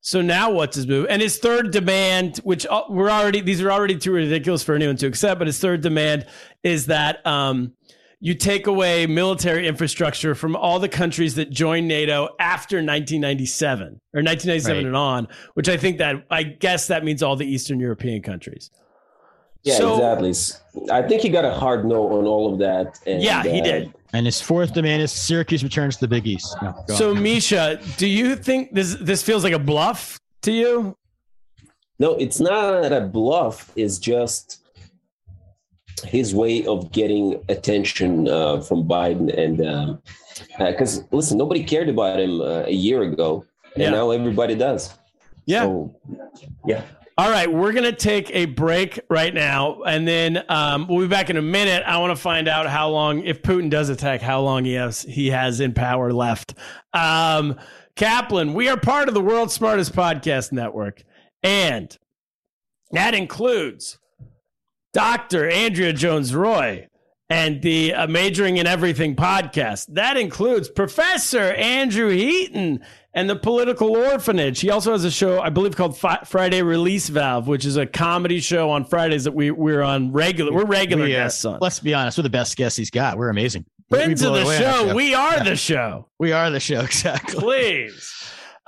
So 0.00 0.20
now 0.22 0.50
what's 0.50 0.76
his 0.76 0.86
move? 0.86 1.06
And 1.10 1.20
his 1.20 1.38
third 1.38 1.70
demand, 1.70 2.38
which 2.38 2.66
uh, 2.66 2.82
we're 2.88 3.10
already, 3.10 3.40
these 3.40 3.60
are 3.62 3.70
already 3.70 3.96
too 3.98 4.12
ridiculous 4.12 4.62
for 4.62 4.74
anyone 4.74 4.96
to 4.96 5.06
accept, 5.06 5.38
but 5.38 5.46
his 5.46 5.58
third 5.58 5.80
demand 5.80 6.26
is 6.62 6.86
that 6.86 7.24
um, 7.26 7.72
you 8.20 8.34
take 8.34 8.66
away 8.66 9.06
military 9.06 9.66
infrastructure 9.68 10.34
from 10.34 10.56
all 10.56 10.78
the 10.80 10.88
countries 10.88 11.36
that 11.36 11.50
joined 11.50 11.86
NATO 11.86 12.28
after 12.40 12.76
1997 12.78 13.86
or 14.12 14.22
1997 14.22 14.76
Right. 14.76 14.86
and 14.86 14.96
on, 14.96 15.28
which 15.54 15.68
I 15.68 15.76
think 15.76 15.98
that, 15.98 16.24
I 16.30 16.42
guess 16.42 16.88
that 16.88 17.04
means 17.04 17.22
all 17.22 17.36
the 17.36 17.46
Eastern 17.46 17.78
European 17.78 18.22
countries. 18.22 18.70
Yeah, 19.62 19.74
So- 19.76 19.94
exactly. 19.94 20.30
S- 20.30 20.60
I 20.90 21.02
think 21.02 21.22
he 21.22 21.28
got 21.28 21.44
a 21.44 21.50
hard 21.52 21.84
no 21.84 22.08
on 22.18 22.26
all 22.26 22.52
of 22.52 22.58
that. 22.60 22.98
And, 23.06 23.22
Yeah, 23.22 23.42
he 23.44 23.60
uh, 23.60 23.64
did. 23.64 23.94
and 24.12 24.26
his 24.26 24.40
fourth 24.40 24.72
demand 24.74 25.02
is 25.02 25.12
Syracuse 25.12 25.62
returns 25.62 25.96
to 25.96 26.00
the 26.00 26.08
Big 26.08 26.26
East. 26.26 26.56
No, 26.62 26.74
So, 26.88 27.10
on. 27.10 27.22
Misha, 27.22 27.80
do 27.98 28.06
you 28.08 28.34
think 28.36 28.72
this 28.74 28.96
this 29.00 29.22
feels 29.22 29.44
like 29.44 29.52
a 29.52 29.58
bluff 29.58 30.18
to 30.42 30.52
you? 30.52 30.96
No, 32.00 32.14
it's 32.14 32.38
not 32.40 32.92
a 32.92 33.00
bluff. 33.00 33.72
It's 33.76 33.98
just 33.98 34.60
his 36.04 36.34
way 36.34 36.64
of 36.66 36.90
getting 36.92 37.42
attention 37.48 38.28
uh, 38.28 38.60
from 38.60 38.84
Biden. 38.88 39.32
And 39.36 39.98
because, 40.58 41.04
listen, 41.10 41.38
nobody 41.38 41.62
cared 41.64 41.88
about 41.88 42.20
him 42.20 42.40
uh, 42.40 42.64
a 42.66 42.72
year 42.72 43.02
ago. 43.02 43.44
And 43.74 43.82
Yeah. 43.82 43.90
now 43.90 44.10
everybody 44.10 44.54
does. 44.54 44.94
Yeah. 45.46 45.62
So, 45.62 45.94
yeah. 46.66 46.82
All 47.16 47.30
right, 47.30 47.52
we're 47.52 47.72
gonna 47.72 47.90
take 47.90 48.30
a 48.32 48.44
break 48.44 49.00
right 49.10 49.34
now, 49.34 49.82
and 49.82 50.06
then 50.06 50.44
um, 50.48 50.86
we'll 50.86 51.00
be 51.00 51.08
back 51.08 51.30
in 51.30 51.36
a 51.36 51.42
minute. 51.42 51.82
I 51.84 51.98
want 51.98 52.12
to 52.16 52.22
find 52.22 52.46
out 52.46 52.68
how 52.68 52.90
long, 52.90 53.24
if 53.24 53.42
Putin 53.42 53.70
does 53.70 53.88
attack, 53.88 54.20
how 54.20 54.40
long 54.40 54.64
he 54.64 54.74
has 54.74 55.02
he 55.02 55.30
has 55.30 55.58
in 55.58 55.74
power 55.74 56.12
left. 56.12 56.54
Um, 56.92 57.56
Kaplan, 57.96 58.54
we 58.54 58.68
are 58.68 58.76
part 58.76 59.08
of 59.08 59.14
the 59.14 59.20
world's 59.20 59.52
smartest 59.52 59.94
podcast 59.96 60.52
network, 60.52 61.02
and 61.42 61.96
that 62.92 63.14
includes 63.14 63.98
Dr. 65.02 65.48
Andrea 65.48 65.92
Jones 65.92 66.32
Rooy 66.32 66.88
and 67.30 67.62
the 67.62 67.94
uh, 67.94 68.08
Majoring 68.08 68.56
in 68.56 68.66
Everything 68.66 69.14
podcast. 69.14 69.86
That 69.94 70.16
includes 70.16 70.68
Professor 70.68 71.52
Andrew 71.52 72.08
Heaton 72.08 72.80
and 73.14 73.30
the 73.30 73.36
Political 73.36 73.96
Orphanage. 73.96 74.58
He 74.58 74.70
also 74.70 74.90
has 74.90 75.04
a 75.04 75.10
show, 75.12 75.40
I 75.40 75.50
believe, 75.50 75.76
called 75.76 75.96
Fi- 75.96 76.24
Friday 76.24 76.62
Release 76.62 77.10
Valve, 77.10 77.46
which 77.46 77.64
is 77.64 77.76
a 77.76 77.86
comedy 77.86 78.40
show 78.40 78.70
on 78.70 78.84
Fridays 78.84 79.22
that 79.22 79.34
we 79.34 79.52
we're 79.52 79.82
on 79.82 80.10
regular. 80.10 80.52
We're 80.52 80.64
regular 80.64 81.04
We, 81.04 81.14
uh, 81.14 81.22
guests 81.22 81.44
on. 81.44 81.60
Let's 81.60 81.78
be 81.78 81.94
honest, 81.94 82.18
we're 82.18 82.22
the 82.22 82.30
best 82.30 82.56
guests 82.56 82.76
he's 82.76 82.90
got. 82.90 83.18
We're 83.18 83.28
amazing. 83.30 83.66
We- 83.90 83.98
we 83.98 84.04
Friends 84.04 84.22
of 84.22 84.34
the 84.34 84.58
show, 84.58 84.96
we 84.96 85.14
are 85.14 85.44
the 85.44 85.54
show. 85.54 86.08
We 86.18 86.32
are 86.32 86.50
the 86.50 86.58
show, 86.58 86.80
exactly. 86.80 87.38
Please. 87.38 88.12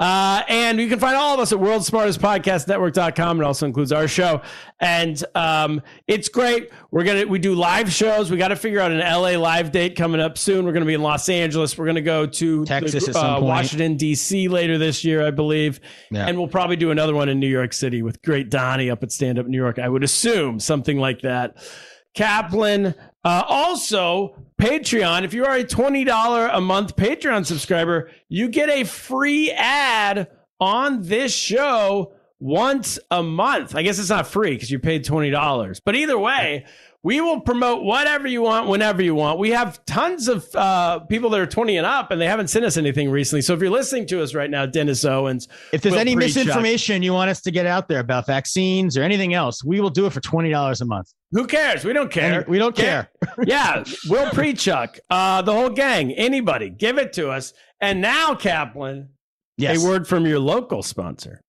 Uh, 0.00 0.42
and 0.48 0.80
you 0.80 0.88
can 0.88 0.98
find 0.98 1.14
all 1.14 1.34
of 1.34 1.40
us 1.40 1.52
at 1.52 1.60
World's 1.60 1.86
Smartest 1.86 2.20
Podcast 2.20 2.66
Network.com. 2.66 3.38
It 3.38 3.44
also 3.44 3.66
includes 3.66 3.92
our 3.92 4.08
show. 4.08 4.40
And 4.80 5.22
um, 5.34 5.82
it's 6.06 6.30
great. 6.30 6.70
We're 6.90 7.04
gonna 7.04 7.26
we 7.26 7.38
do 7.38 7.54
live 7.54 7.92
shows. 7.92 8.30
We 8.30 8.38
got 8.38 8.48
to 8.48 8.56
figure 8.56 8.80
out 8.80 8.90
an 8.90 9.00
LA 9.00 9.38
live 9.38 9.72
date 9.72 9.96
coming 9.96 10.18
up 10.18 10.38
soon. 10.38 10.64
We're 10.64 10.72
gonna 10.72 10.86
be 10.86 10.94
in 10.94 11.02
Los 11.02 11.28
Angeles. 11.28 11.76
We're 11.76 11.84
gonna 11.84 12.00
go 12.00 12.24
to 12.24 12.64
Texas 12.64 13.04
the, 13.04 13.18
uh. 13.18 13.40
Washington 13.40 13.98
D.C. 13.98 14.48
later 14.48 14.78
this 14.78 15.04
year, 15.04 15.26
I 15.26 15.30
believe. 15.30 15.80
Yeah. 16.10 16.26
And 16.26 16.38
we'll 16.38 16.48
probably 16.48 16.76
do 16.76 16.90
another 16.90 17.14
one 17.14 17.28
in 17.28 17.38
New 17.38 17.46
York 17.46 17.74
City 17.74 18.00
with 18.00 18.22
Great 18.22 18.48
Donnie 18.48 18.88
up 18.88 19.02
at 19.02 19.12
Stand 19.12 19.38
Up 19.38 19.46
New 19.46 19.58
York. 19.58 19.78
I 19.78 19.90
would 19.90 20.02
assume 20.02 20.60
something 20.60 20.98
like 20.98 21.20
that. 21.20 21.58
Kaplan. 22.14 22.94
Uh, 23.22 23.42
also, 23.46 24.34
Patreon. 24.61 25.25
If 25.25 25.33
you 25.33 25.46
are 25.46 25.57
a 25.57 25.64
$20 25.64 26.51
a 26.53 26.61
month 26.61 26.94
Patreon 26.94 27.46
subscriber, 27.46 28.11
you 28.29 28.51
get 28.51 28.68
a 28.68 28.85
free 28.85 29.51
ad 29.53 30.29
on 30.61 31.01
this 31.01 31.35
show 31.35 32.12
once 32.38 32.99
a 33.11 33.23
month. 33.23 33.75
I 33.75 33.81
guess 33.81 33.99
it's 33.99 34.11
not 34.11 34.27
free 34.27 34.51
because 34.51 34.70
you 34.70 34.79
paid 34.79 35.07
$20. 35.07 35.81
But 35.83 35.96
either 35.96 36.18
way, 36.18 36.66
we 37.02 37.20
will 37.20 37.40
promote 37.40 37.82
whatever 37.82 38.28
you 38.28 38.42
want 38.42 38.68
whenever 38.68 39.00
you 39.02 39.14
want. 39.14 39.38
We 39.38 39.50
have 39.50 39.83
tons 39.87 40.29
of 40.29 40.46
uh, 40.54 40.98
people 41.00 41.31
that 41.31 41.40
are 41.40 41.46
20 41.46 41.79
and 41.79 41.87
up, 41.87 42.10
and 42.10 42.20
they 42.20 42.27
haven't 42.27 42.48
sent 42.48 42.64
us 42.66 42.77
anything 42.77 43.10
recently. 43.10 43.40
So 43.40 43.54
if 43.54 43.60
you're 43.60 43.70
listening 43.70 44.06
to 44.08 44.22
us 44.22 44.35
right 44.35 44.50
now, 44.50 44.66
Dennis 44.66 45.04
Owens, 45.06 45.48
If 45.72 45.81
there's 45.81 45.94
any 45.94 46.14
misinformation 46.14 47.02
you 47.02 47.14
want 47.14 47.31
us 47.31 47.40
to 47.42 47.50
get 47.50 47.64
out 47.64 47.88
there 47.88 48.00
about 48.00 48.27
vaccines 48.27 48.98
or 48.98 49.02
anything 49.02 49.33
else, 49.33 49.64
we 49.64 49.81
will 49.81 49.88
do 49.90 50.04
it 50.06 50.12
for 50.12 50.20
twenty 50.20 50.50
dollars 50.50 50.83
a 50.83 50.85
month. 50.85 51.10
who 51.33 51.46
cares? 51.46 51.85
We 51.85 51.92
don't 51.94 52.10
care. 52.10 52.44
We 52.46 52.58
don't 52.58 52.77
care. 52.77 53.10
yeah, 53.46 53.83
we'll 54.08 54.27
Prechuck, 54.33 54.98
uh, 55.08 55.40
the 55.42 55.52
whole 55.52 55.70
gang, 55.70 56.12
anybody, 56.12 56.68
give 56.68 56.98
it 56.98 57.14
to 57.14 57.31
us. 57.31 57.54
And 57.81 58.02
now, 58.02 58.35
Kaplan, 58.35 59.08
Yes. 59.56 59.83
a 59.83 59.87
word 59.88 60.06
from 60.06 60.27
your 60.27 60.38
local 60.38 60.83
sponsor. 60.83 61.40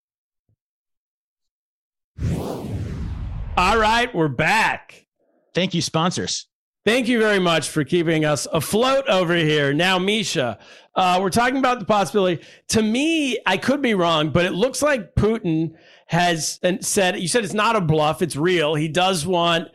All 3.58 3.78
right, 3.78 4.14
we're 4.16 4.28
back. 4.30 5.06
Thank 5.54 5.74
you, 5.74 5.82
sponsors. 5.82 6.48
Thank 6.84 7.08
you 7.08 7.20
very 7.20 7.38
much 7.38 7.70
for 7.70 7.84
keeping 7.84 8.26
us 8.26 8.48
afloat 8.52 9.08
over 9.08 9.36
here. 9.36 9.72
Now, 9.72 10.00
Misha, 10.00 10.58
uh, 10.96 11.20
we're 11.22 11.30
talking 11.30 11.58
about 11.58 11.80
the 11.80 11.86
possibility. 11.86 12.44
To 12.70 12.82
me, 12.82 13.38
I 13.46 13.58
could 13.58 13.84
be 13.84 13.94
wrong, 13.94 14.32
but 14.32 14.46
it 14.46 14.54
looks 14.54 14.82
like 14.82 15.14
Putin 15.14 15.74
has 16.08 16.60
said, 16.80 17.20
you 17.20 17.28
said 17.28 17.44
it's 17.44 17.54
not 17.54 17.76
a 17.76 17.82
bluff, 17.82 18.24
it's 18.24 18.36
real. 18.36 18.74
He 18.74 18.88
does 18.88 19.28
want 19.28 19.68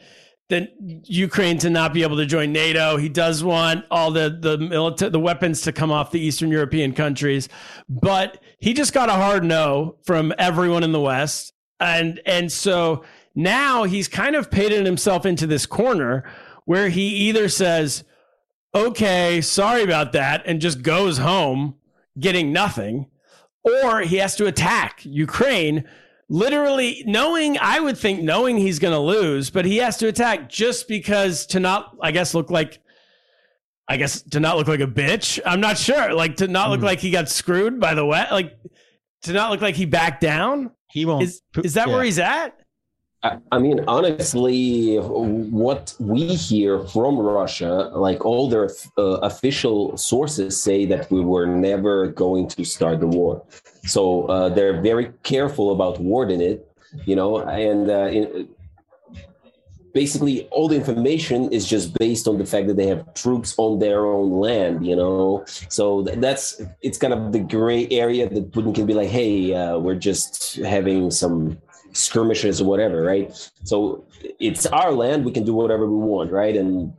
the 0.48 0.68
Ukraine 1.04 1.58
to 1.58 1.70
not 1.70 1.92
be 1.92 2.02
able 2.02 2.16
to 2.16 2.26
join 2.26 2.52
NATO. 2.52 2.96
He 2.96 3.08
does 3.08 3.42
want 3.42 3.84
all 3.90 4.10
the 4.10 4.38
the 4.40 4.58
military 4.58 5.10
the 5.10 5.18
weapons 5.18 5.62
to 5.62 5.72
come 5.72 5.90
off 5.90 6.12
the 6.12 6.20
Eastern 6.20 6.50
European 6.50 6.92
countries, 6.92 7.48
but 7.88 8.40
he 8.58 8.72
just 8.72 8.92
got 8.92 9.08
a 9.08 9.12
hard 9.12 9.44
no 9.44 9.96
from 10.04 10.32
everyone 10.38 10.84
in 10.84 10.92
the 10.92 11.00
West, 11.00 11.52
and 11.80 12.20
and 12.26 12.50
so 12.52 13.04
now 13.36 13.84
he's 13.84 14.08
kind 14.08 14.34
of 14.34 14.50
painted 14.50 14.84
himself 14.86 15.24
into 15.24 15.46
this 15.46 15.66
corner 15.66 16.24
where 16.64 16.88
he 16.88 17.06
either 17.28 17.48
says, 17.48 18.02
"Okay, 18.74 19.40
sorry 19.40 19.82
about 19.84 20.10
that," 20.12 20.42
and 20.46 20.60
just 20.60 20.82
goes 20.82 21.18
home 21.18 21.76
getting 22.18 22.52
nothing, 22.52 23.06
or 23.62 24.00
he 24.00 24.16
has 24.16 24.34
to 24.36 24.46
attack 24.46 25.00
Ukraine 25.04 25.84
literally 26.28 27.04
knowing 27.06 27.56
i 27.60 27.78
would 27.78 27.96
think 27.96 28.20
knowing 28.20 28.56
he's 28.56 28.80
going 28.80 28.92
to 28.92 28.98
lose 28.98 29.48
but 29.48 29.64
he 29.64 29.76
has 29.76 29.96
to 29.96 30.08
attack 30.08 30.48
just 30.48 30.88
because 30.88 31.46
to 31.46 31.60
not 31.60 31.96
i 32.02 32.10
guess 32.10 32.34
look 32.34 32.50
like 32.50 32.80
i 33.86 33.96
guess 33.96 34.22
to 34.22 34.40
not 34.40 34.56
look 34.56 34.66
like 34.66 34.80
a 34.80 34.88
bitch 34.88 35.38
i'm 35.46 35.60
not 35.60 35.78
sure 35.78 36.12
like 36.14 36.34
to 36.34 36.48
not 36.48 36.68
look 36.70 36.80
Hmm. 36.80 36.86
like 36.86 36.98
he 36.98 37.12
got 37.12 37.28
screwed 37.28 37.78
by 37.78 37.94
the 37.94 38.04
wet 38.04 38.32
like 38.32 38.58
to 39.22 39.32
not 39.32 39.52
look 39.52 39.60
like 39.60 39.76
he 39.76 39.84
backed 39.86 40.20
down 40.20 40.72
He 40.90 41.04
won't. 41.04 41.22
is, 41.22 41.42
is 41.62 41.74
that 41.74 41.86
where 41.86 42.02
he's 42.02 42.18
at 42.18 42.58
I 43.22 43.58
mean, 43.58 43.80
honestly, 43.88 44.96
what 44.98 45.94
we 45.98 46.34
hear 46.34 46.80
from 46.86 47.18
Russia, 47.18 47.90
like 47.94 48.24
all 48.24 48.48
their 48.48 48.70
uh, 48.98 49.18
official 49.22 49.96
sources 49.96 50.60
say 50.60 50.84
that 50.86 51.10
we 51.10 51.20
were 51.20 51.46
never 51.46 52.08
going 52.08 52.48
to 52.48 52.64
start 52.64 53.00
the 53.00 53.06
war. 53.06 53.42
So 53.84 54.26
uh, 54.26 54.50
they're 54.50 54.80
very 54.80 55.12
careful 55.22 55.72
about 55.72 55.98
wording 56.00 56.40
it, 56.40 56.70
you 57.04 57.16
know, 57.16 57.38
and 57.38 57.90
uh, 57.90 58.08
in, 58.12 58.48
basically 59.92 60.46
all 60.48 60.68
the 60.68 60.76
information 60.76 61.50
is 61.50 61.66
just 61.66 61.98
based 61.98 62.28
on 62.28 62.36
the 62.36 62.44
fact 62.44 62.66
that 62.68 62.76
they 62.76 62.86
have 62.86 63.02
troops 63.14 63.54
on 63.56 63.78
their 63.78 64.04
own 64.04 64.30
land, 64.30 64.86
you 64.86 64.94
know. 64.94 65.42
So 65.68 66.02
that's 66.02 66.60
it's 66.82 66.98
kind 66.98 67.14
of 67.14 67.32
the 67.32 67.40
gray 67.40 67.88
area 67.90 68.28
that 68.28 68.52
Putin 68.52 68.74
can 68.74 68.84
be 68.84 68.92
like, 68.92 69.08
hey, 69.08 69.54
uh, 69.54 69.78
we're 69.78 70.02
just 70.10 70.56
having 70.56 71.10
some 71.10 71.58
skirmishes 71.96 72.60
or 72.60 72.66
whatever, 72.66 73.02
right? 73.02 73.32
So 73.64 74.04
it's 74.38 74.66
our 74.66 74.92
land; 74.92 75.24
we 75.24 75.32
can 75.32 75.44
do 75.44 75.54
whatever 75.54 75.86
we 75.86 75.96
want, 75.96 76.30
right? 76.32 76.56
And 76.56 76.92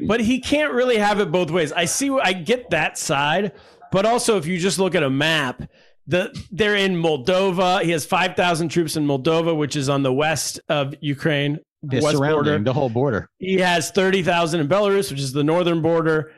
but 0.00 0.20
he 0.20 0.40
can't 0.40 0.72
really 0.72 0.96
have 0.98 1.20
it 1.20 1.30
both 1.30 1.50
ways 1.50 1.72
i 1.72 1.84
see 1.84 2.10
i 2.22 2.32
get 2.32 2.70
that 2.70 2.98
side 2.98 3.52
but 3.92 4.04
also 4.04 4.36
if 4.36 4.46
you 4.46 4.58
just 4.58 4.78
look 4.78 4.94
at 4.94 5.02
a 5.02 5.10
map 5.10 5.62
the 6.06 6.34
they're 6.50 6.76
in 6.76 6.96
moldova 6.96 7.82
he 7.82 7.90
has 7.90 8.04
5000 8.04 8.68
troops 8.68 8.96
in 8.96 9.06
moldova 9.06 9.56
which 9.56 9.76
is 9.76 9.88
on 9.88 10.02
the 10.02 10.12
west 10.12 10.60
of 10.68 10.94
ukraine 11.00 11.58
They're 11.82 12.02
west 12.02 12.16
surrounding 12.16 12.34
border 12.34 12.64
the 12.64 12.72
whole 12.72 12.88
border. 12.88 13.28
He 13.38 13.54
has 13.58 13.90
30,000 13.90 14.60
in 14.60 14.68
Belarus, 14.68 15.10
which 15.10 15.20
is 15.20 15.32
the 15.32 15.44
northern 15.44 15.82
border. 15.82 16.32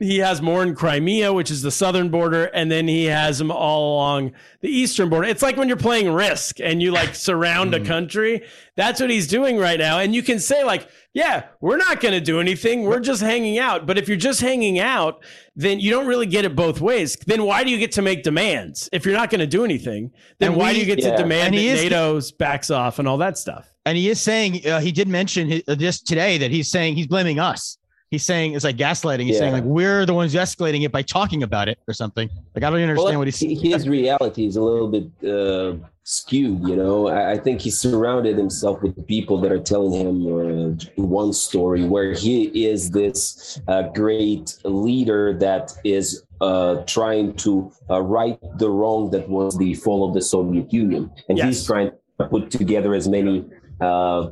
He 0.00 0.18
has 0.18 0.40
more 0.40 0.62
in 0.62 0.74
Crimea, 0.74 1.30
which 1.32 1.50
is 1.50 1.60
the 1.60 1.70
southern 1.70 2.08
border, 2.08 2.46
and 2.46 2.72
then 2.72 2.88
he 2.88 3.04
has 3.04 3.36
them 3.38 3.50
all 3.50 3.94
along 3.96 4.32
the 4.62 4.68
eastern 4.68 5.10
border. 5.10 5.28
It's 5.28 5.42
like 5.42 5.58
when 5.58 5.68
you're 5.68 5.76
playing 5.76 6.10
Risk 6.12 6.58
and 6.58 6.80
you 6.82 6.90
like 6.90 7.14
surround 7.14 7.74
a 7.74 7.84
country. 7.84 8.42
That's 8.76 8.98
what 8.98 9.10
he's 9.10 9.26
doing 9.26 9.58
right 9.58 9.78
now. 9.78 9.98
And 9.98 10.14
you 10.14 10.22
can 10.22 10.38
say 10.38 10.64
like, 10.64 10.88
yeah, 11.12 11.48
we're 11.60 11.76
not 11.76 12.00
going 12.00 12.14
to 12.14 12.20
do 12.20 12.40
anything. 12.40 12.84
We're 12.84 13.00
just 13.00 13.20
hanging 13.20 13.58
out. 13.58 13.86
But 13.86 13.98
if 13.98 14.08
you're 14.08 14.16
just 14.16 14.40
hanging 14.40 14.78
out, 14.78 15.22
then 15.54 15.80
you 15.80 15.90
don't 15.90 16.06
really 16.06 16.24
get 16.26 16.46
it 16.46 16.56
both 16.56 16.80
ways. 16.80 17.16
Then 17.26 17.44
why 17.44 17.62
do 17.62 17.70
you 17.70 17.76
get 17.78 17.92
to 17.92 18.02
make 18.02 18.22
demands? 18.22 18.88
If 18.92 19.04
you're 19.04 19.16
not 19.16 19.28
going 19.28 19.40
to 19.40 19.46
do 19.46 19.64
anything, 19.66 20.12
then 20.38 20.52
And 20.52 20.56
why 20.58 20.68
we- 20.68 20.74
do 20.74 20.80
you 20.80 20.86
get 20.86 21.00
Yeah. 21.02 21.10
to 21.10 21.16
demand 21.18 21.54
And 21.54 21.56
that 21.56 21.60
is- 21.60 21.82
NATO's 21.82 22.32
backs 22.32 22.70
off 22.70 22.98
and 22.98 23.06
all 23.06 23.18
that 23.18 23.36
stuff? 23.36 23.70
And 23.84 23.98
he 23.98 24.08
is 24.08 24.20
saying 24.20 24.66
uh, 24.66 24.80
he 24.80 24.92
did 24.92 25.08
mention 25.08 25.60
uh, 25.68 25.74
this 25.74 26.00
today 26.00 26.38
that 26.38 26.50
he's 26.50 26.70
saying 26.70 26.96
he's 26.96 27.06
blaming 27.06 27.38
us. 27.38 27.76
He's 28.10 28.24
saying 28.24 28.54
it's 28.54 28.64
like 28.64 28.76
gaslighting. 28.76 29.26
He's 29.26 29.38
saying 29.38 29.52
like 29.52 29.62
we're 29.62 30.04
the 30.04 30.14
ones 30.14 30.34
escalating 30.34 30.82
it 30.84 30.90
by 30.90 31.02
talking 31.02 31.44
about 31.44 31.68
it 31.68 31.78
or 31.86 31.94
something. 31.94 32.28
Like 32.56 32.64
I 32.64 32.70
don't 32.70 32.80
even 32.80 32.90
understand 32.90 33.10
well, 33.10 33.18
what 33.20 33.28
he's. 33.28 33.38
he- 33.38 33.70
his 33.70 33.88
reality 33.88 34.46
is 34.46 34.56
a 34.56 34.60
little 34.62 34.88
bit 34.88 35.06
uh, 35.30 35.76
skewed. 36.02 36.66
You 36.66 36.74
know, 36.74 37.06
I, 37.06 37.32
I 37.32 37.38
think 37.38 37.60
he 37.60 37.70
surrounded 37.70 38.36
himself 38.36 38.82
with 38.82 39.06
people 39.06 39.40
that 39.42 39.52
are 39.52 39.60
telling 39.60 39.92
him 39.92 40.26
uh, 40.26 41.02
one 41.02 41.32
story 41.32 41.84
where 41.84 42.12
he 42.12 42.66
is 42.66 42.90
this 42.90 43.60
uh, 43.68 43.82
great 43.94 44.56
leader 44.64 45.32
that 45.34 45.72
is 45.84 46.24
uh, 46.40 46.82
trying 46.86 47.34
to 47.34 47.70
uh, 47.90 48.00
right 48.02 48.40
the 48.58 48.68
wrong 48.68 49.10
that 49.10 49.28
was 49.28 49.56
the 49.56 49.74
fall 49.74 50.08
of 50.08 50.14
the 50.14 50.22
Soviet 50.22 50.72
Union, 50.72 51.08
and 51.28 51.38
Yes. 51.38 51.46
he's 51.46 51.64
trying 51.64 51.92
to 52.18 52.26
put 52.26 52.50
together 52.50 52.92
as 52.92 53.06
many. 53.08 53.44
Uh, 53.80 54.30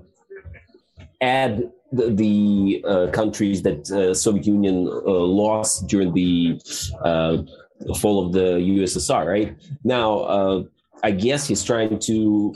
add 1.20 1.70
the, 1.93 2.11
the 2.11 2.84
uh, 2.86 3.11
countries 3.12 3.62
that 3.62 3.91
uh, 3.91 4.14
Soviet 4.14 4.47
Union 4.47 4.86
uh, 4.89 5.11
lost 5.11 5.86
during 5.86 6.12
the 6.12 6.61
uh, 7.03 7.39
fall 8.01 8.26
of 8.26 8.32
the 8.32 8.59
USSR. 8.59 9.26
Right 9.26 9.57
now, 9.84 10.18
uh, 10.20 10.62
I 11.03 11.12
guess 11.12 11.47
he's 11.47 11.64
trying 11.64 11.99
to 12.01 12.55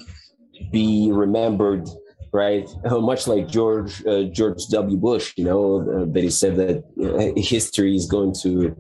be 0.70 1.10
remembered. 1.12 1.88
Right, 2.34 2.66
much 2.84 3.26
like 3.26 3.46
George 3.46 4.06
uh, 4.06 4.22
George 4.22 4.66
W. 4.68 4.96
Bush, 4.96 5.34
you 5.36 5.44
know, 5.44 5.82
uh, 5.82 6.06
that 6.12 6.22
he 6.22 6.30
said 6.30 6.56
that 6.56 6.82
uh, 6.98 7.38
history 7.38 7.94
is 7.94 8.06
going 8.06 8.32
to 8.40 8.74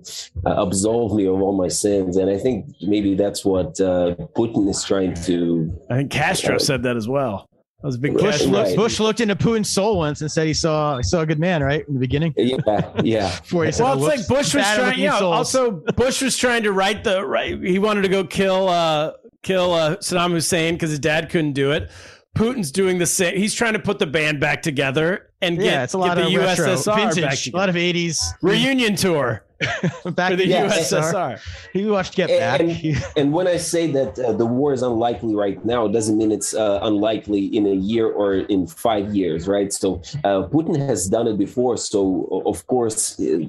uh, 0.46 0.54
absolve 0.56 1.14
me 1.14 1.26
of 1.26 1.34
all 1.34 1.54
my 1.54 1.68
sins, 1.68 2.16
and 2.16 2.30
I 2.30 2.38
think 2.38 2.64
maybe 2.80 3.14
that's 3.14 3.44
what 3.44 3.78
uh, 3.78 4.16
Putin 4.34 4.70
is 4.70 4.82
trying 4.82 5.12
to 5.24 5.70
I 5.90 5.96
think 5.96 6.10
Castro 6.10 6.56
said 6.56 6.82
that 6.84 6.96
as 6.96 7.06
well. 7.06 7.46
That 7.82 7.86
was 7.88 7.96
a 7.96 7.98
big 7.98 8.12
Bush 8.12 8.22
Bush, 8.22 8.40
Right. 8.42 8.48
looked, 8.50 8.76
Bush 8.76 9.00
looked 9.00 9.20
into 9.20 9.34
Putin's 9.34 9.68
soul 9.68 9.98
once 9.98 10.20
and 10.20 10.30
said 10.30 10.46
he 10.46 10.54
saw 10.54 10.98
he 10.98 11.02
saw 11.02 11.20
a 11.22 11.26
good 11.26 11.40
man, 11.40 11.64
right? 11.64 11.84
In 11.88 11.94
the 11.94 12.00
beginning. 12.00 12.32
Yeah, 12.36 12.56
yeah. 13.02 13.36
Before 13.40 13.64
he 13.64 13.72
said, 13.72 13.82
Well, 13.82 14.00
"Oh, 14.04 14.06
it's 14.06 14.18
like 14.18 14.28
Bush 14.28 14.54
was 14.54 14.64
trying. 14.64 14.86
looking 14.86 15.02
Yeah. 15.04 15.18
souls." 15.18 15.34
Also, 15.34 15.70
Bush 15.96 16.22
was 16.22 16.36
trying 16.36 16.62
to 16.62 16.70
write 16.72 17.02
the 17.02 17.26
right. 17.26 17.60
He 17.60 17.80
wanted 17.80 18.02
to 18.02 18.08
go 18.08 18.22
kill 18.22 18.68
uh, 18.68 19.12
kill 19.42 19.74
uh, 19.74 19.96
Saddam 19.96 20.30
Hussein 20.30 20.74
because 20.74 20.90
his 20.90 21.00
dad 21.00 21.28
couldn't 21.28 21.54
do 21.54 21.72
it. 21.72 21.90
Putin's 22.36 22.70
doing 22.70 22.98
the 22.98 23.06
same. 23.06 23.36
He's 23.36 23.52
trying 23.52 23.72
to 23.72 23.78
put 23.80 23.98
the 23.98 24.06
band 24.06 24.38
back 24.40 24.62
together 24.62 25.30
and 25.42 25.58
get, 25.58 25.64
yeah, 25.66 25.82
it's 25.82 25.92
a 25.92 25.98
lot 25.98 26.16
get 26.16 26.26
of 26.26 26.32
the 26.32 26.38
retro, 26.38 26.66
USSR 26.66 26.86
back 26.96 27.14
vintage, 27.14 27.48
a 27.52 27.56
lot 27.56 27.68
of 27.68 27.74
'80s 27.74 28.18
reunion 28.42 28.94
tour 28.96 29.44
back 30.14 30.30
for 30.30 30.36
the 30.36 30.44
in 30.44 30.50
Yeah, 30.50 30.68
USSR. 30.68 31.40
He 31.72 31.86
watched 31.86 32.14
Get 32.14 32.28
Back. 32.28 32.60
And, 32.60 33.04
and 33.16 33.32
when 33.32 33.46
I 33.46 33.56
say 33.56 33.90
that 33.92 34.18
uh, 34.18 34.32
the 34.32 34.46
war 34.46 34.72
is 34.72 34.82
unlikely 34.82 35.34
right 35.34 35.62
now, 35.64 35.86
it 35.86 35.92
doesn't 35.92 36.16
mean 36.18 36.32
it's 36.32 36.54
uh, 36.54 36.80
unlikely 36.82 37.46
in 37.46 37.66
a 37.66 37.74
year 37.74 38.10
or 38.10 38.34
in 38.34 38.66
five 38.66 39.14
years, 39.14 39.48
right? 39.48 39.72
So 39.72 40.02
uh, 40.24 40.48
Putin 40.48 40.76
has 40.76 41.08
done 41.08 41.26
it 41.26 41.38
before, 41.38 41.76
so 41.76 42.42
of 42.46 42.66
course 42.66 43.18
uh, 43.20 43.46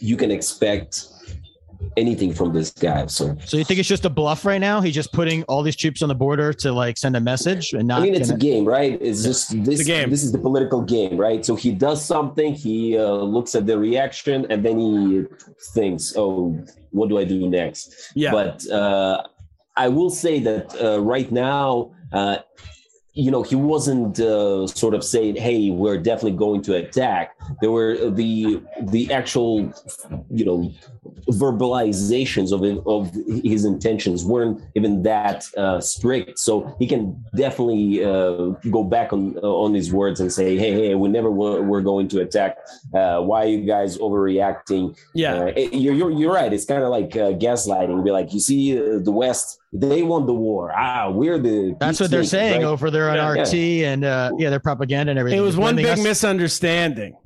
you 0.00 0.16
can 0.16 0.30
expect 0.30 1.08
anything 1.96 2.32
from 2.32 2.52
this 2.52 2.70
guy. 2.70 3.06
So, 3.06 3.36
so 3.44 3.56
you 3.56 3.64
think 3.64 3.80
it's 3.80 3.88
just 3.88 4.04
a 4.04 4.10
bluff 4.10 4.44
right 4.44 4.60
now? 4.60 4.80
He's 4.80 4.94
just 4.94 5.12
putting 5.12 5.42
all 5.44 5.62
these 5.62 5.76
troops 5.76 6.02
on 6.02 6.08
the 6.08 6.14
border 6.14 6.52
to 6.54 6.72
like 6.72 6.98
send 6.98 7.16
a 7.16 7.20
message 7.20 7.72
and 7.72 7.88
not. 7.88 8.00
I 8.00 8.04
mean, 8.04 8.14
it's 8.14 8.30
gonna... 8.30 8.36
a 8.36 8.40
game, 8.40 8.64
right? 8.64 8.98
It's 9.00 9.22
just 9.22 9.64
this. 9.64 9.84
game. 9.84 10.10
This 10.10 10.22
is 10.22 10.32
the 10.32 10.38
political 10.38 10.82
game, 10.82 11.16
right? 11.16 11.44
So 11.44 11.54
he 11.54 11.72
does 11.72 12.04
something, 12.04 12.54
he 12.54 12.98
uh, 12.98 13.10
looks 13.12 13.54
at 13.54 13.66
the 13.66 13.78
reaction, 13.78 14.46
and 14.50 14.64
then 14.64 14.78
he 14.78 15.24
thinks, 15.74 16.14
"Oh, 16.16 16.58
what 16.90 17.08
do 17.08 17.18
I 17.18 17.24
do 17.24 17.48
next?" 17.48 18.12
Yeah. 18.14 18.32
But 18.32 18.68
uh, 18.70 19.26
I 19.76 19.88
will 19.88 20.10
say 20.10 20.40
that 20.40 20.74
uh, 20.82 21.00
right 21.00 21.30
now. 21.30 21.92
Uh, 22.12 22.38
you 23.14 23.32
know, 23.32 23.42
he 23.42 23.56
wasn't 23.56 24.20
uh, 24.20 24.68
sort 24.68 24.94
of 24.94 25.02
saying, 25.02 25.34
"Hey, 25.34 25.70
we're 25.70 25.98
definitely 25.98 26.38
going 26.38 26.62
to 26.62 26.76
attack." 26.76 27.34
There 27.60 27.72
were 27.72 28.10
the 28.10 28.62
the 28.80 29.12
actual, 29.12 29.72
you 30.30 30.44
know, 30.44 30.72
verbalizations 31.30 32.52
of 32.52 32.62
of 32.86 33.12
his 33.44 33.64
intentions 33.64 34.24
weren't 34.24 34.60
even 34.74 35.02
that 35.02 35.44
uh, 35.56 35.80
strict. 35.80 36.38
So 36.38 36.74
he 36.78 36.86
can 36.86 37.24
definitely 37.34 38.04
uh, 38.04 38.50
go 38.70 38.84
back 38.84 39.12
on 39.12 39.36
on 39.38 39.74
his 39.74 39.92
words 39.92 40.20
and 40.20 40.32
say, 40.32 40.56
"Hey, 40.56 40.72
hey, 40.72 40.94
we 40.94 41.08
never 41.08 41.30
were, 41.30 41.62
we're 41.62 41.80
going 41.82 42.08
to 42.08 42.20
attack. 42.20 42.56
Uh, 42.94 43.20
why 43.20 43.44
are 43.44 43.48
you 43.48 43.66
guys 43.66 43.98
overreacting?" 43.98 44.96
Yeah. 45.14 45.34
Uh, 45.34 45.52
you're, 45.72 45.94
you're 45.94 46.10
you're 46.10 46.32
right. 46.32 46.52
It's 46.52 46.64
kind 46.64 46.82
of 46.82 46.90
like 46.90 47.16
uh, 47.16 47.32
gaslighting. 47.32 48.04
Be 48.04 48.10
like, 48.10 48.32
you 48.32 48.40
see, 48.40 48.78
uh, 48.78 48.98
the 49.00 49.12
West 49.12 49.58
they 49.72 50.02
won 50.02 50.24
the 50.26 50.32
war. 50.34 50.72
Ah, 50.74 51.10
we're 51.10 51.38
the 51.38 51.76
That's 51.78 52.00
what 52.00 52.10
they're 52.10 52.20
peacemakers, 52.22 52.30
saying 52.30 52.62
right? 52.62 52.68
over 52.68 52.90
there 52.90 53.10
on 53.10 53.16
Yeah. 53.36 53.42
RT 53.42 53.54
and 53.54 54.04
uh, 54.04 54.30
yeah, 54.38 54.48
their 54.50 54.60
propaganda 54.60 55.10
and 55.10 55.18
everything. 55.18 55.38
It 55.38 55.42
was 55.42 55.56
one 55.58 55.76
big 55.76 55.84
us- 55.86 56.02
misunderstanding. 56.02 57.16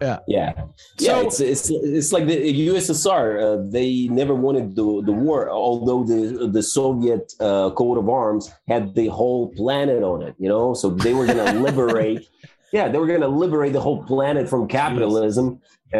Yeah, 0.00 0.18
yeah. 0.26 0.52
So- 0.98 1.26
it's 1.26 1.40
it's 1.40 1.70
it's 1.70 2.12
like 2.12 2.26
the 2.26 2.68
USSR. 2.68 3.40
Uh, 3.42 3.70
they 3.70 4.08
never 4.08 4.34
wanted 4.34 4.74
the 4.76 5.02
the 5.04 5.12
war, 5.12 5.50
although 5.50 6.02
the 6.04 6.48
the 6.48 6.62
Soviet 6.62 7.32
uh, 7.40 7.70
coat 7.70 7.98
of 7.98 8.08
arms 8.08 8.50
had 8.66 8.94
the 8.94 9.08
whole 9.08 9.52
planet 9.54 10.02
on 10.02 10.22
it. 10.22 10.34
You 10.38 10.48
know, 10.48 10.74
so 10.74 10.90
they 10.90 11.14
were 11.14 11.26
going 11.26 11.38
to 11.54 11.60
liberate. 11.60 12.28
Yeah, 12.72 12.88
they 12.88 12.98
were 12.98 13.06
going 13.06 13.20
to 13.20 13.28
liberate 13.28 13.72
the 13.72 13.80
whole 13.80 14.02
planet 14.02 14.48
from 14.48 14.66
capitalism, 14.66 15.60
uh, 15.92 15.96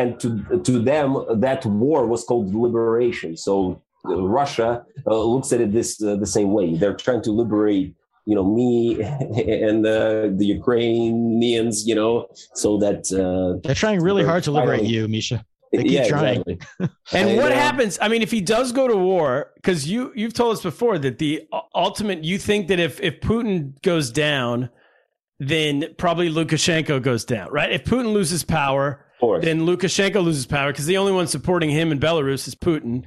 and 0.00 0.18
to 0.20 0.60
to 0.64 0.78
them 0.78 1.16
that 1.40 1.66
war 1.66 2.06
was 2.06 2.24
called 2.24 2.54
liberation. 2.54 3.36
So 3.36 3.82
uh, 4.08 4.22
Russia 4.22 4.84
uh, 5.06 5.18
looks 5.22 5.52
at 5.52 5.60
it 5.60 5.72
this 5.72 6.02
uh, 6.02 6.16
the 6.16 6.26
same 6.26 6.52
way. 6.52 6.74
They're 6.76 6.94
trying 6.94 7.22
to 7.22 7.32
liberate 7.32 7.95
you 8.26 8.34
know 8.34 8.44
me 8.44 9.00
and 9.02 9.86
uh, 9.86 10.28
the 10.36 10.46
Ukrainians, 10.46 11.86
you 11.86 11.94
know, 11.94 12.26
so 12.54 12.78
that 12.78 13.00
uh, 13.12 13.60
They're 13.64 13.74
trying 13.74 14.00
really 14.02 14.24
hard 14.24 14.44
to 14.44 14.50
liberate 14.50 14.80
Finally. 14.80 14.94
you, 14.94 15.08
Misha. 15.08 15.44
They 15.72 15.82
keep 15.82 15.92
yeah, 15.92 16.08
trying. 16.08 16.42
exactly. 16.46 16.58
And 17.12 17.36
what 17.36 17.52
uh, 17.52 17.56
happens? 17.56 17.98
I 18.00 18.08
mean, 18.08 18.22
if 18.22 18.30
he 18.30 18.40
does 18.40 18.72
go 18.72 18.86
to 18.88 18.96
war, 18.96 19.50
because 19.56 19.88
you 19.90 20.12
you've 20.14 20.32
told 20.34 20.56
us 20.56 20.62
before 20.62 20.98
that 20.98 21.18
the 21.18 21.42
ultimate, 21.74 22.24
you 22.24 22.38
think 22.38 22.68
that 22.68 22.78
if 22.80 23.00
if 23.00 23.20
Putin 23.20 23.80
goes 23.82 24.10
down, 24.10 24.70
then 25.38 25.94
probably 25.98 26.30
Lukashenko 26.30 27.02
goes 27.02 27.24
down, 27.24 27.50
right? 27.50 27.70
If 27.72 27.84
Putin 27.84 28.12
loses 28.12 28.44
power, 28.44 29.04
then 29.40 29.60
Lukashenko 29.62 30.22
loses 30.22 30.46
power 30.46 30.72
because 30.72 30.86
the 30.86 30.96
only 30.98 31.12
one 31.12 31.26
supporting 31.26 31.70
him 31.70 31.90
in 31.92 31.98
Belarus 31.98 32.46
is 32.48 32.54
Putin. 32.54 33.04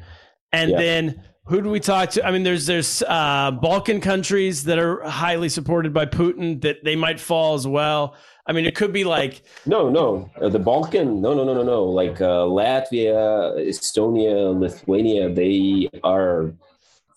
And 0.52 0.72
Yeah. 0.72 0.78
then 0.78 1.24
who 1.50 1.62
do 1.64 1.70
we 1.70 1.80
talk 1.80 2.12
to? 2.12 2.26
I 2.26 2.32
mean, 2.32 2.44
there's 2.44 2.68
there's 2.68 3.02
uh, 3.08 3.52
Balkan 3.52 4.00
countries 4.02 4.64
that 4.66 4.78
are 4.78 5.02
highly 5.02 5.50
supported 5.50 5.94
by 5.94 6.06
Putin 6.06 6.62
that 6.62 6.84
they 6.84 6.96
might 6.96 7.20
fall 7.20 7.56
as 7.56 7.66
well. 7.68 8.16
I 8.46 8.52
mean, 8.52 8.66
it 8.66 8.76
could 8.76 8.94
be 8.94 9.04
like 9.04 9.42
No, 9.66 9.90
no, 9.90 10.30
uh, 10.40 10.50
the 10.50 10.60
Balkan. 10.60 11.22
No, 11.22 11.34
no, 11.34 11.44
no, 11.44 11.54
no, 11.56 11.64
no. 11.64 11.84
Like 11.86 12.22
uh, 12.22 12.46
Latvia, 12.46 13.58
Estonia, 13.68 14.58
Lithuania, 14.58 15.34
they 15.34 15.90
are 16.04 16.54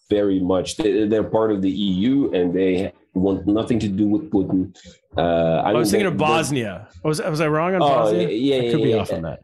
very 0.08 0.40
much. 0.40 0.76
They, 0.78 1.06
they're 1.06 1.24
part 1.24 1.52
of 1.52 1.60
the 1.62 1.70
EU, 1.70 2.32
and 2.32 2.54
they 2.54 2.92
want 3.14 3.46
nothing 3.46 3.78
to 3.80 3.88
do 3.88 4.08
with 4.08 4.30
Putin. 4.30 4.74
Uh, 5.16 5.20
I, 5.20 5.70
I 5.70 5.72
was 5.74 5.88
mean, 5.88 6.00
thinking 6.00 6.06
of 6.06 6.16
Bosnia. 6.16 6.88
Was 7.04 7.20
was 7.20 7.40
I 7.42 7.48
wrong 7.48 7.74
on 7.74 7.82
Oh, 7.82 7.86
Bosnia? 7.86 8.28
yeah, 8.28 8.56
I 8.56 8.60
yeah, 8.60 8.70
could 8.70 8.82
be 8.82 8.90
yeah, 8.90 8.96
off 8.96 9.12
on 9.12 9.22
that. 9.22 9.40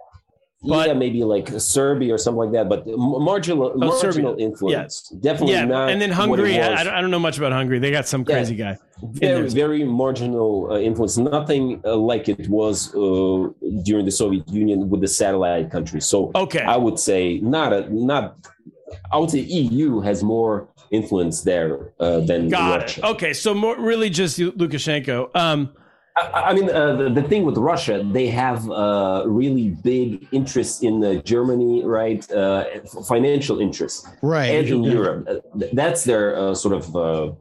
Yeah, 0.62 0.92
maybe 0.92 1.22
like 1.24 1.48
Serbia 1.60 2.14
or 2.14 2.18
something 2.18 2.38
like 2.38 2.52
that. 2.52 2.68
But 2.68 2.84
marginal, 2.86 3.66
Oh, 3.80 3.90
Serbia. 3.98 4.22
marginal 4.24 4.36
influence. 4.38 5.08
Definitely 5.20 5.54
Yeah, 5.54 5.64
not. 5.66 5.90
and 5.90 6.00
then 6.02 6.10
Hungary. 6.10 6.58
I. 6.60 6.80
I 6.80 6.84
don't- 6.84 6.94
I 6.94 7.00
don't 7.00 7.10
know 7.10 7.18
much 7.20 7.38
about 7.38 7.52
Hungary. 7.52 7.78
They 7.78 7.90
got 7.90 8.06
some 8.08 8.24
Yeah. 8.26 8.34
crazy 8.36 8.54
guy. 8.56 8.76
very, 9.00 9.48
very 9.50 9.84
marginal 9.84 10.72
uh, 10.72 10.78
influence. 10.80 11.16
Nothing 11.16 11.80
uh, 11.84 11.94
like 11.96 12.28
it 12.28 12.48
was 12.48 12.92
uh, 12.96 13.48
during 13.84 14.04
the 14.04 14.10
Soviet 14.10 14.48
Union 14.48 14.90
with 14.90 15.00
the 15.00 15.06
satellite 15.06 15.70
countries. 15.70 16.04
So 16.04 16.32
Okay. 16.34 16.62
I 16.62 16.76
would 16.76 16.98
say 16.98 17.38
not 17.40 17.72
a 17.72 17.86
not. 17.94 18.36
I 19.12 19.18
would 19.18 19.30
say 19.30 19.40
EU 19.40 20.00
has 20.00 20.24
more 20.24 20.66
influence 20.90 21.42
there 21.42 21.92
uh, 22.00 22.18
than 22.20 22.48
Got 22.48 22.80
Russia. 22.80 23.00
it. 23.04 23.10
Okay, 23.12 23.32
so 23.34 23.54
more 23.54 23.76
really 23.78 24.10
just 24.10 24.36
Lukashenko. 24.38 25.28
Um, 25.36 25.70
I, 26.34 26.50
I 26.50 26.54
mean, 26.54 26.68
uh, 26.70 26.96
the, 26.96 27.10
the 27.10 27.22
thing 27.22 27.44
with 27.44 27.56
Russia, 27.56 28.02
they 28.12 28.28
have 28.28 28.68
uh, 28.70 29.24
really 29.26 29.70
big 29.70 30.26
interests 30.32 30.82
in 30.82 31.02
uh, 31.04 31.14
Germany, 31.22 31.84
right? 31.84 32.28
Uh, 32.30 32.64
financial 33.06 33.60
interests. 33.60 34.06
Right. 34.22 34.46
and 34.46 34.68
in 34.68 34.84
Yeah. 34.84 34.92
Europe. 34.92 35.28
Uh, 35.28 35.66
That's 35.72 36.04
their 36.04 36.36
uh, 36.38 36.54
sort 36.54 36.74
of. 36.74 36.94
Uh, 36.96 37.32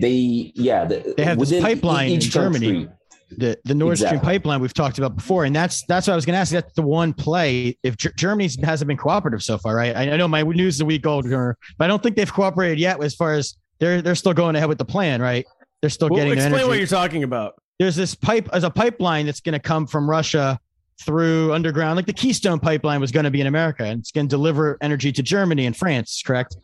they 0.00 0.52
yeah. 0.54 0.84
The, 0.84 1.14
They 1.16 1.24
have 1.24 1.38
this 1.38 1.50
within 1.50 1.62
pipeline 1.62 2.10
in 2.12 2.20
Germany. 2.20 2.66
country- 2.84 2.88
the 3.36 3.58
the 3.64 3.74
Nord 3.74 3.96
Stream 3.96 4.10
Exactly. 4.14 4.32
pipeline 4.38 4.60
we've 4.60 4.74
talked 4.74 4.98
about 4.98 5.16
before, 5.16 5.44
and 5.44 5.56
that's 5.56 5.82
that's 5.86 6.06
what 6.06 6.12
I 6.12 6.16
was 6.16 6.24
going 6.24 6.34
to 6.34 6.38
ask. 6.40 6.52
That's 6.52 6.72
the 6.74 6.82
one 6.82 7.12
play. 7.12 7.76
If 7.82 7.96
Ger- 7.96 8.12
Germany 8.16 8.48
hasn't 8.62 8.86
been 8.86 8.96
cooperative 8.96 9.42
so 9.42 9.58
far, 9.58 9.74
right? 9.74 9.96
I, 9.96 10.12
I 10.12 10.16
know 10.16 10.28
my 10.28 10.42
news 10.42 10.76
is 10.76 10.80
a 10.82 10.84
week 10.84 11.04
old, 11.04 11.28
but 11.28 11.56
I 11.80 11.88
don't 11.88 12.00
think 12.00 12.14
they've 12.14 12.32
cooperated 12.32 12.78
yet. 12.78 13.02
As 13.02 13.14
far 13.16 13.32
as 13.32 13.56
they're 13.80 14.00
they're 14.02 14.14
still 14.14 14.34
going 14.34 14.54
ahead 14.54 14.68
with 14.68 14.78
the 14.78 14.84
plan, 14.84 15.20
right? 15.20 15.44
They're 15.80 15.90
still 15.90 16.10
well, 16.10 16.18
getting 16.18 16.34
their 16.38 16.46
explain 16.46 16.54
energy. 16.60 16.68
what 16.68 16.78
you're 16.78 16.86
talking 16.86 17.24
about. 17.24 17.54
There's 17.78 17.96
this 17.96 18.14
pipe 18.14 18.48
as 18.52 18.64
a 18.64 18.70
pipeline 18.70 19.26
that's 19.26 19.40
going 19.40 19.54
to 19.54 19.58
come 19.58 19.86
from 19.86 20.08
Russia 20.08 20.58
through 21.02 21.52
underground, 21.52 21.96
like 21.96 22.06
the 22.06 22.12
Keystone 22.12 22.60
pipeline 22.60 23.00
was 23.00 23.10
going 23.10 23.24
to 23.24 23.30
be 23.30 23.40
in 23.40 23.48
America, 23.48 23.84
and 23.84 24.00
it's 24.00 24.12
going 24.12 24.26
to 24.26 24.30
deliver 24.30 24.78
energy 24.80 25.10
to 25.12 25.22
Germany 25.22 25.66
and 25.66 25.76
France, 25.76 26.22
correct? 26.24 26.56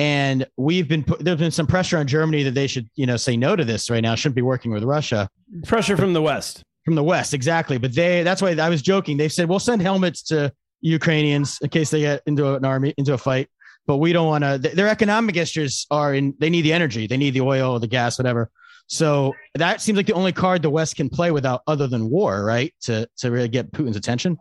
And 0.00 0.46
we've 0.56 0.88
been 0.88 1.04
put, 1.04 1.20
there's 1.20 1.38
been 1.38 1.50
some 1.50 1.66
pressure 1.66 1.98
on 1.98 2.06
Germany 2.06 2.42
that 2.44 2.54
they 2.54 2.66
should, 2.66 2.88
you 2.96 3.06
know, 3.06 3.16
say 3.16 3.36
no 3.36 3.54
to 3.56 3.64
this 3.64 3.88
right 3.88 4.00
now. 4.00 4.14
Shouldn't 4.14 4.36
be 4.36 4.42
working 4.42 4.72
with 4.72 4.82
Russia 4.82 5.28
Pressure 5.64 5.96
from 5.96 6.12
the 6.12 6.22
West. 6.22 6.62
from 6.88 6.94
the 6.94 7.04
west 7.04 7.34
exactly 7.34 7.76
but 7.76 7.94
they 7.94 8.22
that's 8.22 8.40
why 8.40 8.52
i 8.52 8.70
was 8.70 8.80
joking 8.80 9.18
they've 9.18 9.32
said 9.32 9.46
we'll 9.46 9.58
send 9.58 9.82
helmets 9.82 10.22
to 10.22 10.50
ukrainians 10.80 11.58
in 11.60 11.68
case 11.68 11.90
they 11.90 12.00
get 12.00 12.22
into 12.24 12.54
an 12.54 12.64
army 12.64 12.94
into 12.96 13.12
a 13.12 13.18
fight 13.18 13.46
but 13.86 13.98
we 13.98 14.10
don't 14.10 14.26
want 14.26 14.42
to 14.42 14.56
their 14.56 14.88
economic 14.88 15.34
gestures 15.34 15.86
are 15.90 16.14
in 16.14 16.32
they 16.38 16.48
need 16.48 16.62
the 16.62 16.72
energy 16.72 17.06
they 17.06 17.18
need 17.18 17.34
the 17.34 17.42
oil 17.42 17.78
the 17.78 17.86
gas 17.86 18.18
whatever 18.18 18.50
so 18.88 19.34
that 19.54 19.80
seems 19.80 19.96
like 19.96 20.06
the 20.06 20.12
only 20.14 20.32
card 20.32 20.62
the 20.62 20.70
west 20.70 20.96
can 20.96 21.08
play 21.08 21.30
without 21.30 21.60
other 21.66 21.86
than 21.86 22.10
war 22.10 22.44
right 22.44 22.74
to 22.80 23.08
to 23.16 23.30
really 23.30 23.48
get 23.48 23.70
putin's 23.70 23.96
attention 23.96 24.36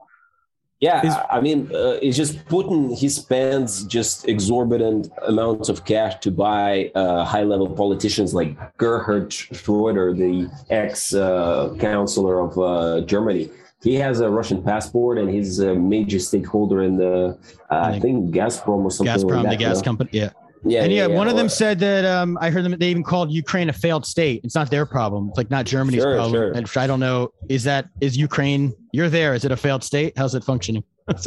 Yeah, 0.80 1.02
Is- 1.08 1.26
I 1.38 1.42
mean, 1.42 1.60
uh, 1.74 1.98
it's 2.06 2.16
just 2.16 2.34
Putin. 2.54 2.96
He 2.96 3.10
spends 3.10 3.84
just 3.98 4.28
exorbitant 4.30 5.10
amounts 5.26 5.70
of 5.74 5.78
cash 5.92 6.14
to 6.26 6.30
buy 6.30 6.92
uh, 6.94 7.26
high-level 7.26 7.70
politicians 7.74 8.30
like 8.40 8.52
Gerhard 8.78 9.34
Schroeder, 9.34 10.14
the 10.14 10.34
ex-counselor 10.70 12.40
of 12.46 12.52
uh, 12.60 13.02
Germany. 13.06 13.50
He 13.82 13.96
has 13.96 14.20
a 14.20 14.30
Russian 14.30 14.62
passport, 14.64 15.18
and 15.18 15.30
he's 15.30 15.60
a 15.60 15.74
major 15.74 16.20
stakeholder 16.20 16.84
in 16.84 16.98
the, 16.98 17.38
uh, 17.72 17.92
I 17.94 18.00
think, 18.00 18.34
Gazprom 18.36 18.84
or 18.86 18.92
something. 18.92 19.16
gazprom 19.16 19.44
like 19.44 19.52
the 19.58 19.58
gas 19.58 19.78
you 19.78 19.82
know? 19.82 19.82
company 19.82 20.10
yeah 20.14 20.30
Yeah, 20.64 20.84
and 20.84 20.92
yeah, 20.92 21.06
one 21.08 21.28
of 21.28 21.36
them 21.36 21.50
said 21.50 21.80
that 21.80 22.06
um, 22.06 22.38
I 22.42 22.50
heard 22.50 22.66
them. 22.66 22.78
They 22.78 22.90
even 22.90 23.04
called 23.04 23.32
Ukraine 23.32 23.70
a 23.70 23.74
failed 23.74 24.06
state. 24.06 24.42
It's 24.44 24.56
not 24.56 24.70
their 24.70 24.86
problem. 24.86 25.30
It's 25.30 25.38
like 25.38 25.50
not 25.50 25.66
Germany's 25.66 26.02
Sure, 26.02 26.16
problem. 26.16 26.34
sure. 26.34 26.52
And 26.52 26.70
I 26.76 26.88
don't 26.88 27.00
know. 27.00 27.32
Is 27.50 27.64
that 27.66 27.90
is 28.02 28.18
Ukraine? 28.18 28.74
You're 28.92 29.10
there. 29.10 29.34
Is 29.34 29.46
it 29.46 29.52
a 29.52 29.58
failed 29.58 29.84
state? 29.84 30.14
How's 30.18 30.36
it 30.36 30.44
functioning? 30.44 30.84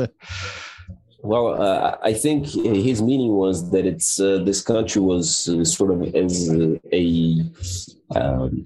Well, 1.22 1.60
uh, 1.60 1.98
I 2.02 2.14
think 2.14 2.46
his 2.46 3.02
meaning 3.02 3.32
was 3.32 3.70
that 3.72 3.84
it's 3.84 4.18
uh, 4.18 4.38
this 4.42 4.62
country 4.62 5.02
was 5.02 5.48
uh, 5.48 5.64
sort 5.64 5.90
of 5.90 6.14
as 6.14 6.48
a 6.92 7.42
um, 8.16 8.64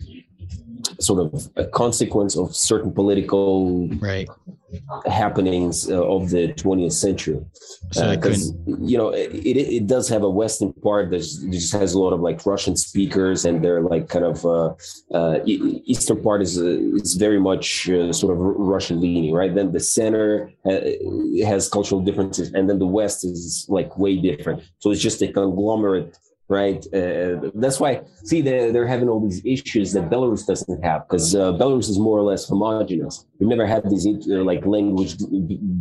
sort 1.07 1.21
of 1.21 1.51
a 1.57 1.67
consequence 1.67 2.37
of 2.37 2.55
certain 2.55 2.93
political 2.93 3.89
right. 4.01 4.29
happenings 5.07 5.91
uh, 5.91 6.03
of 6.05 6.31
the 6.31 6.49
20th 6.55 6.93
century. 6.93 7.41
So 7.93 8.09
they 8.09 8.17
Because 8.17 8.53
you 8.67 8.97
know 8.99 9.11
it, 9.11 9.31
it 9.33 9.57
it 9.79 9.87
does 9.87 10.09
have 10.09 10.23
a 10.23 10.31
western 10.31 10.73
part 10.73 11.11
that 11.11 11.23
just 11.51 11.73
has 11.73 11.95
a 11.95 11.99
lot 11.99 12.13
of 12.13 12.21
like 12.21 12.45
Russian 12.47 12.77
speakers, 12.77 13.45
and 13.45 13.63
they're 13.63 13.83
like 13.83 14.09
kind 14.09 14.25
of 14.25 14.45
uh, 14.45 14.75
uh, 15.13 15.41
eastern 15.45 16.23
part 16.23 16.43
is 16.43 16.59
uh, 16.59 16.79
is 17.03 17.15
very 17.15 17.41
much 17.41 17.89
uh, 17.91 18.13
sort 18.13 18.33
of 18.35 18.39
Russian 18.75 19.01
leaning, 19.01 19.33
right? 19.33 19.55
Then 19.55 19.73
the 19.73 19.81
center 19.81 20.51
uh, 20.65 20.81
has 21.45 21.69
cultural 21.69 22.01
differences, 22.01 22.53
and 22.53 22.69
then 22.69 22.79
the 22.79 22.87
west 22.87 23.25
is 23.25 23.67
like 23.69 23.99
way 23.99 24.17
different. 24.17 24.63
So 24.79 24.91
it's 24.91 25.03
just 25.03 25.23
a 25.23 25.29
conglomerate. 25.29 26.19
Right. 26.49 26.85
Uh, 26.93 27.51
that's 27.55 27.81
why, 27.81 28.03
see, 28.25 28.43
they're, 28.43 28.71
they're 28.71 28.87
having 28.87 29.09
all 29.09 29.21
these 29.21 29.41
issues 29.47 29.93
that 29.95 30.11
Belarus 30.11 30.47
doesn't 30.47 30.85
have 30.85 31.09
because 31.09 31.35
uh, 31.35 31.53
Belarus 31.53 31.89
is 31.89 31.99
more 31.99 32.19
or 32.19 32.23
less 32.23 32.47
homogenous. 32.47 33.25
We've 33.39 33.49
never 33.49 33.67
had 33.67 33.83
these 33.91 34.07
uh, 34.31 34.43
like 34.45 34.65
language 34.65 35.17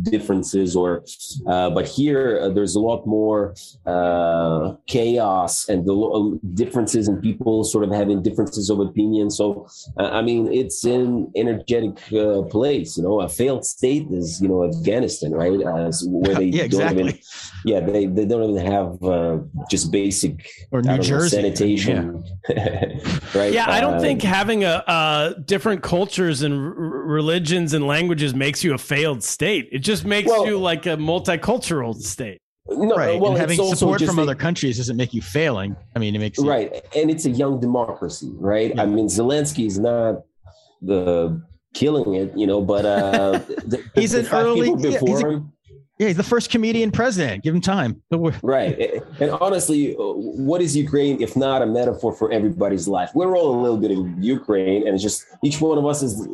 differences 0.02 0.74
or 0.76 1.04
uh, 1.46 1.70
but 1.70 1.86
here 1.86 2.40
uh, 2.42 2.48
there's 2.48 2.74
a 2.74 2.80
lot 2.80 3.06
more 3.06 3.54
uh, 3.86 4.74
chaos 4.86 5.68
and 5.68 5.86
the 5.86 5.92
lo- 5.92 6.38
differences 6.54 7.08
in 7.08 7.20
people 7.20 7.64
sort 7.64 7.84
of 7.84 7.90
having 7.92 8.22
differences 8.22 8.70
of 8.70 8.80
opinion 8.80 9.30
so 9.30 9.66
uh, 9.98 10.10
i 10.10 10.20
mean 10.22 10.52
it's 10.52 10.84
an 10.84 11.30
energetic 11.36 11.96
uh, 12.12 12.42
place 12.42 12.96
you 12.96 13.02
know 13.02 13.20
a 13.20 13.28
failed 13.28 13.64
state 13.64 14.06
is 14.10 14.40
you 14.42 14.48
know 14.48 14.64
afghanistan 14.64 15.30
right 15.32 15.60
As 15.62 16.04
where 16.08 16.34
they 16.34 16.44
Yeah, 16.54 16.66
don't 16.68 16.92
even 16.92 17.08
exactly. 17.08 17.22
yeah 17.64 17.80
they, 17.80 18.06
they 18.06 18.24
don't 18.26 18.50
even 18.50 18.66
have 18.66 19.02
uh, 19.02 19.38
just 19.70 19.90
basic 19.90 20.34
Or 20.70 20.82
New 20.82 20.88
don't 20.88 20.96
know, 20.98 21.02
Jersey. 21.02 21.36
sanitation 21.36 22.22
right 23.34 23.52
Yeah, 23.52 23.66
I 23.68 23.80
don't 23.80 23.94
Uh, 23.94 24.00
think 24.00 24.22
having 24.22 24.64
a 24.64 24.82
uh, 24.86 25.32
different 25.44 25.82
cultures 25.82 26.42
and 26.42 26.54
religions 27.04 27.74
and 27.74 27.86
languages 27.86 28.34
makes 28.34 28.64
you 28.64 28.74
a 28.74 28.78
failed 28.78 29.22
state. 29.22 29.68
It 29.72 29.80
just 29.80 30.04
makes 30.04 30.28
Well- 30.28 30.46
you 30.46 30.58
like 30.58 30.86
a 30.86 30.96
multicultural 30.96 31.94
state. 31.94 32.38
no, 32.68 32.94
right. 32.96 33.20
well, 33.20 33.32
and 33.32 33.40
having 33.40 33.58
support 33.74 34.00
from 34.02 34.18
a- 34.18 34.22
other 34.22 34.34
countries 34.34 34.78
doesn't 34.78 34.96
make 34.96 35.12
you 35.12 35.20
failing. 35.20 35.76
I 35.94 35.98
mean, 35.98 36.14
it 36.14 36.18
makes 36.18 36.38
you- 36.38 36.48
right 36.48 36.72
and 36.96 37.10
it's 37.10 37.26
a 37.26 37.30
young 37.30 37.60
democracy 37.60 38.30
right 38.38 38.74
Yeah. 38.74 38.82
i 38.82 38.86
mean 38.86 39.06
zelensky 39.06 39.66
is 39.66 39.78
not 39.78 40.22
the 40.80 41.40
killing 41.74 42.14
it 42.14 42.36
you 42.36 42.46
know 42.46 42.60
but 42.62 42.84
uh 42.86 43.32
the, 43.66 43.82
He's 43.94 44.12
the 44.12 44.20
an 44.20 44.26
early- 44.32 44.68
people 44.70 44.80
yeah, 44.80 44.90
before 44.92 45.08
he's 45.08 45.22
a- 45.24 45.28
him 45.28 45.52
Yeah, 45.98 46.08
he's 46.08 46.16
the 46.16 46.22
first 46.24 46.50
comedian 46.50 46.90
president. 46.90 47.44
Give 47.44 47.54
him 47.54 47.60
time. 47.60 48.02
Right 48.42 49.02
and 49.20 49.30
honestly 49.30 49.96
uh, 49.96 50.02
what 50.02 50.60
is 50.60 50.76
ukraine 50.76 51.20
if 51.22 51.36
not 51.36 51.62
a 51.62 51.66
metaphor 51.66 52.12
for 52.12 52.32
everybody's 52.32 52.88
life 52.88 53.10
we're 53.14 53.36
all 53.36 53.58
a 53.58 53.60
little 53.60 53.76
bit 53.76 53.90
of 53.90 54.22
ukraine 54.22 54.86
and 54.86 54.94
it's 54.94 55.02
just 55.02 55.24
each 55.42 55.60
one 55.60 55.78
of 55.78 55.86
us 55.86 56.02
is 56.02 56.26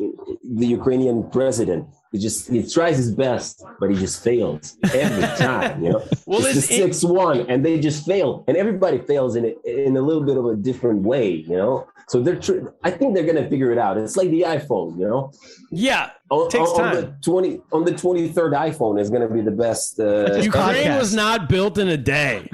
the 0.43 0.67
ukrainian 0.67 1.29
president 1.29 1.87
he 2.11 2.17
just 2.19 2.49
he 2.49 2.61
tries 2.69 2.97
his 2.97 3.11
best 3.13 3.63
but 3.79 3.89
he 3.89 3.95
just 3.95 4.23
fails 4.23 4.77
every 4.93 5.23
time 5.45 5.83
you 5.83 5.89
know 5.91 6.03
Well, 6.25 6.39
it's 6.45 6.57
it's 6.57 6.67
the 6.67 6.75
six 6.75 7.03
one 7.03 7.49
and 7.49 7.65
they 7.65 7.79
just 7.79 8.05
fail 8.05 8.43
and 8.47 8.57
everybody 8.57 8.97
fails 8.99 9.35
in 9.35 9.45
it 9.45 9.57
in 9.65 9.95
a 9.97 10.01
little 10.01 10.23
bit 10.23 10.37
of 10.37 10.45
a 10.45 10.55
different 10.55 11.01
way 11.03 11.29
you 11.29 11.55
know 11.55 11.87
so 12.09 12.21
they're 12.21 12.35
tr- 12.35 12.67
i 12.83 12.91
think 12.91 13.13
they're 13.15 13.25
gonna 13.25 13.47
figure 13.49 13.71
it 13.71 13.77
out 13.77 13.97
it's 13.97 14.17
like 14.17 14.29
the 14.29 14.41
iphone 14.41 14.97
you 14.99 15.07
know 15.07 15.31
yeah, 15.71 16.09
on, 16.29 16.49
Takes 16.49 16.69
on- 16.71 16.81
on 16.81 16.93
time. 16.93 16.95
the 16.95 17.15
20 17.23 17.61
on 17.71 17.85
the 17.85 17.91
23rd 17.93 18.53
iphone 18.69 18.99
is 18.99 19.09
gonna 19.09 19.29
be 19.29 19.39
the 19.41 19.51
best 19.51 19.99
uh, 19.99 20.35
Ukraine 20.35 20.85
podcast. 20.85 20.99
was 20.99 21.13
not 21.15 21.47
built 21.47 21.77
in 21.77 21.87
a 21.87 21.95
day. 21.97 22.49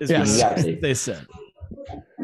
Is 0.00 0.10
Yeah. 0.10 0.20
what 0.20 0.28
Exactly. 0.28 0.74
they 0.76 0.94
said. 0.94 1.26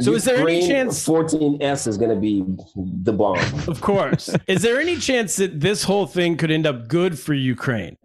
So 0.01 0.15
is 0.15 0.25
there 0.25 0.47
any 0.47 0.67
chance- 0.67 1.07
14s 1.07 1.87
is 1.87 1.97
gonna 1.97 2.17
be 2.17 2.45
the 2.77 3.13
bomb 3.13 3.39
Of 3.69 3.81
course. 3.81 4.31
Is 4.47 4.63
there 4.63 4.81
any 4.81 4.97
chance 4.97 5.37
that 5.37 5.61
this 5.61 5.85
whole 5.85 6.07
thing 6.07 6.37
could 6.37 6.51
end 6.51 6.67
up 6.67 6.89
good 6.89 7.19
for 7.19 7.35
Ukraine? 7.35 7.97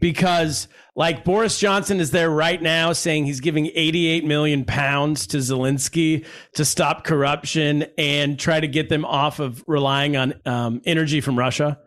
Because 0.00 0.68
like 0.94 1.24
Boris 1.24 1.58
Johnson 1.58 2.00
is 2.00 2.10
there 2.10 2.30
right 2.30 2.60
now 2.60 2.92
saying 2.92 3.26
he's 3.26 3.40
giving 3.40 3.66
88 3.66 4.24
million 4.24 4.64
pounds 4.64 5.26
to 5.28 5.38
Zelensky 5.38 6.24
to 6.54 6.64
stop 6.64 7.04
corruption 7.04 7.86
and 7.96 8.38
try 8.38 8.60
to 8.60 8.68
get 8.68 8.88
them 8.88 9.04
off 9.04 9.38
of 9.38 9.62
relying 9.66 10.16
on 10.16 10.34
um, 10.44 10.80
energy 10.84 11.20
from 11.20 11.38
Russia. 11.38 11.78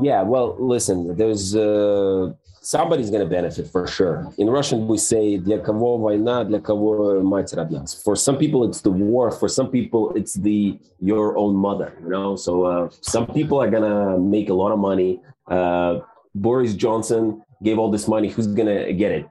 Yeah, 0.00 0.22
well, 0.22 0.56
listen, 0.58 1.16
there's 1.16 1.54
uh, 1.54 2.32
somebody's 2.69 3.09
going 3.09 3.21
to 3.21 3.29
benefit 3.29 3.67
for 3.67 3.85
sure. 3.87 4.31
In 4.37 4.49
Russian, 4.49 4.87
we 4.87 4.97
say 4.97 5.37
"Для 5.37 5.59
кого 5.59 5.97
война, 5.97 6.43
для 6.43 6.59
кого 6.59 7.21
мать 7.21 7.53
родна." 7.53 7.85
For 8.03 8.15
some 8.15 8.37
people, 8.37 8.63
it's 8.63 8.81
the 8.81 8.91
war. 8.91 9.31
For 9.31 9.47
some 9.47 9.69
people, 9.69 10.13
it's 10.15 10.33
the 10.33 10.79
your 10.99 11.37
own 11.37 11.55
mother. 11.55 11.93
You 12.03 12.09
know, 12.09 12.35
so 12.35 12.63
uh, 12.63 12.89
some 13.01 13.27
people 13.27 13.61
are 13.61 13.69
gonna 13.69 14.17
make 14.17 14.49
a 14.49 14.53
lot 14.53 14.71
of 14.71 14.79
money. 14.79 15.21
Uh, 15.47 15.99
Boris 16.33 16.73
Johnson 16.73 17.41
gave 17.63 17.77
all 17.79 17.91
this 17.91 18.07
money. 18.07 18.29
Who's 18.29 18.47
gonna 18.47 18.91
get 18.93 19.11
it? 19.11 19.29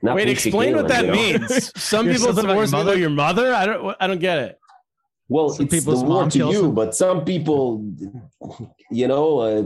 Not 0.00 0.16
Wait, 0.16 0.26
Pushkin, 0.26 0.48
explain 0.48 0.76
what 0.76 0.88
that 0.88 1.04
you 1.04 1.08
know? 1.08 1.14
means. 1.14 1.72
Some 1.80 2.06
You're 2.06 2.14
people 2.14 2.28
something 2.28 2.44
about 2.44 2.54
your 2.54 2.64
divorce 2.66 2.72
mother? 2.72 2.90
people 2.92 3.00
your 3.00 3.10
mother. 3.10 3.54
I 3.54 3.66
don't. 3.66 3.96
I 4.00 4.06
don't 4.06 4.20
get 4.20 4.38
it. 4.38 4.58
Well, 5.29 5.49
Some 5.49 5.65
it's 5.65 5.83
the 5.83 5.99
war 5.99 6.29
to 6.29 6.37
you, 6.37 6.61
them. 6.63 6.75
but 6.75 6.95
some 6.95 7.25
people, 7.25 7.83
you 8.89 9.07
know, 9.07 9.39
uh, 9.39 9.63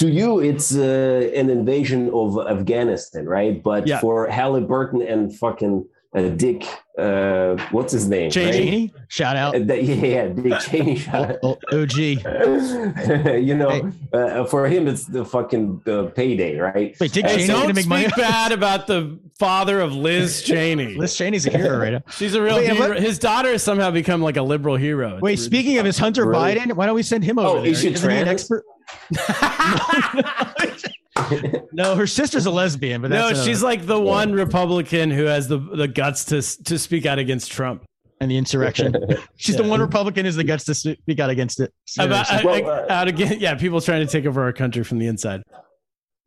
to 0.00 0.08
you, 0.08 0.40
it's 0.40 0.76
uh, 0.76 1.30
an 1.34 1.48
invasion 1.50 2.10
of 2.12 2.38
Afghanistan, 2.46 3.24
right? 3.26 3.62
But 3.62 3.86
Yeah. 3.86 4.00
for 4.00 4.26
Halliburton 4.28 5.00
and 5.02 5.34
fucking 5.34 5.86
uh, 6.16 6.28
Dick, 6.30 6.64
uh, 6.98 7.56
what's 7.70 7.92
his 7.92 8.08
name? 8.08 8.30
Cheney. 8.30 8.90
right? 8.94 9.04
Shout 9.08 9.36
out. 9.36 9.54
Uh, 9.54 9.58
that- 9.60 9.84
yeah, 9.84 10.28
Dick 10.28 10.58
Cheney. 10.60 11.02
O- 11.12 11.38
O- 11.72 11.82
OG. 11.82 11.96
you 13.44 13.54
know, 13.54 13.92
uh, 14.12 14.44
for 14.46 14.66
him, 14.66 14.88
it's 14.88 15.04
the 15.04 15.24
fucking 15.24 15.82
uh, 15.86 16.04
payday, 16.14 16.56
right? 16.58 16.96
Wait, 16.98 17.12
Dick 17.12 17.26
Cheney's 17.26 17.46
gonna 17.46 17.58
Don't 17.66 17.74
make 17.74 17.84
speak 17.84 17.88
money. 17.88 18.08
bad 18.16 18.52
about 18.52 18.86
the 18.86 19.18
father 19.38 19.80
of 19.80 19.92
Liz 19.94 20.42
Cheney. 20.42 20.94
Liz 20.94 21.14
Cheney's 21.14 21.46
a 21.46 21.50
hero 21.56 21.78
right 21.78 21.92
now. 21.92 22.02
She's 22.10 22.34
a 22.34 22.42
real 22.42 22.56
Wait, 22.56 22.72
hero. 22.72 22.88
what- 22.88 23.00
His 23.00 23.18
daughter 23.18 23.52
has 23.52 23.62
somehow 23.62 23.90
become 23.90 24.22
like 24.22 24.38
a 24.38 24.42
liberal 24.42 24.76
hero. 24.76 25.14
It's 25.16 25.22
Wait, 25.22 25.30
really- 25.32 25.36
speaking 25.36 25.78
of 25.78 25.84
his 25.84 25.98
Hunter 25.98 26.24
Really? 26.26 26.54
Biden, 26.56 26.72
why 26.72 26.86
don't 26.86 26.94
we 26.94 27.02
send 27.02 27.22
him 27.24 27.38
over 27.38 27.58
Oh, 27.58 27.62
there? 27.62 27.70
is 27.72 27.80
she 27.80 27.92
Isn't 27.92 28.10
he 28.10 28.16
an 28.16 28.28
expert? 28.28 28.64
No, 31.72 31.94
her 31.96 32.06
sister's 32.06 32.46
a 32.46 32.50
lesbian, 32.50 33.02
but 33.02 33.10
no, 33.10 33.16
that's 33.16 33.30
another- 33.30 33.44
she's 33.44 33.62
like 33.62 33.86
the 33.86 34.00
one 34.00 34.32
Republican 34.32 35.10
who 35.10 35.24
has 35.24 35.48
the 35.48 35.58
the 35.58 35.88
guts 35.88 36.24
to 36.26 36.42
to 36.64 36.78
speak 36.78 37.06
out 37.06 37.18
against 37.18 37.50
Trump. 37.50 37.84
and 38.20 38.30
the 38.30 38.36
insurrection. 38.38 38.94
She's 39.36 39.56
the 39.56 39.62
one 39.62 39.78
Republican 39.80 40.24
who's 40.24 40.36
the 40.36 40.44
guts 40.44 40.64
to 40.64 40.74
speak 40.74 41.20
out 41.20 41.28
against 41.28 41.60
it. 41.60 41.70
About 41.98 42.30
uh, 42.32 42.40
Well, 42.44 42.66
uh, 42.66 42.86
out 42.88 43.08
again, 43.08 43.36
yeah, 43.40 43.54
people 43.56 43.78
trying 43.82 44.06
to 44.06 44.10
take 44.10 44.24
over 44.24 44.42
our 44.42 44.54
country 44.54 44.82
from 44.84 44.98
the 44.98 45.06
inside. 45.06 45.42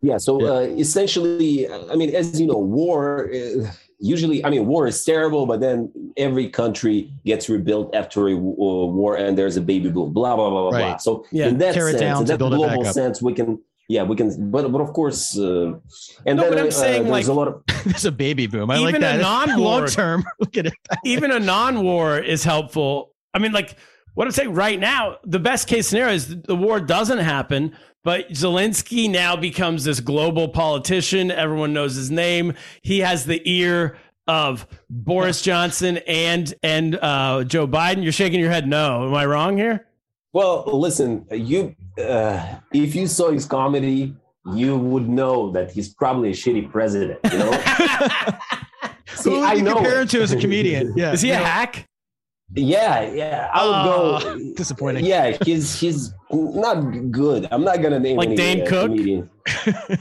Yeah. 0.03 0.17
So 0.17 0.39
Yeah. 0.39 0.49
Uh, 0.49 0.59
essentially, 0.77 1.67
I 1.69 1.95
mean, 1.95 2.13
as 2.15 2.39
you 2.39 2.45
know, 2.45 2.59
war. 2.59 3.31
Uh, 3.33 3.71
usually, 3.99 4.45
I 4.45 4.49
mean, 4.51 4.67
war 4.67 4.87
is 4.87 5.03
terrible, 5.03 5.45
but 5.47 5.59
then 5.61 5.91
every 6.15 6.47
country 6.49 7.11
gets 7.25 7.49
rebuilt 7.49 7.93
after 7.95 8.27
a 8.29 8.33
uh, 8.35 8.37
war, 8.37 9.17
and 9.17 9.35
there's 9.37 9.57
a 9.57 9.61
baby 9.61 9.89
boom. 9.89 10.13
Blah 10.13 10.35
blah 10.35 10.49
blah 10.49 10.69
blah 10.69 10.79
blah. 10.79 10.97
So 10.97 11.25
Yeah, 11.31 11.47
in 11.47 11.57
that 11.57 11.73
tear 11.73 11.89
it 11.89 11.93
sense, 11.93 12.01
down 12.01 12.21
in 12.21 12.27
that 12.27 12.37
build 12.37 12.53
it 12.53 12.61
back 12.61 12.75
global 12.75 12.93
sense, 12.93 13.19
we 13.21 13.33
can. 13.33 13.59
Yeah, 13.89 14.03
we 14.03 14.15
can. 14.15 14.51
But 14.51 14.71
but 14.71 14.79
of 14.81 14.93
course, 14.93 15.37
uh, 15.37 15.73
and 16.25 16.37
No, 16.37 16.43
then 16.43 16.49
but 16.51 16.59
I'm 16.59 16.67
uh, 16.67 16.71
saying, 16.71 17.03
there's 17.03 17.11
like- 17.11 17.27
a 17.27 17.33
lot 17.33 17.47
of. 17.49 17.63
There's 17.85 18.05
a 18.05 18.11
baby 18.11 18.45
boom. 18.45 18.69
I 18.69 18.77
like 18.77 18.89
Even 18.95 19.03
a 19.03 19.17
non-war- 19.17 19.79
long 19.79 19.87
term. 19.87 20.23
Look 20.39 20.57
at 20.57 20.65
it. 20.67 20.73
Even 21.03 21.31
a 21.31 21.39
non-war 21.39 22.19
is 22.19 22.43
helpful. 22.43 23.13
I 23.33 23.39
mean, 23.39 23.51
like 23.51 23.75
what 24.13 24.25
I'm 24.27 24.31
saying 24.31 24.53
right 24.53 24.79
now, 24.79 25.17
the 25.23 25.39
best 25.39 25.67
case 25.67 25.87
scenario 25.87 26.13
is 26.13 26.41
the 26.41 26.55
war 26.55 26.79
doesn't 26.79 27.19
happen, 27.19 27.75
but 28.03 28.29
Zelensky 28.31 29.09
now 29.09 29.35
becomes 29.37 29.85
this 29.85 30.01
global 30.01 30.49
politician. 30.49 31.31
Everyone 31.31 31.73
knows 31.73 31.95
his 31.95 32.11
name. 32.11 32.53
He 32.83 32.99
has 32.99 33.25
the 33.25 33.41
ear 33.49 33.97
of 34.27 34.67
Boris 34.89 35.41
Johnson 35.41 35.97
and 36.05 36.53
and 36.61 36.95
uh, 37.01 37.43
Joe 37.45 37.65
Biden. 37.67 38.03
You're 38.03 38.11
shaking 38.11 38.39
your 38.39 38.51
head. 38.51 38.67
No, 38.67 39.07
am 39.07 39.15
I 39.15 39.25
wrong 39.25 39.57
here? 39.57 39.87
Well, 40.33 40.63
listen, 40.79 41.25
you. 41.31 41.75
Uh, 41.99 42.59
if 42.73 42.95
you 42.95 43.07
saw 43.07 43.31
his 43.31 43.45
comedy, 43.45 44.15
you 44.55 44.77
would 44.77 45.07
know 45.09 45.51
that 45.51 45.71
he's 45.71 45.93
probably 45.93 46.29
a 46.29 46.33
shitty 46.33 46.71
president. 46.71 47.19
You 47.31 47.39
know. 47.39 47.51
See, 49.15 49.29
Who 49.31 49.39
would 49.41 49.49
I 49.49 49.53
you 49.53 49.63
know 49.63 49.75
compare 49.75 49.97
it. 49.97 50.01
him 50.03 50.07
to 50.09 50.21
as 50.21 50.31
a 50.31 50.37
comedian? 50.37 50.93
Yeah. 50.97 51.11
Is 51.13 51.21
he 51.21 51.27
you 51.29 51.33
a 51.35 51.37
know, 51.39 51.43
hack? 51.43 51.85
Yeah, 52.55 53.11
yeah. 53.11 53.49
I 53.53 53.65
would 53.65 53.75
Oh, 53.75 54.19
go. 54.37 54.53
disappointing. 54.55 55.05
Yeah, 55.05 55.37
he's 55.43 55.79
he's 55.79 56.13
not 56.31 56.81
good. 57.11 57.47
I'm 57.51 57.63
not 57.63 57.81
gonna 57.81 57.99
name 57.99 58.17
Like 58.17 58.29
any, 58.29 58.37
Dane 58.37 58.61
uh, 58.61 58.65
Cook? 58.69 58.89
comedian. 58.91 59.29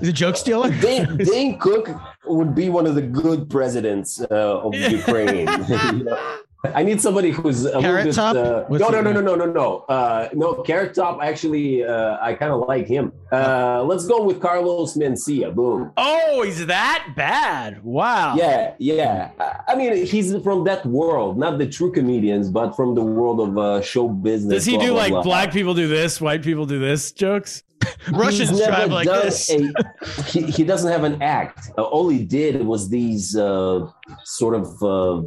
He's 0.00 0.08
a 0.08 0.12
joke 0.12 0.36
stealer. 0.36 0.70
Dane, 0.80 1.16
Dane 1.18 1.56
Cook 1.60 1.88
would 2.26 2.52
be 2.52 2.68
one 2.68 2.84
of 2.88 2.96
the 2.96 3.02
good 3.02 3.48
presidents 3.48 4.20
uh, 4.20 4.34
of 4.64 4.74
Ukraine. 4.74 5.46
You 5.68 6.04
know? 6.04 6.38
I 6.74 6.82
need 6.82 7.00
somebody 7.00 7.30
who's 7.30 7.66
a 7.66 7.80
Carrot 7.80 8.06
bit. 8.06 8.14
Top? 8.14 8.36
Uh, 8.36 8.64
no, 8.70 8.88
no, 8.88 9.00
no, 9.00 9.12
no, 9.12 9.20
no, 9.20 9.34
no, 9.34 9.46
no. 9.46 9.78
Uh, 9.88 10.28
no, 10.32 10.54
Carrot 10.62 10.94
Top. 10.94 11.20
Actually, 11.22 11.84
uh, 11.84 12.16
I 12.20 12.34
kind 12.34 12.52
of 12.52 12.66
like 12.66 12.86
him. 12.86 13.12
Uh, 13.30 13.82
let's 13.82 14.06
go 14.06 14.22
with 14.22 14.40
Carlos 14.40 14.96
Mencia. 14.96 15.54
Boom. 15.54 15.92
Oh, 15.96 16.42
he's 16.44 16.64
that 16.66 17.12
bad. 17.16 17.82
Wow. 17.82 18.36
Yeah, 18.36 18.74
yeah. 18.78 19.30
I- 19.68 19.74
mean, 19.74 20.06
he's 20.06 20.34
from 20.42 20.62
that 20.64 20.86
world, 20.86 21.36
not 21.36 21.58
the 21.58 21.66
true 21.66 21.90
comedians, 21.92 22.48
but 22.48 22.76
from 22.76 22.94
the 22.94 23.02
world 23.02 23.40
of 23.40 23.58
uh, 23.58 23.82
show 23.82 24.08
business. 24.08 24.54
Does 24.54 24.64
he 24.64 24.76
blah, 24.76 24.84
do 24.86 24.90
blah, 24.92 24.98
like 25.02 25.10
blah. 25.10 25.22
black 25.22 25.52
people 25.52 25.74
do 25.74 25.88
this, 25.88 26.20
white 26.20 26.42
people 26.42 26.64
do 26.64 26.78
this 26.78 27.10
jokes? 27.12 27.64
Russians 28.12 28.50
He's 28.50 28.64
drive 28.66 28.90
like 28.90 29.06
this. 29.08 29.50
a- 29.50 29.72
he, 30.26 30.42
he 30.42 30.64
doesn't 30.64 30.90
have 30.90 31.04
an 31.04 31.20
act. 31.20 31.70
Uh, 31.76 31.82
all 31.82 32.08
he 32.08 32.24
did 32.24 32.64
was 32.64 32.88
these 32.88 33.36
uh, 33.36 33.86
sort 34.22 34.54
of 34.54 34.82
uh, 34.82 35.22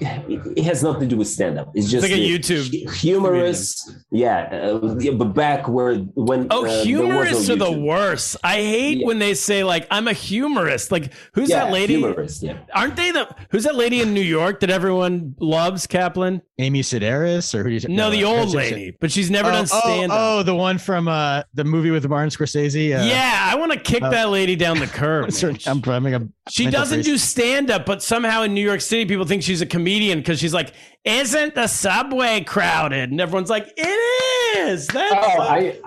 it 0.00 0.64
has 0.64 0.82
nothing 0.82 1.02
to 1.02 1.06
do 1.06 1.16
with 1.16 1.28
stand 1.28 1.58
up. 1.58 1.70
It's 1.74 1.90
just 1.90 2.02
like 2.02 2.12
a 2.12 2.14
the 2.16 2.38
YouTube 2.38 2.84
hu- 2.86 2.90
humorous. 2.92 3.92
Yeah, 4.10 4.70
uh, 4.82 4.96
yeah, 4.98 5.12
but 5.12 5.26
back 5.34 5.68
where 5.68 5.96
when 5.96 6.48
Oh, 6.50 6.64
uh, 6.64 6.68
there 6.68 6.76
no 6.78 6.84
humorists 6.84 7.50
are 7.50 7.56
the 7.56 7.70
worst. 7.72 8.36
I 8.42 8.56
hate 8.56 8.98
Yeah. 8.98 9.06
when 9.06 9.18
they 9.18 9.34
say 9.34 9.64
like 9.64 9.86
I'm 9.90 10.08
a 10.08 10.12
humorist. 10.12 10.90
Like 10.92 11.12
who's 11.34 11.50
Yeah, 11.50 11.64
that 11.64 11.72
lady? 11.72 11.94
humorist. 11.98 12.42
Yeah. 12.42 12.58
Aren't 12.74 12.96
they 12.96 13.10
the 13.12 13.28
who's 13.50 13.64
that 13.64 13.76
lady 13.76 14.00
in 14.00 14.12
New 14.14 14.20
York 14.22 14.60
that 14.60 14.70
everyone 14.70 15.34
loves, 15.40 15.86
Kaplan? 15.86 16.42
Amy 16.58 16.80
Sedaris 16.80 17.54
or 17.54 17.62
who 17.64 17.78
do 17.78 17.86
you 17.88 17.94
No, 17.94 18.10
the 18.10 18.24
old 18.24 18.52
Kristen- 18.52 18.58
lady, 18.78 18.96
but 18.98 19.12
she's 19.12 19.30
never 19.30 19.50
oh, 19.50 19.52
done 19.52 19.66
stand 19.66 20.10
up. 20.10 20.18
Oh, 20.18 20.38
oh, 20.38 20.42
the 20.42 20.54
one 20.54 20.78
from 20.78 21.06
uh, 21.06 21.42
the 21.52 21.64
movie 21.64 21.90
with 21.90 22.08
Martin 22.08 22.30
Scorsese. 22.30 22.98
Uh, 22.98 23.04
yeah, 23.04 23.50
I 23.52 23.56
want 23.56 23.72
to 23.72 23.78
kick 23.78 24.02
uh, 24.02 24.08
that 24.10 24.30
lady 24.30 24.56
down 24.56 24.78
the 24.80 24.86
curb. 25.00 25.26
what's 25.26 25.40
her- 25.42 25.52
I'm 25.66 25.82
having 25.82 26.14
a 26.14 26.26
She 26.48 26.70
doesn't 26.70 26.96
freeze. 27.02 27.06
do 27.06 27.18
stand 27.18 27.70
up, 27.70 27.84
but 27.84 28.02
somehow 28.02 28.42
in 28.42 28.54
New 28.54 28.64
York 28.64 28.80
City, 28.80 29.04
people 29.04 29.26
think 29.26 29.42
she's 29.42 29.60
a 29.60 29.66
comedian 29.76 30.18
because 30.20 30.38
she's 30.38 30.54
like, 30.54 30.72
"Isn't 31.04 31.54
the 31.54 31.66
subway 31.66 32.42
crowded?" 32.42 33.10
And 33.10 33.20
everyone's 33.20 33.50
like, 33.50 33.66
"It 33.76 34.58
is." 34.68 34.86
That's 34.86 35.14
Oh, 35.14 35.40
I 35.42 35.78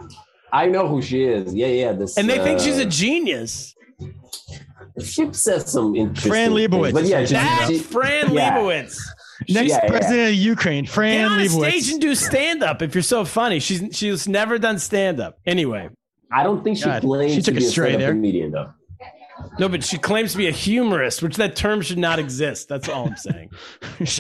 I 0.52 0.68
know 0.68 0.88
who 0.88 1.02
she 1.02 1.24
is. 1.24 1.54
Yeah, 1.54 1.68
yeah. 1.68 1.92
This 1.94 2.18
and 2.18 2.30
they 2.30 2.38
think 2.40 2.60
uh, 2.60 2.64
she's 2.64 2.78
a 2.78 2.86
genius. 2.86 3.76
She 5.04 5.32
says 5.34 5.72
some 5.72 5.96
interesting. 5.96 6.30
Fran 6.32 6.54
things, 6.56 6.72
Lebowitz. 6.72 6.94
but 6.94 7.06
yeah, 7.06 7.26
she, 7.26 7.34
That's 7.34 7.68
she- 7.70 7.80
Fran 7.80 8.34
yeah. 8.34 8.58
Lebowitz. 8.58 8.98
Next 9.48 9.70
Yeah, 9.70 9.80
yeah. 9.84 9.88
president 9.90 10.30
of 10.30 10.36
Ukraine, 10.36 10.86
Fran 10.86 11.30
Get 11.40 11.50
Fran 11.52 11.64
on 11.64 11.72
stage 11.72 11.92
and 11.94 12.02
do 12.02 12.14
stand 12.16 12.62
up 12.64 12.82
if 12.82 12.94
you're 12.94 13.02
so 13.02 13.24
funny. 13.24 13.60
She's 13.60 13.82
she's 13.98 14.28
never 14.28 14.58
done 14.58 14.78
stand 14.80 15.20
up. 15.22 15.38
Anyway, 15.46 15.88
I 16.32 16.44
don't 16.44 16.62
think 16.64 16.78
she 16.78 16.84
God, 16.86 17.02
claims 17.02 17.34
she 17.36 17.42
took 17.42 17.54
to 17.56 17.60
be 17.62 17.66
a 17.66 17.68
a 17.68 17.72
stray 17.72 17.90
stand-up 17.92 18.00
there. 18.02 18.14
comedian 18.14 18.52
though. 18.52 18.72
No, 19.58 19.68
but 19.70 19.84
she 19.84 19.97
claims 19.97 20.32
to 20.34 20.38
be 20.38 20.47
a 20.47 20.52
humorist, 20.52 21.24
which 21.24 21.36
that 21.38 21.56
term 21.56 21.82
should 21.82 21.97
not 21.97 22.20
exist. 22.20 22.68
That's 22.70 22.88
all 22.89 23.08
I'm 23.08 23.16
saying. 23.16 23.52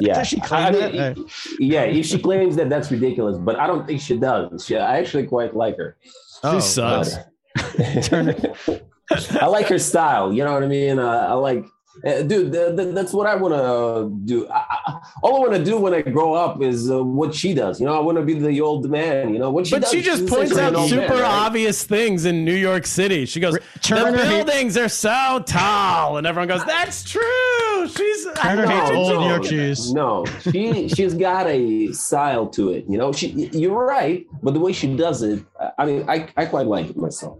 Yeah, 0.01 0.23
she 0.23 0.39
claim 0.41 0.67
I 0.67 0.71
mean, 0.71 0.95
that? 0.95 1.17
Yeah. 1.59 1.83
If 1.83 2.05
she 2.05 2.19
claims 2.19 2.55
that, 2.57 2.69
that's 2.69 2.91
ridiculous. 2.91 3.37
But 3.37 3.57
I 3.57 3.67
don't 3.67 3.87
think 3.87 4.01
she 4.01 4.17
does. 4.17 4.65
She, 4.65 4.75
I 4.75 4.97
actually 4.99 5.25
quite 5.27 5.55
like 5.55 5.77
her. 5.77 5.97
oh, 6.43 6.55
She 6.59 6.67
sucks. 6.67 7.15
I 9.41 9.45
like 9.47 9.67
her 9.67 9.79
style. 9.79 10.33
You 10.33 10.43
know 10.43 10.53
what 10.53 10.63
I 10.63 10.67
mean? 10.67 10.99
Uh, 10.99 11.27
I 11.29 11.33
like, 11.33 11.65
uh, 12.05 12.21
dude. 12.21 12.51
th- 12.53 12.75
th- 12.77 12.93
that's 12.95 13.13
what 13.13 13.27
I 13.27 13.35
want 13.35 13.53
to 13.53 14.09
do. 14.25 14.47
I, 14.49 14.63
I, 14.87 14.99
all 15.23 15.37
I 15.37 15.39
want 15.39 15.53
to 15.53 15.63
do 15.63 15.77
when 15.77 15.93
I 15.93 16.01
grow 16.01 16.33
up 16.33 16.61
is 16.61 16.89
uh, 16.89 17.03
what 17.03 17.33
she 17.35 17.53
does. 17.53 17.79
You 17.79 17.87
know, 17.87 17.95
I 17.95 17.99
want 17.99 18.17
to 18.17 18.23
be 18.23 18.33
the 18.35 18.61
old 18.61 18.89
man. 18.89 19.33
You 19.33 19.39
know 19.39 19.49
what 19.49 19.67
she 19.67 19.75
But 19.75 19.81
does. 19.81 19.91
she 19.91 20.01
just 20.01 20.27
points 20.27 20.57
out 20.57 20.75
super 20.87 21.01
man, 21.01 21.09
right? 21.09 21.23
obvious 21.23 21.83
things 21.83 22.25
in 22.25 22.45
New 22.45 22.55
York 22.55 22.85
City. 22.85 23.25
She 23.25 23.39
goes, 23.39 23.57
Turner 23.81 24.11
"The 24.11 24.25
hate- 24.25 24.45
buildings 24.45 24.77
are 24.77 24.89
so 24.89 25.43
tall," 25.45 26.17
and 26.17 26.25
everyone 26.27 26.47
goes, 26.47 26.63
"That's 26.65 27.03
true." 27.03 27.87
She's 27.87 28.27
I 28.27 28.33
Turner 28.55 28.65
know. 28.65 28.69
hates 28.69 28.91
No, 28.91 28.95
old 28.97 29.09
no, 29.13 29.19
New 29.21 29.27
York 29.29 29.43
Jews. 29.43 29.93
No, 29.93 30.25
she 30.51 30.87
she's 30.89 31.13
got 31.13 31.47
a 31.47 31.91
style 31.93 32.47
to 32.49 32.69
it. 32.71 32.85
You 32.87 32.97
know, 32.97 33.11
she 33.11 33.27
you're 33.53 33.73
right, 33.85 34.25
but 34.43 34.53
the 34.53 34.59
way 34.59 34.73
she 34.73 34.95
does 34.95 35.23
it, 35.23 35.43
I 35.77 35.85
mean, 35.85 36.05
I, 36.09 36.27
I 36.37 36.45
quite 36.45 36.67
like 36.67 36.89
it 36.89 36.97
myself. 36.97 37.39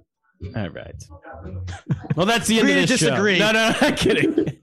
All 0.56 0.70
right. 0.70 1.04
Well, 2.16 2.26
that's 2.26 2.48
the 2.48 2.60
end 2.60 2.68
Agree 2.68 2.82
of 2.82 2.88
to 2.88 2.94
this 2.94 3.00
show. 3.00 3.10
disagree. 3.12 3.40
No, 3.40 3.52
no, 3.54 3.74
I'm 3.82 3.96
kidding. 3.96 4.58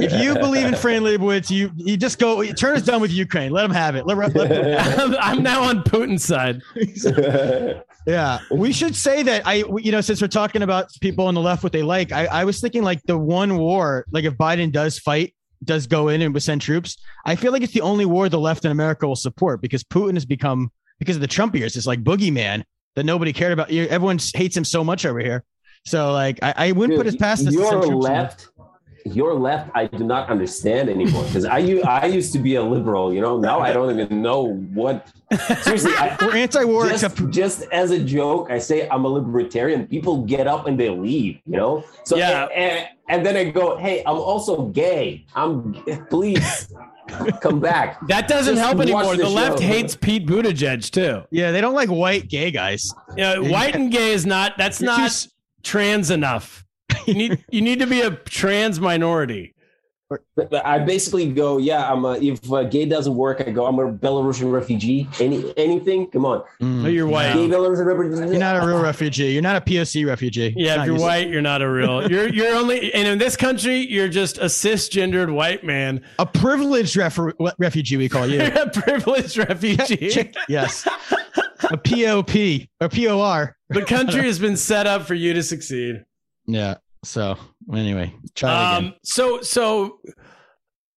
if 0.00 0.20
you 0.20 0.34
believe 0.34 0.66
in 0.66 0.74
Fran 0.74 1.02
Lebowitz, 1.02 1.48
you 1.48 1.70
you 1.76 1.96
just 1.96 2.18
go. 2.18 2.42
Turner's 2.54 2.82
done 2.82 3.00
with 3.00 3.12
Ukraine. 3.12 3.52
Let 3.52 3.64
him 3.64 3.70
have 3.70 3.94
it. 3.94 4.04
Let, 4.06 4.16
let, 4.18 4.34
let- 4.34 4.98
I'm, 4.98 5.14
I'm 5.20 5.42
now 5.44 5.62
on 5.62 5.84
Putin's 5.84 6.24
side. 6.24 6.60
yeah, 8.06 8.40
we 8.50 8.72
should 8.72 8.96
say 8.96 9.22
that. 9.22 9.46
I 9.46 9.64
you 9.78 9.92
know 9.92 10.00
since 10.00 10.20
we're 10.20 10.28
talking 10.28 10.62
about 10.62 10.88
people 11.00 11.26
on 11.26 11.34
the 11.34 11.40
left 11.40 11.62
what 11.62 11.72
they 11.72 11.82
like, 11.82 12.10
I, 12.10 12.26
I 12.26 12.44
was 12.44 12.60
thinking 12.60 12.82
like 12.82 13.00
the 13.04 13.18
one 13.18 13.58
war, 13.58 14.06
like 14.10 14.24
if 14.24 14.34
Biden 14.34 14.72
does 14.72 14.98
fight, 14.98 15.34
does 15.64 15.86
go 15.86 16.08
in 16.08 16.20
and 16.22 16.42
send 16.42 16.62
troops, 16.62 16.96
I 17.24 17.36
feel 17.36 17.52
like 17.52 17.62
it's 17.62 17.74
the 17.74 17.82
only 17.82 18.06
war 18.06 18.28
the 18.28 18.40
left 18.40 18.64
in 18.64 18.72
America 18.72 19.06
will 19.06 19.14
support 19.16 19.60
because 19.62 19.84
Putin 19.84 20.14
has 20.14 20.24
become 20.24 20.70
because 20.98 21.16
of 21.16 21.22
the 21.22 21.28
Trump 21.28 21.54
years, 21.54 21.74
this 21.74 21.86
like 21.86 22.02
boogeyman 22.02 22.64
that 22.96 23.04
nobody 23.04 23.32
cared 23.32 23.52
about. 23.52 23.70
You- 23.70 23.86
Everyone 23.86 24.18
hates 24.34 24.56
him 24.56 24.64
so 24.64 24.82
much 24.84 25.04
over 25.06 25.18
here. 25.20 25.44
So 25.84 26.12
like 26.12 26.38
I, 26.42 26.54
I 26.68 26.72
wouldn't 26.72 26.96
put 26.96 27.06
his 27.06 27.16
past 27.16 27.42
Your 27.44 27.52
send 27.68 27.82
troops 27.82 27.88
in. 27.88 27.94
left, 27.98 28.48
your 29.04 29.34
left, 29.34 29.70
I 29.74 29.86
do 29.86 30.04
not 30.04 30.28
understand 30.28 30.88
anymore 30.88 31.24
because 31.24 31.44
I 31.44 31.58
I 31.86 32.06
used 32.06 32.32
to 32.34 32.38
be 32.38 32.54
a 32.56 32.62
liberal. 32.62 33.12
You 33.12 33.20
know, 33.20 33.38
now 33.38 33.60
I 33.60 33.72
don't 33.72 33.98
even 33.98 34.22
know 34.22 34.54
what. 34.74 35.08
Seriously, 35.62 35.92
I, 35.96 36.16
We're 36.20 36.36
anti-war 36.36 36.88
just, 36.88 37.04
except 37.04 37.30
just 37.30 37.62
as 37.72 37.90
a 37.90 37.98
joke, 37.98 38.50
I 38.50 38.58
say 38.58 38.88
I'm 38.88 39.04
a 39.04 39.08
libertarian. 39.08 39.86
People 39.86 40.22
get 40.24 40.46
up 40.46 40.66
and 40.66 40.78
they 40.78 40.90
leave, 40.90 41.40
you 41.46 41.56
know. 41.56 41.84
So 42.04 42.16
Yeah. 42.16 42.44
and, 42.46 42.86
and 43.08 43.24
then 43.26 43.36
I 43.36 43.50
go, 43.50 43.76
hey, 43.78 44.02
I'm 44.04 44.16
also 44.16 44.66
gay. 44.66 45.24
I'm 45.34 45.72
please 46.10 46.68
come 47.40 47.60
back. 47.60 47.98
That 48.08 48.28
doesn't 48.28 48.56
Just 48.56 48.66
help 48.66 48.80
anymore. 48.80 49.16
the 49.16 49.22
The, 49.24 49.28
left 49.28 49.58
hates 49.60 49.96
Pete 49.96 50.26
Buttigieg 50.26 50.90
too. 50.90 51.22
yeah, 51.30 51.50
they 51.50 51.60
don't 51.60 51.74
like 51.74 51.88
white 51.88 52.28
gay 52.28 52.50
guys. 52.50 52.92
You 53.16 53.22
know, 53.24 53.42
white 53.44 53.74
and 53.74 53.90
gay 53.90 54.12
is 54.12 54.24
not. 54.26 54.56
That's 54.58 54.80
You're 54.80 54.90
not 54.90 55.00
s- 55.00 55.28
trans 55.62 56.10
enough. 56.10 56.64
You 57.06 57.14
need 57.14 57.44
you 57.50 57.60
need 57.62 57.78
to 57.80 57.86
be 57.86 58.00
a 58.00 58.10
trans 58.10 58.80
minority. 58.80 59.54
But- 60.36 60.50
but 60.50 60.66
I 60.66 60.78
basically 60.78 61.32
go, 61.32 61.56
yeah, 61.56 61.90
I'm 61.90 62.04
a, 62.04 62.12
if 62.20 62.52
uh, 62.52 62.64
gay 62.64 62.84
doesn't 62.84 63.14
work, 63.14 63.40
I 63.40 63.50
go, 63.50 63.64
I'm 63.64 63.78
a 63.78 63.90
Belarusian 63.90 64.52
refugee. 64.52 65.08
Any 65.18 65.54
anything? 65.56 66.06
Come 66.10 66.26
on, 66.26 66.42
Mm. 66.60 66.92
You're 66.92 67.06
white. 67.06 67.32
gay 67.32 67.48
Belarusian 67.48 67.86
refugee. 67.86 68.30
You're 68.32 68.38
not 68.38 68.62
a 68.62 68.66
real 68.66 68.82
refugee. 68.82 69.32
You're 69.32 69.40
not 69.40 69.56
a 69.56 69.62
POC 69.62 70.06
refugee. 70.06 70.52
Yeah, 70.54 70.80
if 70.80 70.86
you're 70.86 70.96
used- 70.96 71.02
white, 71.06 71.28
you're 71.30 71.40
not 71.40 71.62
a 71.62 71.70
real. 71.70 72.10
You're 72.10 72.28
you're 72.28 72.54
only 72.54 72.92
and 72.92 73.08
in 73.08 73.16
this 73.18 73.36
country, 73.38 73.78
you're 73.90 74.08
just 74.08 74.36
a 74.36 74.44
cisgendered 74.50 75.32
white 75.32 75.64
man. 75.64 76.02
a 76.18 76.26
privileged 76.26 76.94
ref- 76.94 77.18
refugee, 77.58 77.96
we 77.96 78.10
call 78.10 78.26
you. 78.26 78.42
A 78.54 78.68
privileged 78.68 79.38
refugee. 79.38 80.30
Yes. 80.46 80.86
A 81.70 81.78
POP 81.78 82.68
or 82.82 82.88
POR. 82.90 83.56
the 83.70 83.84
country 83.86 84.24
has 84.24 84.38
been 84.38 84.58
set 84.58 84.86
up 84.86 85.06
for 85.06 85.14
you 85.14 85.32
to 85.32 85.42
succeed. 85.42 86.04
Yeah. 86.46 86.74
So 87.04 87.36
anyway, 87.72 88.14
try 88.34 88.50
it 88.50 88.76
again. 88.76 88.88
Um, 88.90 88.94
so 89.02 89.40
so 89.42 90.00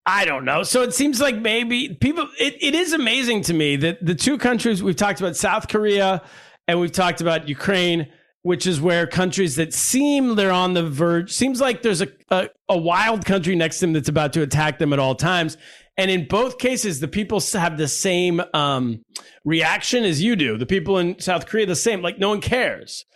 I 0.06 0.24
don't 0.24 0.44
know. 0.44 0.62
So 0.62 0.82
it 0.82 0.94
seems 0.94 1.20
like 1.20 1.36
maybe 1.36 1.96
people. 2.00 2.28
It, 2.38 2.56
it 2.60 2.74
is 2.76 2.92
amazing 2.92 3.42
to 3.42 3.54
me 3.54 3.74
that 3.76 4.04
the 4.04 4.14
two 4.14 4.38
countries 4.38 4.82
we've 4.82 4.96
talked 4.96 5.20
about, 5.20 5.36
South 5.36 5.68
Korea, 5.68 6.22
and 6.68 6.78
we've 6.80 6.92
talked 6.92 7.20
about 7.20 7.48
Ukraine, 7.48 8.06
which 8.42 8.68
is 8.68 8.80
where 8.80 9.08
countries 9.08 9.56
that 9.56 9.74
seem 9.74 10.36
they're 10.36 10.52
on 10.52 10.74
the 10.74 10.88
verge. 10.88 11.32
Seems 11.32 11.60
like 11.60 11.82
there's 11.82 12.02
a 12.02 12.08
a, 12.30 12.48
a 12.68 12.78
wild 12.78 13.24
country 13.24 13.56
next 13.56 13.80
to 13.80 13.86
them 13.86 13.94
that's 13.94 14.08
about 14.08 14.32
to 14.34 14.42
attack 14.42 14.78
them 14.78 14.92
at 14.92 15.00
all 15.00 15.16
times. 15.16 15.56
And 15.98 16.10
in 16.10 16.28
both 16.28 16.58
cases, 16.58 17.00
the 17.00 17.08
people 17.08 17.40
have 17.54 17.78
the 17.78 17.88
same 17.88 18.42
um, 18.54 19.02
reaction 19.44 20.04
as 20.04 20.22
you 20.22 20.36
do. 20.36 20.56
The 20.56 20.66
people 20.66 20.98
in 20.98 21.18
South 21.18 21.46
Korea, 21.46 21.66
the 21.66 21.74
same. 21.74 22.00
Like 22.00 22.18
no 22.18 22.28
one 22.28 22.40
cares. 22.40 23.06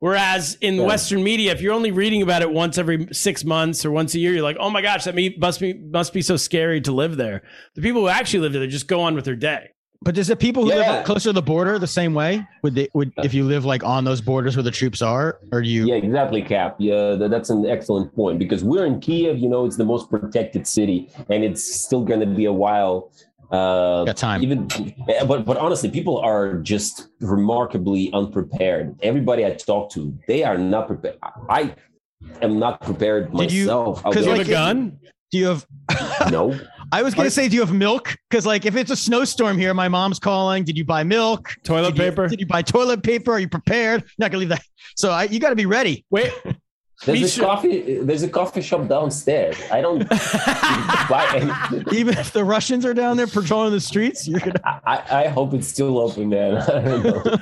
Whereas 0.00 0.56
in 0.60 0.76
Yeah. 0.76 0.82
Western 0.86 1.22
media, 1.24 1.50
if 1.52 1.60
you're 1.60 1.74
only 1.74 1.90
reading 1.90 2.22
about 2.22 2.42
it 2.42 2.50
once 2.52 2.78
every 2.78 3.08
six 3.12 3.44
months 3.44 3.84
or 3.84 3.90
once 3.90 4.14
a 4.14 4.18
year, 4.20 4.32
you're 4.32 4.42
like, 4.42 4.56
oh 4.60 4.70
my 4.70 4.80
gosh, 4.80 5.04
that 5.04 5.16
must 5.38 5.60
be 5.60 5.74
must 5.74 6.12
be 6.12 6.22
so 6.22 6.36
scary 6.36 6.80
to 6.82 6.92
live 6.92 7.16
there. 7.16 7.42
The 7.74 7.82
people 7.82 8.02
who 8.02 8.08
actually 8.08 8.40
live 8.40 8.52
there 8.52 8.66
just 8.68 8.86
go 8.88 9.00
on 9.00 9.14
with 9.14 9.24
their 9.24 9.36
day. 9.36 9.70
But 10.00 10.14
does 10.14 10.28
the 10.28 10.36
people 10.36 10.62
who 10.62 10.68
Yeah. 10.72 10.92
live 10.98 11.04
closer 11.04 11.30
to 11.30 11.32
the 11.32 11.42
border 11.42 11.76
the 11.80 11.88
same 11.88 12.14
way? 12.14 12.46
Would 12.62 12.76
they 12.76 12.86
would 12.94 13.12
if 13.24 13.34
you 13.34 13.42
live 13.42 13.64
like 13.64 13.82
on 13.82 14.04
those 14.04 14.20
borders 14.20 14.54
where 14.56 14.62
the 14.62 14.70
troops 14.70 15.02
are, 15.02 15.40
or 15.50 15.60
do 15.60 15.68
you? 15.68 15.86
Yeah, 15.88 15.96
exactly, 15.96 16.40
Cap. 16.42 16.76
Yeah, 16.78 17.16
that's 17.16 17.50
an 17.50 17.66
excellent 17.66 18.14
point 18.14 18.38
because 18.38 18.62
we're 18.62 18.86
in 18.86 19.00
Kiev. 19.00 19.38
You 19.38 19.48
know, 19.48 19.64
it's 19.64 19.76
the 19.76 19.84
most 19.84 20.08
protected 20.08 20.68
city, 20.68 21.08
and 21.28 21.42
it's 21.42 21.64
still 21.74 22.04
going 22.04 22.20
to 22.20 22.26
be 22.26 22.44
a 22.44 22.52
while. 22.52 23.10
Uh, 23.50 24.04
Got 24.04 24.16
time. 24.16 24.42
Even, 24.42 24.68
but 25.26 25.44
but 25.46 25.56
honestly, 25.56 25.90
people 25.90 26.18
are 26.18 26.54
just 26.58 27.08
remarkably 27.20 28.10
unprepared. 28.12 28.96
Everybody 29.02 29.46
I 29.46 29.50
talk 29.52 29.90
to, 29.92 30.16
they 30.26 30.44
are 30.44 30.58
not 30.58 30.86
prepared. 30.86 31.16
I 31.48 31.74
am 32.42 32.58
not 32.58 32.80
prepared 32.82 33.32
Did 33.32 33.50
you- 33.52 33.64
myself. 33.64 34.02
I'll 34.04 34.12
because, 34.12 34.26
Do 34.26 34.32
you 34.32 34.38
have 34.38 34.46
a 34.48 34.50
gun? 34.50 34.98
Do 35.30 35.38
you 35.38 35.46
have? 35.46 35.66
no. 36.30 36.58
I 36.90 37.02
was 37.02 37.14
gonna 37.14 37.30
say, 37.30 37.48
do 37.48 37.54
you 37.54 37.60
have 37.60 37.72
milk? 37.72 38.16
Because 38.30 38.46
like 38.46 38.64
if 38.64 38.74
it's 38.76 38.90
a 38.90 38.96
snowstorm 38.96 39.58
here, 39.58 39.74
my 39.74 39.88
mom's 39.88 40.18
calling. 40.18 40.64
Did 40.64 40.76
you 40.78 40.84
buy 40.86 41.02
milk? 41.04 41.54
Toilet 41.64 41.94
Did 41.94 41.98
you- 41.98 42.10
paper? 42.10 42.28
did 42.28 42.40
you 42.40 42.46
buy 42.46 42.62
toilet 42.62 43.02
paper? 43.02 43.32
Are 43.32 43.38
you 43.38 43.48
prepared? 43.48 44.04
Not 44.18 44.30
gonna 44.30 44.40
leave 44.40 44.48
that. 44.50 44.62
So 44.96 45.10
I, 45.10 45.24
you 45.24 45.38
got 45.38 45.50
to 45.50 45.56
be 45.56 45.66
ready. 45.66 46.04
Wait, 46.10 46.32
There's 47.04 47.38
Me 47.38 47.44
a 47.44 47.46
coffee. 47.46 47.98
There's 48.00 48.22
a 48.24 48.28
coffee 48.28 48.60
shop 48.60 48.88
downstairs. 48.88 49.56
I 49.70 49.80
don't 49.80 50.08
buy 50.08 51.28
anything. 51.70 51.84
Even 51.96 52.18
if 52.18 52.32
the 52.32 52.44
Russians 52.44 52.84
are 52.84 52.92
down 52.92 53.16
there 53.16 53.28
patrolling 53.28 53.72
the 53.72 53.80
streets, 53.80 54.26
you're 54.26 54.40
gonna. 54.40 54.60
I, 54.84 55.24
I 55.24 55.28
hope 55.28 55.54
it's 55.54 55.68
still 55.68 55.98
open, 55.98 56.28
man. 56.28 56.56
I 56.62 56.80
don't 56.80 57.02
know. 57.04 57.38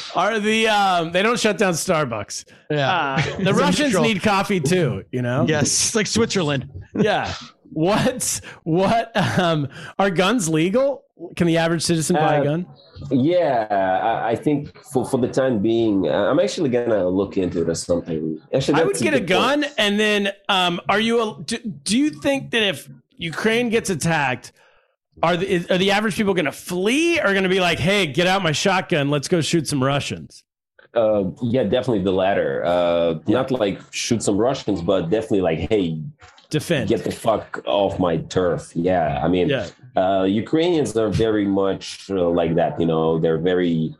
are 0.16 0.40
the 0.40 0.66
um, 0.68 1.12
they 1.12 1.22
don't 1.22 1.38
shut 1.38 1.56
down 1.56 1.74
Starbucks? 1.74 2.46
Yeah. 2.68 2.90
Uh, 2.90 3.22
the 3.36 3.50
It's 3.50 3.58
Russians 3.58 3.78
neutral. 3.92 4.02
need 4.04 4.22
coffee 4.22 4.60
too. 4.60 5.04
You 5.12 5.22
know? 5.22 5.46
Yes, 5.48 5.66
it's 5.66 5.94
like 5.94 6.08
Switzerland. 6.08 6.68
Yeah. 6.96 7.32
What's 7.72 8.40
what? 8.64 9.12
Um, 9.38 9.68
are 10.00 10.10
guns 10.10 10.48
legal? 10.48 11.04
Can 11.34 11.46
the 11.46 11.56
average 11.56 11.82
citizen 11.82 12.16
buy 12.16 12.36
a 12.36 12.40
Uh, 12.40 12.44
gun? 12.44 12.66
Yeah, 13.10 13.66
I, 13.70 14.30
I 14.30 14.36
think 14.36 14.76
for, 14.92 15.04
for 15.06 15.18
the 15.18 15.28
time 15.28 15.60
being, 15.60 16.06
uh, 16.08 16.12
I'm 16.30 16.38
actually 16.38 16.68
gonna 16.70 17.08
look 17.08 17.36
into 17.38 17.62
it 17.62 17.68
or 17.68 17.74
something. 17.74 18.38
Actually, 18.54 18.80
I 18.80 18.84
would 18.84 18.96
get 18.96 19.14
a 19.14 19.20
good 19.20 19.28
gun, 19.28 19.62
point. 19.62 19.74
and 19.78 19.98
then 19.98 20.32
um, 20.48 20.80
are 20.88 21.00
you? 21.00 21.20
A, 21.22 21.42
do, 21.42 21.56
do 21.58 21.96
you 21.98 22.10
think 22.10 22.50
that 22.50 22.62
if 22.62 22.88
Ukraine 23.16 23.70
gets 23.70 23.88
attacked, 23.90 24.52
are 25.22 25.36
the 25.38 25.66
are 25.70 25.78
the 25.78 25.90
average 25.90 26.16
people 26.16 26.34
to 26.46 26.52
flee 26.52 27.18
or 27.20 27.32
to 27.44 27.48
be 27.48 27.60
like, 27.60 27.78
"Hey, 27.78 28.06
get 28.06 28.26
out 28.26 28.42
my 28.42 28.52
shotgun, 28.52 29.08
let's 29.10 29.28
go 29.28 29.40
shoot 29.40 29.66
some 29.68 29.82
Russians"? 29.82 30.44
Uh, 30.94 31.24
yeah, 31.42 31.62
definitely 31.62 32.02
the 32.02 32.12
latter. 32.12 32.62
Uh, 32.64 33.18
Not 33.26 33.50
like 33.50 33.80
shoot 33.90 34.22
some 34.22 34.36
Russians, 34.38 34.80
but 34.80 35.10
definitely 35.10 35.42
like, 35.42 35.58
hey, 35.70 36.00
Defend. 36.48 36.88
get 36.88 37.04
the 37.04 37.10
fuck 37.10 37.62
off 37.66 37.98
my 37.98 38.16
turf. 38.18 38.72
Yeah, 38.74 39.20
I 39.22 39.28
mean, 39.28 39.48
yeah. 39.50 39.66
Uh, 39.96 40.24
Ukrainians 40.24 40.96
are 40.96 41.08
very 41.08 41.46
much 41.46 42.10
uh, 42.10 42.28
like 42.28 42.54
that. 42.56 42.78
You 42.80 42.86
know, 42.86 43.18
they're 43.18 43.38
very. 43.38 43.96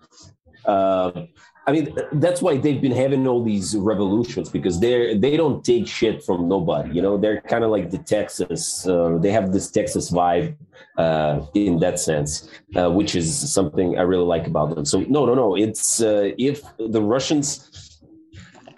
Uh, 0.64 1.26
I 1.68 1.72
mean, 1.72 1.96
that's 2.12 2.40
why 2.40 2.58
they've 2.58 2.80
been 2.80 2.92
having 2.92 3.26
all 3.26 3.42
these 3.42 3.74
revolutions 3.76 4.48
because 4.48 4.78
they're 4.78 5.16
they 5.16 5.36
don't 5.36 5.64
take 5.64 5.88
shit 5.88 6.22
from 6.22 6.48
nobody. 6.48 6.94
You 6.94 7.02
know, 7.02 7.16
they're 7.16 7.40
kind 7.40 7.64
of 7.64 7.70
like 7.70 7.90
the 7.90 7.98
Texas. 7.98 8.86
Uh, 8.86 9.18
they 9.18 9.32
have 9.32 9.52
this 9.52 9.68
Texas 9.70 10.10
vibe 10.12 10.54
uh, 10.96 11.40
in 11.54 11.80
that 11.80 11.98
sense, 11.98 12.48
uh, 12.76 12.90
which 12.90 13.16
is 13.16 13.52
something 13.52 13.98
I 13.98 14.02
really 14.02 14.24
like 14.24 14.46
about 14.46 14.74
them. 14.74 14.84
So 14.84 15.00
no, 15.00 15.26
no, 15.26 15.34
no. 15.34 15.56
It's 15.56 16.00
uh, 16.00 16.30
if 16.38 16.62
the 16.78 17.02
Russians 17.02 18.00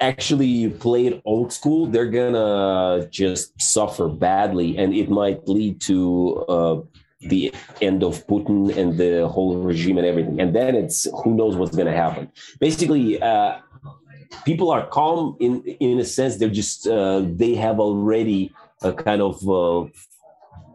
actually 0.00 0.70
played 0.70 1.20
old 1.24 1.52
school, 1.52 1.86
they're 1.86 2.10
gonna 2.10 3.06
just 3.10 3.60
suffer 3.60 4.08
badly, 4.08 4.78
and 4.78 4.94
it 4.94 5.10
might 5.10 5.46
lead 5.46 5.80
to 5.82 6.44
uh, 6.48 6.80
the 7.20 7.52
end 7.82 8.02
of 8.02 8.26
Putin 8.26 8.76
and 8.76 8.96
the 8.98 9.26
whole 9.28 9.56
regime 9.56 9.98
and 9.98 10.06
everything. 10.06 10.40
And 10.40 10.54
then 10.54 10.74
it's 10.74 11.06
who 11.24 11.34
knows 11.34 11.56
what's 11.56 11.76
gonna 11.76 11.92
happen. 11.94 12.30
Basically. 12.60 13.20
Uh, 13.20 13.58
people 14.44 14.70
are 14.70 14.86
calm 14.88 15.36
in 15.40 15.62
in 15.80 15.98
a 15.98 16.04
sense 16.04 16.36
they're 16.36 16.50
just 16.50 16.86
uh, 16.86 17.22
they 17.24 17.54
have 17.54 17.80
already 17.80 18.52
a 18.82 18.92
kind 18.92 19.22
of 19.22 19.36
uh, 19.48 19.88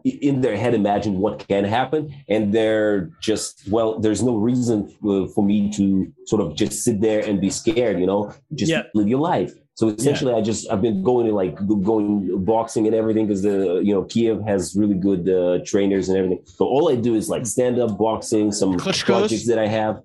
in 0.04 0.40
their 0.42 0.56
head 0.56 0.74
imagine 0.74 1.18
what 1.18 1.46
can 1.48 1.64
happen 1.64 2.12
and 2.28 2.52
they're 2.52 3.10
just 3.20 3.62
well 3.70 3.98
there's 4.00 4.22
no 4.22 4.36
reason 4.36 4.92
uh, 5.08 5.26
for 5.34 5.42
me 5.44 5.70
to 5.70 6.12
sort 6.26 6.42
of 6.42 6.54
just 6.56 6.82
sit 6.84 7.00
there 7.00 7.20
and 7.24 7.40
be 7.40 7.48
scared 7.48 7.98
you 7.98 8.06
know 8.06 8.32
just 8.54 8.70
Yeah. 8.72 8.82
live 8.92 9.08
your 9.08 9.20
life 9.20 9.54
so 9.74 9.88
essentially 9.88 10.32
i 10.32 10.40
just 10.40 10.70
i've 10.70 10.80
been 10.82 11.02
going 11.02 11.26
to 11.26 11.32
like 11.32 11.54
going 11.82 12.44
boxing 12.44 12.86
and 12.86 12.94
everything 12.94 13.26
because 13.26 13.42
the 13.42 13.80
you 13.82 13.92
know 13.94 14.04
kiev 14.04 14.40
has 14.46 14.74
really 14.76 14.94
good 14.94 15.28
uh, 15.28 15.58
trainers 15.64 16.08
and 16.08 16.16
everything 16.16 16.40
so 16.46 16.64
all 16.64 16.90
i 16.90 16.94
do 16.96 17.14
is 17.14 17.28
like 17.28 17.44
stand 17.46 17.78
up 17.78 17.96
boxing 17.98 18.52
some 18.52 18.74
Klitschko's? 18.78 19.02
projects 19.02 19.46
that 19.46 19.58
i 19.58 19.66
have 19.66 19.96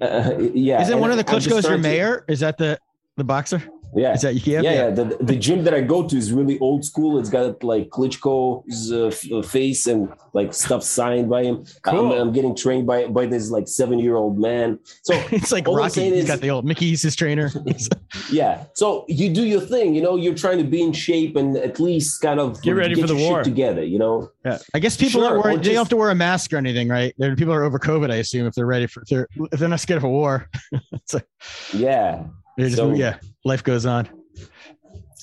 uh, 0.00 0.32
yeah 0.54 0.80
Isn't 0.80 0.92
and 0.94 1.00
one 1.00 1.10
of 1.10 1.16
the 1.16 1.24
Klitschko's 1.24 1.46
your 1.46 1.62
trying 1.62 1.76
to- 1.82 1.88
mayor? 1.88 2.24
Is 2.28 2.40
that 2.40 2.56
the 2.56 2.78
the 3.16 3.24
boxer? 3.24 3.62
Yeah 3.94 4.14
Is 4.14 4.22
that 4.22 4.34
Kiev? 4.40 4.64
yeah, 4.64 4.72
yeah. 4.72 4.90
The, 4.90 5.04
the 5.20 5.36
gym 5.36 5.64
that 5.64 5.74
I 5.74 5.80
go 5.80 6.06
to 6.08 6.16
is 6.16 6.32
really 6.32 6.58
old 6.60 6.84
school. 6.84 7.18
It's 7.18 7.28
got 7.30 7.62
like 7.62 7.88
Klitschko's 7.90 8.92
uh, 8.92 9.36
uh, 9.36 9.42
face 9.42 9.86
and 9.86 10.08
like 10.32 10.54
stuff 10.54 10.82
signed 10.82 11.28
by 11.28 11.44
him. 11.44 11.64
Cool. 11.82 12.12
I'm, 12.12 12.20
I'm 12.28 12.32
getting 12.32 12.54
trained 12.56 12.86
by 12.86 13.06
by 13.06 13.26
this 13.26 13.50
like 13.50 13.68
seven 13.68 13.98
year 13.98 14.16
old 14.16 14.38
man. 14.38 14.78
So 15.02 15.14
It's 15.30 15.52
like 15.52 15.66
Rocky. 15.66 16.04
He's 16.10 16.24
is- 16.24 16.26
got 16.26 16.40
the 16.40 16.50
old 16.50 16.64
Mickey's 16.64 17.02
his 17.02 17.14
trainer. 17.16 17.50
yeah, 18.30 18.64
so 18.74 19.04
you 19.08 19.32
do 19.32 19.44
your 19.44 19.60
thing. 19.60 19.94
You 19.94 20.02
know, 20.02 20.16
you're 20.16 20.34
trying 20.34 20.58
to 20.58 20.64
be 20.64 20.82
in 20.82 20.92
shape 20.92 21.36
and 21.36 21.56
at 21.56 21.80
least 21.80 22.20
kind 22.20 22.40
of 22.40 22.60
Get 22.62 22.72
ready 22.72 22.94
for 23.00 23.06
the 23.06 23.16
war. 23.16 23.42
together. 23.42 23.84
You 23.84 23.98
know, 23.98 24.30
yeah. 24.44 24.58
I 24.74 24.78
guess 24.78 24.96
people 24.96 25.20
Sure, 25.22 25.38
worried. 25.42 25.62
They 25.62 25.70
don't 25.70 25.76
have 25.78 25.88
to 25.90 25.96
wear 25.96 26.10
a 26.10 26.14
mask 26.14 26.52
or 26.52 26.56
anything, 26.56 26.88
right? 26.88 27.14
There- 27.18 27.36
People 27.36 27.54
are 27.54 27.64
over 27.64 27.78
COVID, 27.78 28.10
I 28.10 28.16
assume, 28.16 28.46
if 28.46 28.54
they're 28.54 28.66
ready 28.66 28.86
for 28.86 29.02
if 29.02 29.08
they're 29.08 29.26
if 29.52 29.58
they're 29.58 29.68
not 29.68 29.80
scared 29.80 29.98
of 29.98 30.04
a 30.04 30.08
war. 30.08 30.48
it's 30.92 31.14
like 31.14 31.26
yeah. 31.72 32.24
just, 32.58 32.76
So- 32.76 32.92
yeah, 32.92 33.18
life 33.44 33.62
goes 33.64 33.86
on. 33.86 34.08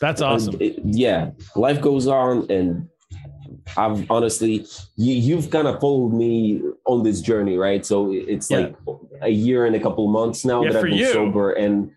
That's 0.01 0.21
awesome. 0.21 0.55
And, 0.61 0.71
uh, 0.77 0.81
yeah, 0.85 1.31
life 1.55 1.81
goes 1.81 2.07
on, 2.07 2.49
and 2.49 2.87
I've 3.77 4.09
honestly, 4.09 4.65
you, 4.95 5.13
you've 5.15 5.49
kind 5.49 5.67
of 5.67 5.79
followed 5.81 6.13
me 6.13 6.61
on 6.85 7.03
this 7.03 7.21
journey, 7.21 7.57
right? 7.57 7.85
So 7.85 8.11
it's 8.13 8.49
Yeah. 8.49 8.57
like 8.59 8.75
a 9.21 9.29
year 9.29 9.65
and 9.65 9.75
a 9.75 9.79
couple 9.79 10.07
months 10.07 10.45
now 10.45 10.63
Yeah, 10.63 10.71
that 10.71 10.77
I've 10.79 10.83
been 10.85 10.93
you. 10.97 11.11
sober, 11.11 11.51
and 11.51 11.91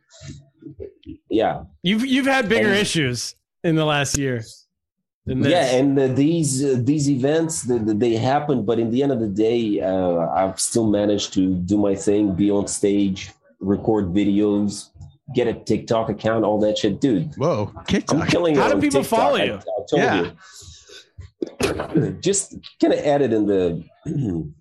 yeah, 1.28 1.64
You've 1.82 2.04
you've 2.06 2.26
had 2.26 2.48
bigger 2.48 2.68
And- 2.68 2.78
issues 2.78 3.34
in 3.64 3.76
the 3.76 3.84
last 3.84 4.18
year 4.18 4.42
yeah, 5.24 5.76
and 5.76 5.96
uh, 5.96 6.08
these 6.08 6.64
uh, 6.64 6.76
these 6.80 7.08
events 7.08 7.62
the, 7.62 7.78
the, 7.78 7.94
they 7.94 8.16
happen, 8.16 8.64
but 8.64 8.80
in 8.80 8.90
the 8.90 9.04
end 9.04 9.12
of 9.12 9.20
the 9.20 9.28
day, 9.28 9.80
uh, 9.80 10.26
I've 10.34 10.58
still 10.58 10.90
managed 10.90 11.32
to 11.34 11.54
do 11.54 11.76
my 11.78 11.94
thing, 11.94 12.34
be 12.34 12.50
on 12.50 12.66
stage, 12.66 13.30
record 13.60 14.06
videos, 14.12 14.88
get 15.34 15.46
a 15.48 15.54
TikTok 15.54 16.08
account, 16.08 16.44
all 16.44 16.58
that 16.60 16.78
shit, 16.78 17.00
dude. 17.00 17.34
Whoa, 17.36 17.72
I'm 18.10 18.26
killing 18.26 18.54
it 18.56 18.58
How 18.58 18.68
do 18.72 18.80
people 18.80 19.02
TikTok, 19.02 19.18
follow 19.18 19.36
you? 19.36 19.54
I, 19.54 19.58
told 19.88 20.02
Yeah. 20.02 20.22
you. 20.22 22.18
Just 22.20 22.54
kind 22.80 22.92
of 22.92 23.00
add 23.00 23.22
it 23.22 23.32
in 23.32 23.46
the 23.46 23.84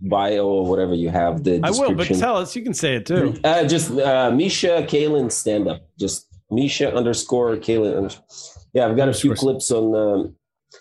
bio 0.00 0.46
or 0.46 0.66
whatever 0.66 0.94
you 0.94 1.10
have. 1.10 1.44
The 1.44 1.60
I 1.62 1.70
will, 1.70 1.88
but 1.90 1.98
description. 1.98 2.18
tell 2.18 2.36
us. 2.36 2.56
You 2.56 2.62
can 2.62 2.74
say 2.74 2.96
it 2.96 3.06
too. 3.06 3.34
Uh, 3.44 3.64
just 3.66 3.90
uh, 3.92 4.30
Misha 4.30 4.84
Kalen 4.88 5.30
stand 5.30 5.68
up. 5.68 5.82
Just 5.98 6.26
Misha 6.50 6.94
underscore 6.94 7.56
Kalen. 7.56 7.96
underscore- 7.96 8.24
Yeah, 8.72 8.86
I've 8.86 8.96
got 8.96 9.08
a 9.08 9.12
few 9.14 9.34
clips 9.34 9.70
on. 9.70 9.94
Um, 9.94 10.34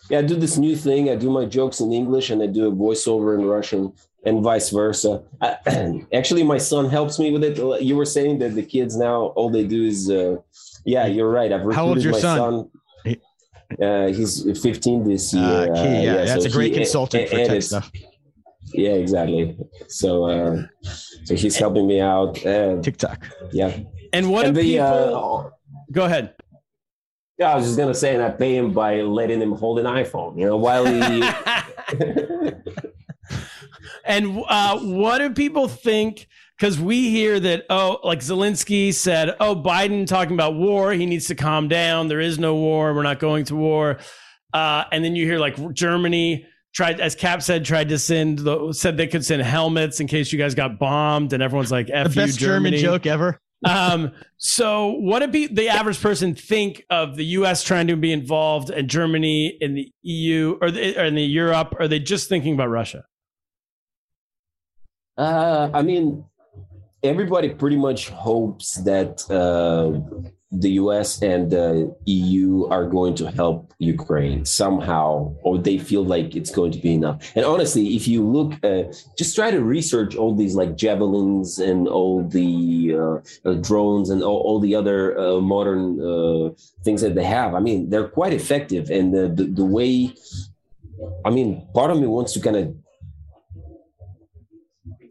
yeah, 0.10 0.20
I 0.20 0.22
do 0.22 0.36
this 0.36 0.58
new 0.58 0.76
thing. 0.76 1.10
I 1.10 1.16
do 1.16 1.30
my 1.30 1.46
jokes 1.46 1.82
in 1.82 1.92
English 1.92 2.30
and 2.30 2.42
I 2.42 2.48
do 2.48 2.68
a 2.68 2.72
voiceover 2.72 3.38
in 3.38 3.46
Russian 3.46 3.94
and 4.26 4.42
vice 4.44 4.70
versa. 4.70 5.24
I, 5.42 5.58
actually, 6.14 6.44
my 6.44 6.58
son 6.58 6.90
helps 6.90 7.20
me 7.20 7.32
with 7.32 7.44
it. 7.44 7.82
You 7.82 7.96
were 7.96 8.06
saying 8.06 8.40
that 8.40 8.56
the 8.56 8.64
kids 8.64 8.96
now 8.98 9.28
all 9.38 9.50
they 9.50 9.66
do 9.66 9.84
is. 9.86 10.10
Uh, 10.10 10.38
yeah, 10.86 11.06
you're 11.06 11.30
right. 11.30 11.52
I've 11.52 11.62
recruited 11.62 11.76
How 11.76 11.86
old's 11.88 12.04
your 12.04 12.14
my 12.14 12.20
son? 12.20 12.70
son. 13.06 13.18
Uh, 13.82 14.08
he's 14.08 14.44
15 14.62 15.08
this 15.08 15.34
year. 15.34 15.44
Uh, 15.44 15.66
key, 15.76 16.04
yeah, 16.04 16.26
that's 16.26 16.44
so 16.44 16.50
a 16.50 16.52
great 16.52 16.72
he- 16.74 16.80
consultant 16.80 17.30
for 17.30 17.36
tech 17.38 17.62
stuff. 17.62 17.92
Yeah, 18.74 18.92
exactly. 18.92 19.58
So, 19.88 20.26
uh, 20.26 20.64
so 21.24 21.36
he's 21.36 21.56
helping 21.58 21.88
me 21.88 22.02
out. 22.02 22.44
Uh, 22.46 22.82
TikTok. 22.82 23.28
yeah. 23.52 23.78
And 24.14 24.30
what 24.30 24.46
and 24.46 24.56
do 24.56 24.62
the, 24.62 24.72
people? 24.74 25.52
uh, 25.54 25.72
Go 25.92 26.06
ahead. 26.06 26.34
yeah, 27.38 27.52
I 27.52 27.56
was 27.56 27.66
just 27.66 27.78
gonna 27.78 27.94
say, 27.94 28.14
and 28.14 28.24
I 28.24 28.30
pay 28.30 28.56
him 28.56 28.74
by 28.74 29.02
letting 29.02 29.42
him 29.42 29.52
hold 29.54 29.80
an 29.80 29.86
iPhone. 29.86 30.38
You 30.38 30.46
know, 30.48 30.58
while 30.58 30.86
he. 30.86 31.22
and 34.12 34.44
uh, 34.48 34.78
what 34.80 35.20
do 35.20 35.30
people 35.30 35.70
think? 35.70 36.28
Because 36.58 36.80
we 36.80 37.10
hear 37.10 37.40
that, 37.40 37.64
oh, 37.70 38.00
like 38.04 38.20
Zelensky 38.20 38.94
said, 38.94 39.36
oh, 39.40 39.56
Biden 39.56 40.06
talking 40.06 40.34
about 40.34 40.56
war, 40.56 40.92
he 40.92 41.06
needs 41.06 41.28
to 41.28 41.36
calm 41.36 41.70
down. 41.70 42.08
There 42.10 42.20
is 42.20 42.38
no 42.38 42.54
war. 42.56 42.94
We're 42.94 43.04
not 43.04 43.20
going 43.20 43.46
to 43.46 43.56
war. 43.56 44.00
Uh, 44.54 44.84
and 44.92 45.04
then 45.04 45.16
you 45.16 45.26
hear 45.26 45.40
like 45.40 45.56
Germany 45.74 46.46
tried, 46.74 47.00
as 47.00 47.16
Cap 47.16 47.42
said, 47.42 47.64
tried 47.64 47.88
to 47.90 47.98
send, 47.98 48.40
the, 48.40 48.74
said 48.74 48.98
they 48.98 49.08
could 49.08 49.26
send 49.26 49.42
helmets 49.42 50.02
in 50.02 50.08
case 50.08 50.32
you 50.34 50.38
guys 50.38 50.54
got 50.54 50.78
bombed. 50.78 51.32
And 51.34 51.42
everyone's 51.42 51.72
like, 51.72 51.88
The 51.88 51.96
F 51.96 52.16
you, 52.16 52.22
best 52.22 52.38
German 52.38 52.76
joke 52.76 53.06
ever. 53.06 53.40
um, 53.66 54.12
so 54.38 54.92
what 55.00 55.20
do 55.20 55.30
pe- 55.30 55.54
the 55.54 55.70
average 55.70 56.02
person 56.02 56.36
think 56.36 56.84
of 56.90 57.16
the 57.16 57.26
U.S. 57.26 57.64
trying 57.64 57.88
to 57.88 57.96
be 57.96 58.12
involved 58.12 58.70
and 58.70 58.90
Germany 58.90 59.58
in 59.62 59.74
the 59.74 59.92
EU 60.04 60.58
or, 60.62 60.70
the, 60.70 61.00
or 61.00 61.06
in 61.06 61.16
the 61.16 61.24
Europe? 61.24 61.74
Or 61.74 61.84
are 61.84 61.88
they 61.88 62.00
just 62.00 62.28
thinking 62.28 62.54
about 62.54 62.68
Russia? 62.70 63.06
Uh, 65.22 65.70
I 65.72 65.84
mean, 65.84 66.26
everybody 67.04 67.50
pretty 67.50 67.78
much 67.78 68.10
hopes 68.10 68.74
that 68.90 69.22
uh, 69.30 70.02
the 70.52 70.72
U.S. 70.84 71.22
and 71.22 71.52
the 71.52 71.96
EU 72.06 72.66
are 72.72 72.88
going 72.88 73.14
to 73.22 73.30
help 73.30 73.72
Ukraine 73.78 74.46
somehow, 74.46 75.36
or 75.44 75.60
they 75.60 75.78
feel 75.78 76.04
like 76.04 76.36
it's 76.36 76.50
going 76.50 76.72
to 76.72 76.80
be 76.80 76.96
enough. 76.96 77.32
And 77.36 77.46
honestly, 77.46 77.96
if 77.96 78.08
you 78.08 78.28
look, 78.28 78.54
uh, 78.66 78.92
just 79.16 79.36
try 79.36 79.52
to 79.52 79.62
research 79.62 80.16
all 80.16 80.34
these 80.34 80.56
like 80.56 80.76
javelins 80.76 81.60
and 81.60 81.88
all 81.88 82.28
the 82.28 82.96
uh, 82.96 83.48
uh, 83.48 83.54
drones 83.62 84.10
and 84.10 84.24
all, 84.24 84.40
all 84.40 84.60
the 84.60 84.74
other 84.74 85.20
uh, 85.20 85.40
modern 85.40 86.02
uh, 86.02 86.50
things 86.84 87.02
that 87.04 87.14
they 87.14 87.26
have. 87.26 87.54
I 87.54 87.60
mean, 87.60 87.92
they're 87.92 88.08
quite 88.08 88.34
effective, 88.34 88.90
and 88.90 89.14
the 89.14 89.28
the, 89.28 89.44
the 89.44 89.66
way. 89.66 90.16
I 91.24 91.30
mean, 91.30 91.68
part 91.76 91.92
of 91.92 92.00
me 92.00 92.08
wants 92.08 92.34
to 92.34 92.40
kind 92.40 92.56
of 92.56 92.76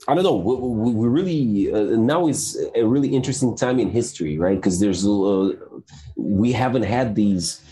I 0.08 0.14
don't 0.14 0.24
know. 0.24 0.36
We, 0.36 0.54
we, 0.56 0.92
we 0.92 1.08
really 1.08 1.72
uh, 1.72 1.96
now 1.96 2.26
is 2.26 2.58
a 2.74 2.84
really 2.84 3.14
interesting 3.14 3.56
time 3.56 3.78
in 3.78 3.90
history, 3.90 4.38
right? 4.38 4.56
Because 4.56 4.80
there's 4.80 5.06
uh, 5.06 5.52
we 6.16 6.52
haven't 6.52 6.84
had 6.84 7.14
these. 7.14 7.62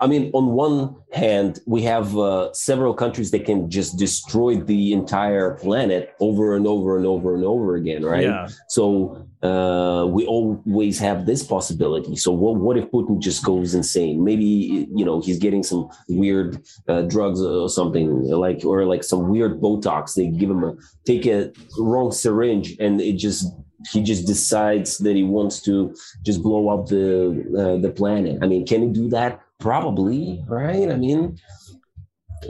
I 0.00 0.06
mean, 0.06 0.30
on 0.34 0.46
one 0.52 0.96
hand, 1.12 1.60
we 1.66 1.82
have 1.82 2.16
uh, 2.16 2.52
several 2.52 2.94
countries 2.94 3.30
that 3.30 3.44
can 3.44 3.70
just 3.70 3.96
destroy 3.96 4.56
the 4.56 4.92
entire 4.92 5.54
planet 5.54 6.14
over 6.20 6.56
and 6.56 6.66
over 6.66 6.96
and 6.96 7.06
over 7.06 7.34
and 7.34 7.44
over 7.44 7.76
again, 7.76 8.04
right? 8.04 8.24
Yeah. 8.24 8.48
So 8.68 9.26
uh, 9.42 10.06
we 10.06 10.26
always 10.26 10.98
have 10.98 11.26
this 11.26 11.44
possibility. 11.44 12.16
So 12.16 12.32
what, 12.32 12.56
what 12.56 12.76
if 12.76 12.90
Putin 12.90 13.20
just 13.20 13.44
goes 13.44 13.74
insane? 13.74 14.24
Maybe 14.24 14.88
you 14.92 15.04
know 15.04 15.20
he's 15.20 15.38
getting 15.38 15.62
some 15.62 15.88
weird 16.08 16.60
uh, 16.88 17.02
drugs 17.02 17.40
or 17.40 17.68
something 17.68 18.24
like, 18.24 18.64
or 18.64 18.84
like 18.84 19.04
some 19.04 19.28
weird 19.28 19.60
Botox. 19.60 20.14
They 20.14 20.26
give 20.26 20.50
him 20.50 20.64
a 20.64 20.74
take 21.04 21.26
a 21.26 21.52
wrong 21.78 22.10
syringe, 22.10 22.76
and 22.80 23.00
it 23.00 23.16
just 23.16 23.52
he 23.92 24.02
just 24.02 24.26
decides 24.26 24.98
that 24.98 25.14
he 25.14 25.22
wants 25.22 25.62
to 25.62 25.94
just 26.24 26.42
blow 26.42 26.68
up 26.68 26.88
the 26.88 27.30
uh, 27.56 27.80
the 27.80 27.90
planet. 27.90 28.38
I 28.42 28.46
mean, 28.46 28.66
can 28.66 28.82
he 28.82 28.88
do 28.88 29.08
that? 29.10 29.40
Probably, 29.58 30.44
right? 30.46 30.90
I 30.90 30.96
mean, 30.96 31.38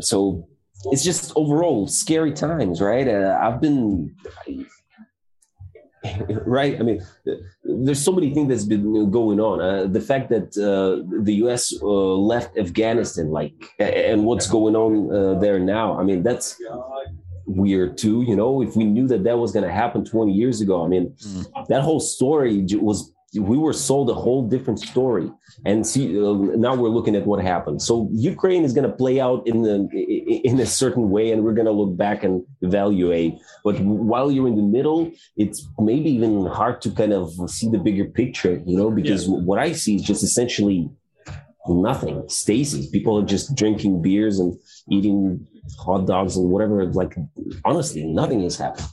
so 0.00 0.46
it's 0.92 1.04
just 1.04 1.32
overall 1.36 1.88
scary 1.88 2.32
times, 2.32 2.80
right? 2.80 3.08
Uh, 3.08 3.38
I've 3.40 3.60
been 3.60 4.14
right. 6.46 6.78
I 6.78 6.82
mean, 6.82 7.02
there's 7.64 8.02
so 8.02 8.12
many 8.12 8.32
things 8.32 8.48
that's 8.48 8.64
been 8.64 9.10
going 9.10 9.40
on. 9.40 9.60
Uh, 9.60 9.86
the 9.86 10.00
fact 10.00 10.28
that 10.30 10.56
uh, 10.56 11.04
the 11.22 11.34
U.S. 11.44 11.72
Uh, 11.80 11.86
left 11.86 12.56
Afghanistan, 12.56 13.30
like, 13.30 13.54
and 13.78 14.24
what's 14.24 14.46
going 14.48 14.76
on 14.76 15.14
uh, 15.14 15.38
there 15.38 15.58
now. 15.58 15.98
I 15.98 16.02
mean, 16.04 16.22
that's 16.22 16.56
weird 17.46 17.98
too. 17.98 18.22
You 18.22 18.36
know, 18.36 18.62
if 18.62 18.76
we 18.76 18.84
knew 18.84 19.08
that 19.08 19.24
that 19.24 19.38
was 19.38 19.52
going 19.52 19.64
to 19.64 19.72
happen 19.72 20.04
20 20.04 20.32
years 20.32 20.60
ago, 20.60 20.84
I 20.84 20.88
mean, 20.88 21.14
mm. 21.20 21.66
that 21.68 21.82
whole 21.82 22.00
story 22.00 22.64
was 22.74 23.12
we 23.34 23.58
were 23.58 23.72
sold 23.72 24.08
a 24.08 24.14
whole 24.14 24.48
different 24.48 24.80
story. 24.80 25.30
And 25.66 25.86
see 25.86 26.18
uh, 26.18 26.32
now 26.56 26.74
we're 26.74 26.88
looking 26.88 27.16
at 27.16 27.26
what 27.26 27.42
happened. 27.42 27.82
So 27.82 28.08
ukraine 28.12 28.64
is 28.64 28.72
going 28.72 28.88
to 28.88 28.96
play 28.96 29.20
out 29.20 29.46
in 29.46 29.62
the 29.62 29.88
in 30.44 30.58
a 30.60 30.66
certain 30.66 31.10
way 31.10 31.32
and 31.32 31.44
we're 31.44 31.54
going 31.54 31.66
to 31.66 31.72
look 31.72 31.96
back 31.96 32.22
and 32.22 32.44
evaluate. 32.62 33.34
But 33.64 33.80
while 33.80 34.30
you're 34.30 34.48
in 34.48 34.56
the 34.56 34.62
middle 34.62 35.10
it's 35.36 35.66
maybe 35.78 36.10
even 36.10 36.46
hard 36.46 36.80
to 36.82 36.90
kind 36.90 37.12
of 37.12 37.30
see 37.50 37.68
the 37.68 37.78
bigger 37.78 38.04
picture 38.04 38.62
you 38.66 38.76
know 38.76 38.90
because 38.90 39.26
yeah. 39.26 39.34
what 39.34 39.58
i 39.58 39.72
see 39.72 39.96
is 39.96 40.02
just 40.02 40.22
essentially 40.22 40.88
nothing. 41.68 42.24
Stasis. 42.28 42.88
People 42.88 43.18
are 43.18 43.24
just 43.24 43.54
drinking 43.54 44.02
beers 44.02 44.38
and 44.38 44.58
eating 44.90 45.46
hot 45.78 46.06
dogs 46.06 46.36
and 46.36 46.48
whatever 46.48 46.86
like 46.86 47.14
honestly 47.64 48.02
nothing 48.04 48.42
has 48.42 48.56
happened 48.56 48.88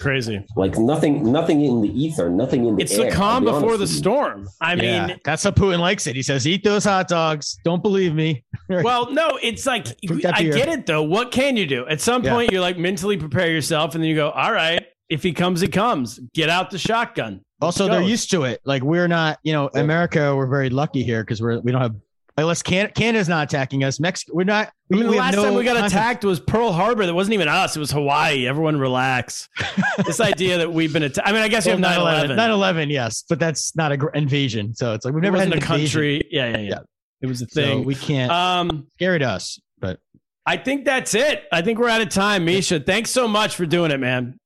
Crazy. 0.00 0.44
Like 0.56 0.76
nothing, 0.76 1.30
nothing 1.30 1.60
in 1.60 1.80
the 1.80 1.88
ether, 1.88 2.28
nothing 2.28 2.66
in 2.66 2.76
the 2.76 2.82
It's 2.82 2.96
air, 2.98 3.10
the 3.10 3.16
calm 3.16 3.44
before 3.44 3.76
the 3.76 3.86
storm. 3.86 4.48
I 4.60 4.74
yeah, 4.74 5.06
mean, 5.06 5.20
that's 5.24 5.44
how 5.44 5.52
Putin 5.52 5.78
likes 5.78 6.06
it. 6.06 6.16
He 6.16 6.22
says, 6.22 6.46
"Eat 6.46 6.64
those 6.64 6.84
hot 6.84 7.08
dogs." 7.08 7.58
Don't 7.64 7.82
believe 7.82 8.14
me. 8.14 8.44
well, 8.68 9.10
no, 9.12 9.38
it's 9.42 9.66
like 9.66 9.86
I 10.26 10.42
get 10.42 10.68
it 10.68 10.86
though. 10.86 11.02
What 11.02 11.30
can 11.30 11.56
you 11.56 11.66
do? 11.66 11.86
At 11.86 12.00
some 12.00 12.22
point, 12.22 12.50
yeah. 12.50 12.54
you're 12.54 12.62
like 12.62 12.76
mentally 12.76 13.16
prepare 13.16 13.50
yourself, 13.50 13.94
and 13.94 14.02
then 14.02 14.08
you 14.10 14.16
go, 14.16 14.30
"All 14.30 14.52
right, 14.52 14.84
if 15.08 15.22
he 15.22 15.32
comes, 15.32 15.60
he 15.60 15.68
comes. 15.68 16.18
Get 16.34 16.50
out 16.50 16.70
the 16.70 16.78
shotgun." 16.78 17.42
Also, 17.60 17.88
they're 17.88 18.02
used 18.02 18.30
to 18.32 18.44
it. 18.44 18.60
Like 18.64 18.82
we're 18.82 19.08
not, 19.08 19.38
you 19.42 19.52
know, 19.52 19.70
America. 19.74 20.34
We're 20.36 20.48
very 20.48 20.70
lucky 20.70 21.02
here 21.02 21.22
because 21.22 21.40
we're 21.40 21.60
we 21.60 21.72
don't 21.72 21.80
have 21.80 21.94
Unless 22.36 22.62
Can- 22.64 22.90
Canada's 22.90 23.28
not 23.28 23.44
attacking 23.44 23.84
us. 23.84 24.00
Mexico, 24.00 24.32
we're 24.34 24.44
not. 24.44 24.72
We, 24.88 24.98
I 24.98 25.02
mean, 25.02 25.10
the 25.12 25.16
last 25.18 25.36
no 25.36 25.44
time 25.44 25.54
we 25.54 25.64
got 25.64 25.86
attacked 25.86 26.24
was 26.24 26.40
Pearl 26.40 26.72
Harbor. 26.72 27.06
That 27.06 27.14
wasn't 27.14 27.34
even 27.34 27.46
us. 27.46 27.76
It 27.76 27.78
was 27.78 27.92
Hawaii. 27.92 28.48
Everyone 28.48 28.76
relax. 28.76 29.48
this 30.04 30.20
idea 30.20 30.58
that 30.58 30.72
we've 30.72 30.92
been 30.92 31.04
attacked. 31.04 31.28
I 31.28 31.32
mean, 31.32 31.42
I 31.42 31.48
guess 31.48 31.64
well, 31.64 31.78
you 31.78 31.84
have 31.84 31.96
9 31.96 32.00
11. 32.00 32.36
9 32.36 32.50
11, 32.50 32.90
yes, 32.90 33.24
but 33.28 33.38
that's 33.38 33.76
not 33.76 33.92
an 33.92 34.00
gr- 34.00 34.08
invasion. 34.14 34.74
So 34.74 34.94
it's 34.94 35.04
like 35.04 35.14
we've 35.14 35.22
never 35.22 35.38
had 35.38 35.52
a 35.52 35.60
country. 35.60 36.26
Yeah, 36.30 36.48
yeah, 36.48 36.58
yeah, 36.58 36.68
yeah. 36.70 36.78
It 37.20 37.26
was 37.26 37.40
a 37.40 37.46
thing. 37.46 37.82
So 37.82 37.86
we 37.86 37.94
can't. 37.94 38.32
Um, 38.32 38.88
scary 38.94 39.20
to 39.20 39.26
us, 39.26 39.60
but 39.78 40.00
I 40.44 40.56
think 40.56 40.84
that's 40.84 41.14
it. 41.14 41.44
I 41.52 41.62
think 41.62 41.78
we're 41.78 41.88
out 41.88 42.02
of 42.02 42.08
time. 42.08 42.44
Misha, 42.44 42.80
thanks 42.80 43.10
so 43.10 43.28
much 43.28 43.54
for 43.54 43.64
doing 43.64 43.92
it, 43.92 44.00
man. 44.00 44.38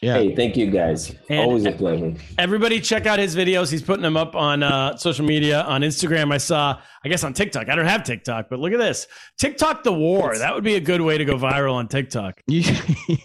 Yeah. 0.00 0.14
Hey, 0.14 0.34
thank 0.34 0.56
you 0.56 0.70
guys. 0.70 1.12
And 1.28 1.40
Always 1.40 1.64
a 1.64 1.72
pleasure. 1.72 2.14
Everybody 2.38 2.80
check 2.80 3.06
out 3.06 3.18
his 3.18 3.34
videos. 3.34 3.70
He's 3.70 3.82
putting 3.82 4.02
them 4.02 4.16
up 4.16 4.36
on 4.36 4.62
uh, 4.62 4.96
social 4.96 5.24
media, 5.24 5.62
on 5.62 5.80
Instagram. 5.80 6.32
I 6.32 6.38
saw, 6.38 6.80
I 7.04 7.08
guess 7.08 7.24
on 7.24 7.32
TikTok. 7.32 7.68
I 7.68 7.74
don't 7.74 7.86
have 7.86 8.04
TikTok, 8.04 8.46
but 8.48 8.60
look 8.60 8.72
at 8.72 8.78
this. 8.78 9.08
TikTok 9.38 9.82
the 9.82 9.92
war. 9.92 10.38
That 10.38 10.54
would 10.54 10.62
be 10.62 10.76
a 10.76 10.80
good 10.80 11.00
way 11.00 11.18
to 11.18 11.24
go 11.24 11.36
viral 11.36 11.74
on 11.74 11.88
TikTok. 11.88 12.40
You, 12.46 12.62
you 13.08 13.18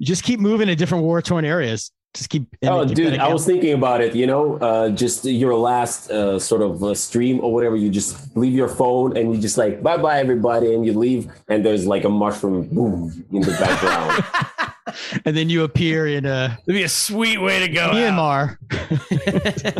just 0.00 0.22
keep 0.22 0.40
moving 0.40 0.68
to 0.68 0.74
different 0.74 1.04
war 1.04 1.20
torn 1.20 1.44
areas. 1.44 1.90
Just 2.14 2.30
keep. 2.30 2.46
Oh, 2.62 2.84
dude, 2.84 3.18
I 3.18 3.32
was 3.32 3.46
thinking 3.46 3.72
about 3.72 4.02
it. 4.02 4.14
You 4.14 4.26
know, 4.26 4.56
uh, 4.58 4.90
just 4.90 5.24
your 5.24 5.54
last 5.54 6.10
uh, 6.10 6.38
sort 6.38 6.60
of 6.60 6.82
uh, 6.82 6.94
stream 6.94 7.40
or 7.40 7.52
whatever. 7.54 7.74
You 7.74 7.88
just 7.88 8.36
leave 8.36 8.52
your 8.52 8.68
phone 8.68 9.16
and 9.16 9.34
you 9.34 9.40
just 9.40 9.56
like 9.56 9.82
bye 9.82 9.96
bye 9.96 10.20
everybody, 10.20 10.74
and 10.74 10.84
you 10.84 10.92
leave, 10.92 11.32
and 11.48 11.64
there's 11.64 11.86
like 11.86 12.04
a 12.04 12.10
mushroom 12.10 12.68
boom 12.68 13.24
in 13.32 13.40
the 13.40 13.52
background. 13.52 14.24
and 15.24 15.36
then 15.36 15.50
you 15.50 15.64
appear 15.64 16.06
in 16.06 16.24
a. 16.24 16.58
It'd 16.66 16.74
be 16.74 16.82
a 16.82 16.88
sweet 16.88 17.40
way 17.40 17.60
to 17.60 17.68
go. 17.68 17.90
Myanmar. 17.90 18.56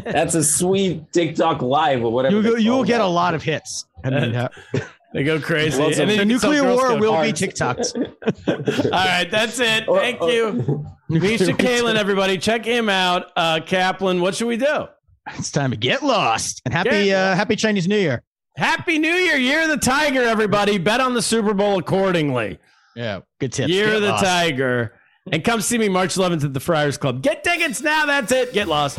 That's 0.12 0.34
a 0.34 0.44
sweet 0.44 1.12
TikTok 1.12 1.62
live 1.62 2.04
or 2.04 2.12
whatever. 2.12 2.40
You, 2.40 2.56
you 2.58 2.72
will 2.72 2.84
get 2.84 3.00
a 3.00 3.06
lot 3.06 3.22
lot 3.22 3.34
of 3.34 3.42
hits. 3.42 3.86
I 4.04 4.10
mean, 4.10 4.48
they 5.14 5.24
go 5.24 5.40
crazy. 5.40 5.78
Well, 5.78 6.00
and 6.00 6.10
the 6.10 6.24
nuclear 6.24 6.64
war 6.64 6.98
will 6.98 7.20
be 7.22 7.32
TikToks. 7.32 7.96
All 8.86 8.90
right, 8.90 9.30
that's 9.30 9.58
it. 9.60 9.84
Thank 9.86 10.20
you. 10.22 10.86
Misha 11.08 11.52
Kalin, 11.52 11.96
everybody. 11.96 12.38
Check 12.38 12.64
him 12.64 12.88
out. 12.88 13.26
Uh, 13.36 13.60
Kaplan, 13.64 14.20
what 14.20 14.34
should 14.34 14.48
we 14.48 14.56
do? 14.56 14.86
It's 15.34 15.50
time 15.50 15.70
to 15.70 15.76
get 15.76 16.02
lost. 16.02 16.62
And 16.64 16.74
happy 16.74 17.12
uh, 17.12 17.34
happy 17.34 17.56
Chinese 17.56 17.86
New 17.86 17.98
Year. 17.98 18.22
Happy 18.56 18.98
New 18.98 19.14
Year. 19.14 19.36
Year 19.36 19.62
of 19.62 19.68
the 19.68 19.76
Tiger, 19.76 20.22
everybody. 20.22 20.78
Bet 20.78 21.00
on 21.00 21.14
the 21.14 21.22
Super 21.22 21.54
Bowl 21.54 21.78
accordingly. 21.78 22.58
Yeah, 22.96 23.20
good 23.40 23.52
tips. 23.52 23.70
Year 23.70 23.86
get 23.86 23.96
of 23.96 24.02
the 24.02 24.08
lost. 24.08 24.24
Tiger. 24.24 24.94
And 25.30 25.44
come 25.44 25.60
see 25.60 25.78
me 25.78 25.88
March 25.88 26.14
11th 26.14 26.44
at 26.44 26.54
the 26.54 26.60
Friars 26.60 26.98
Club. 26.98 27.22
Get 27.22 27.44
tickets 27.44 27.80
now. 27.80 28.06
That's 28.06 28.32
it. 28.32 28.52
Get 28.52 28.66
lost. 28.66 28.98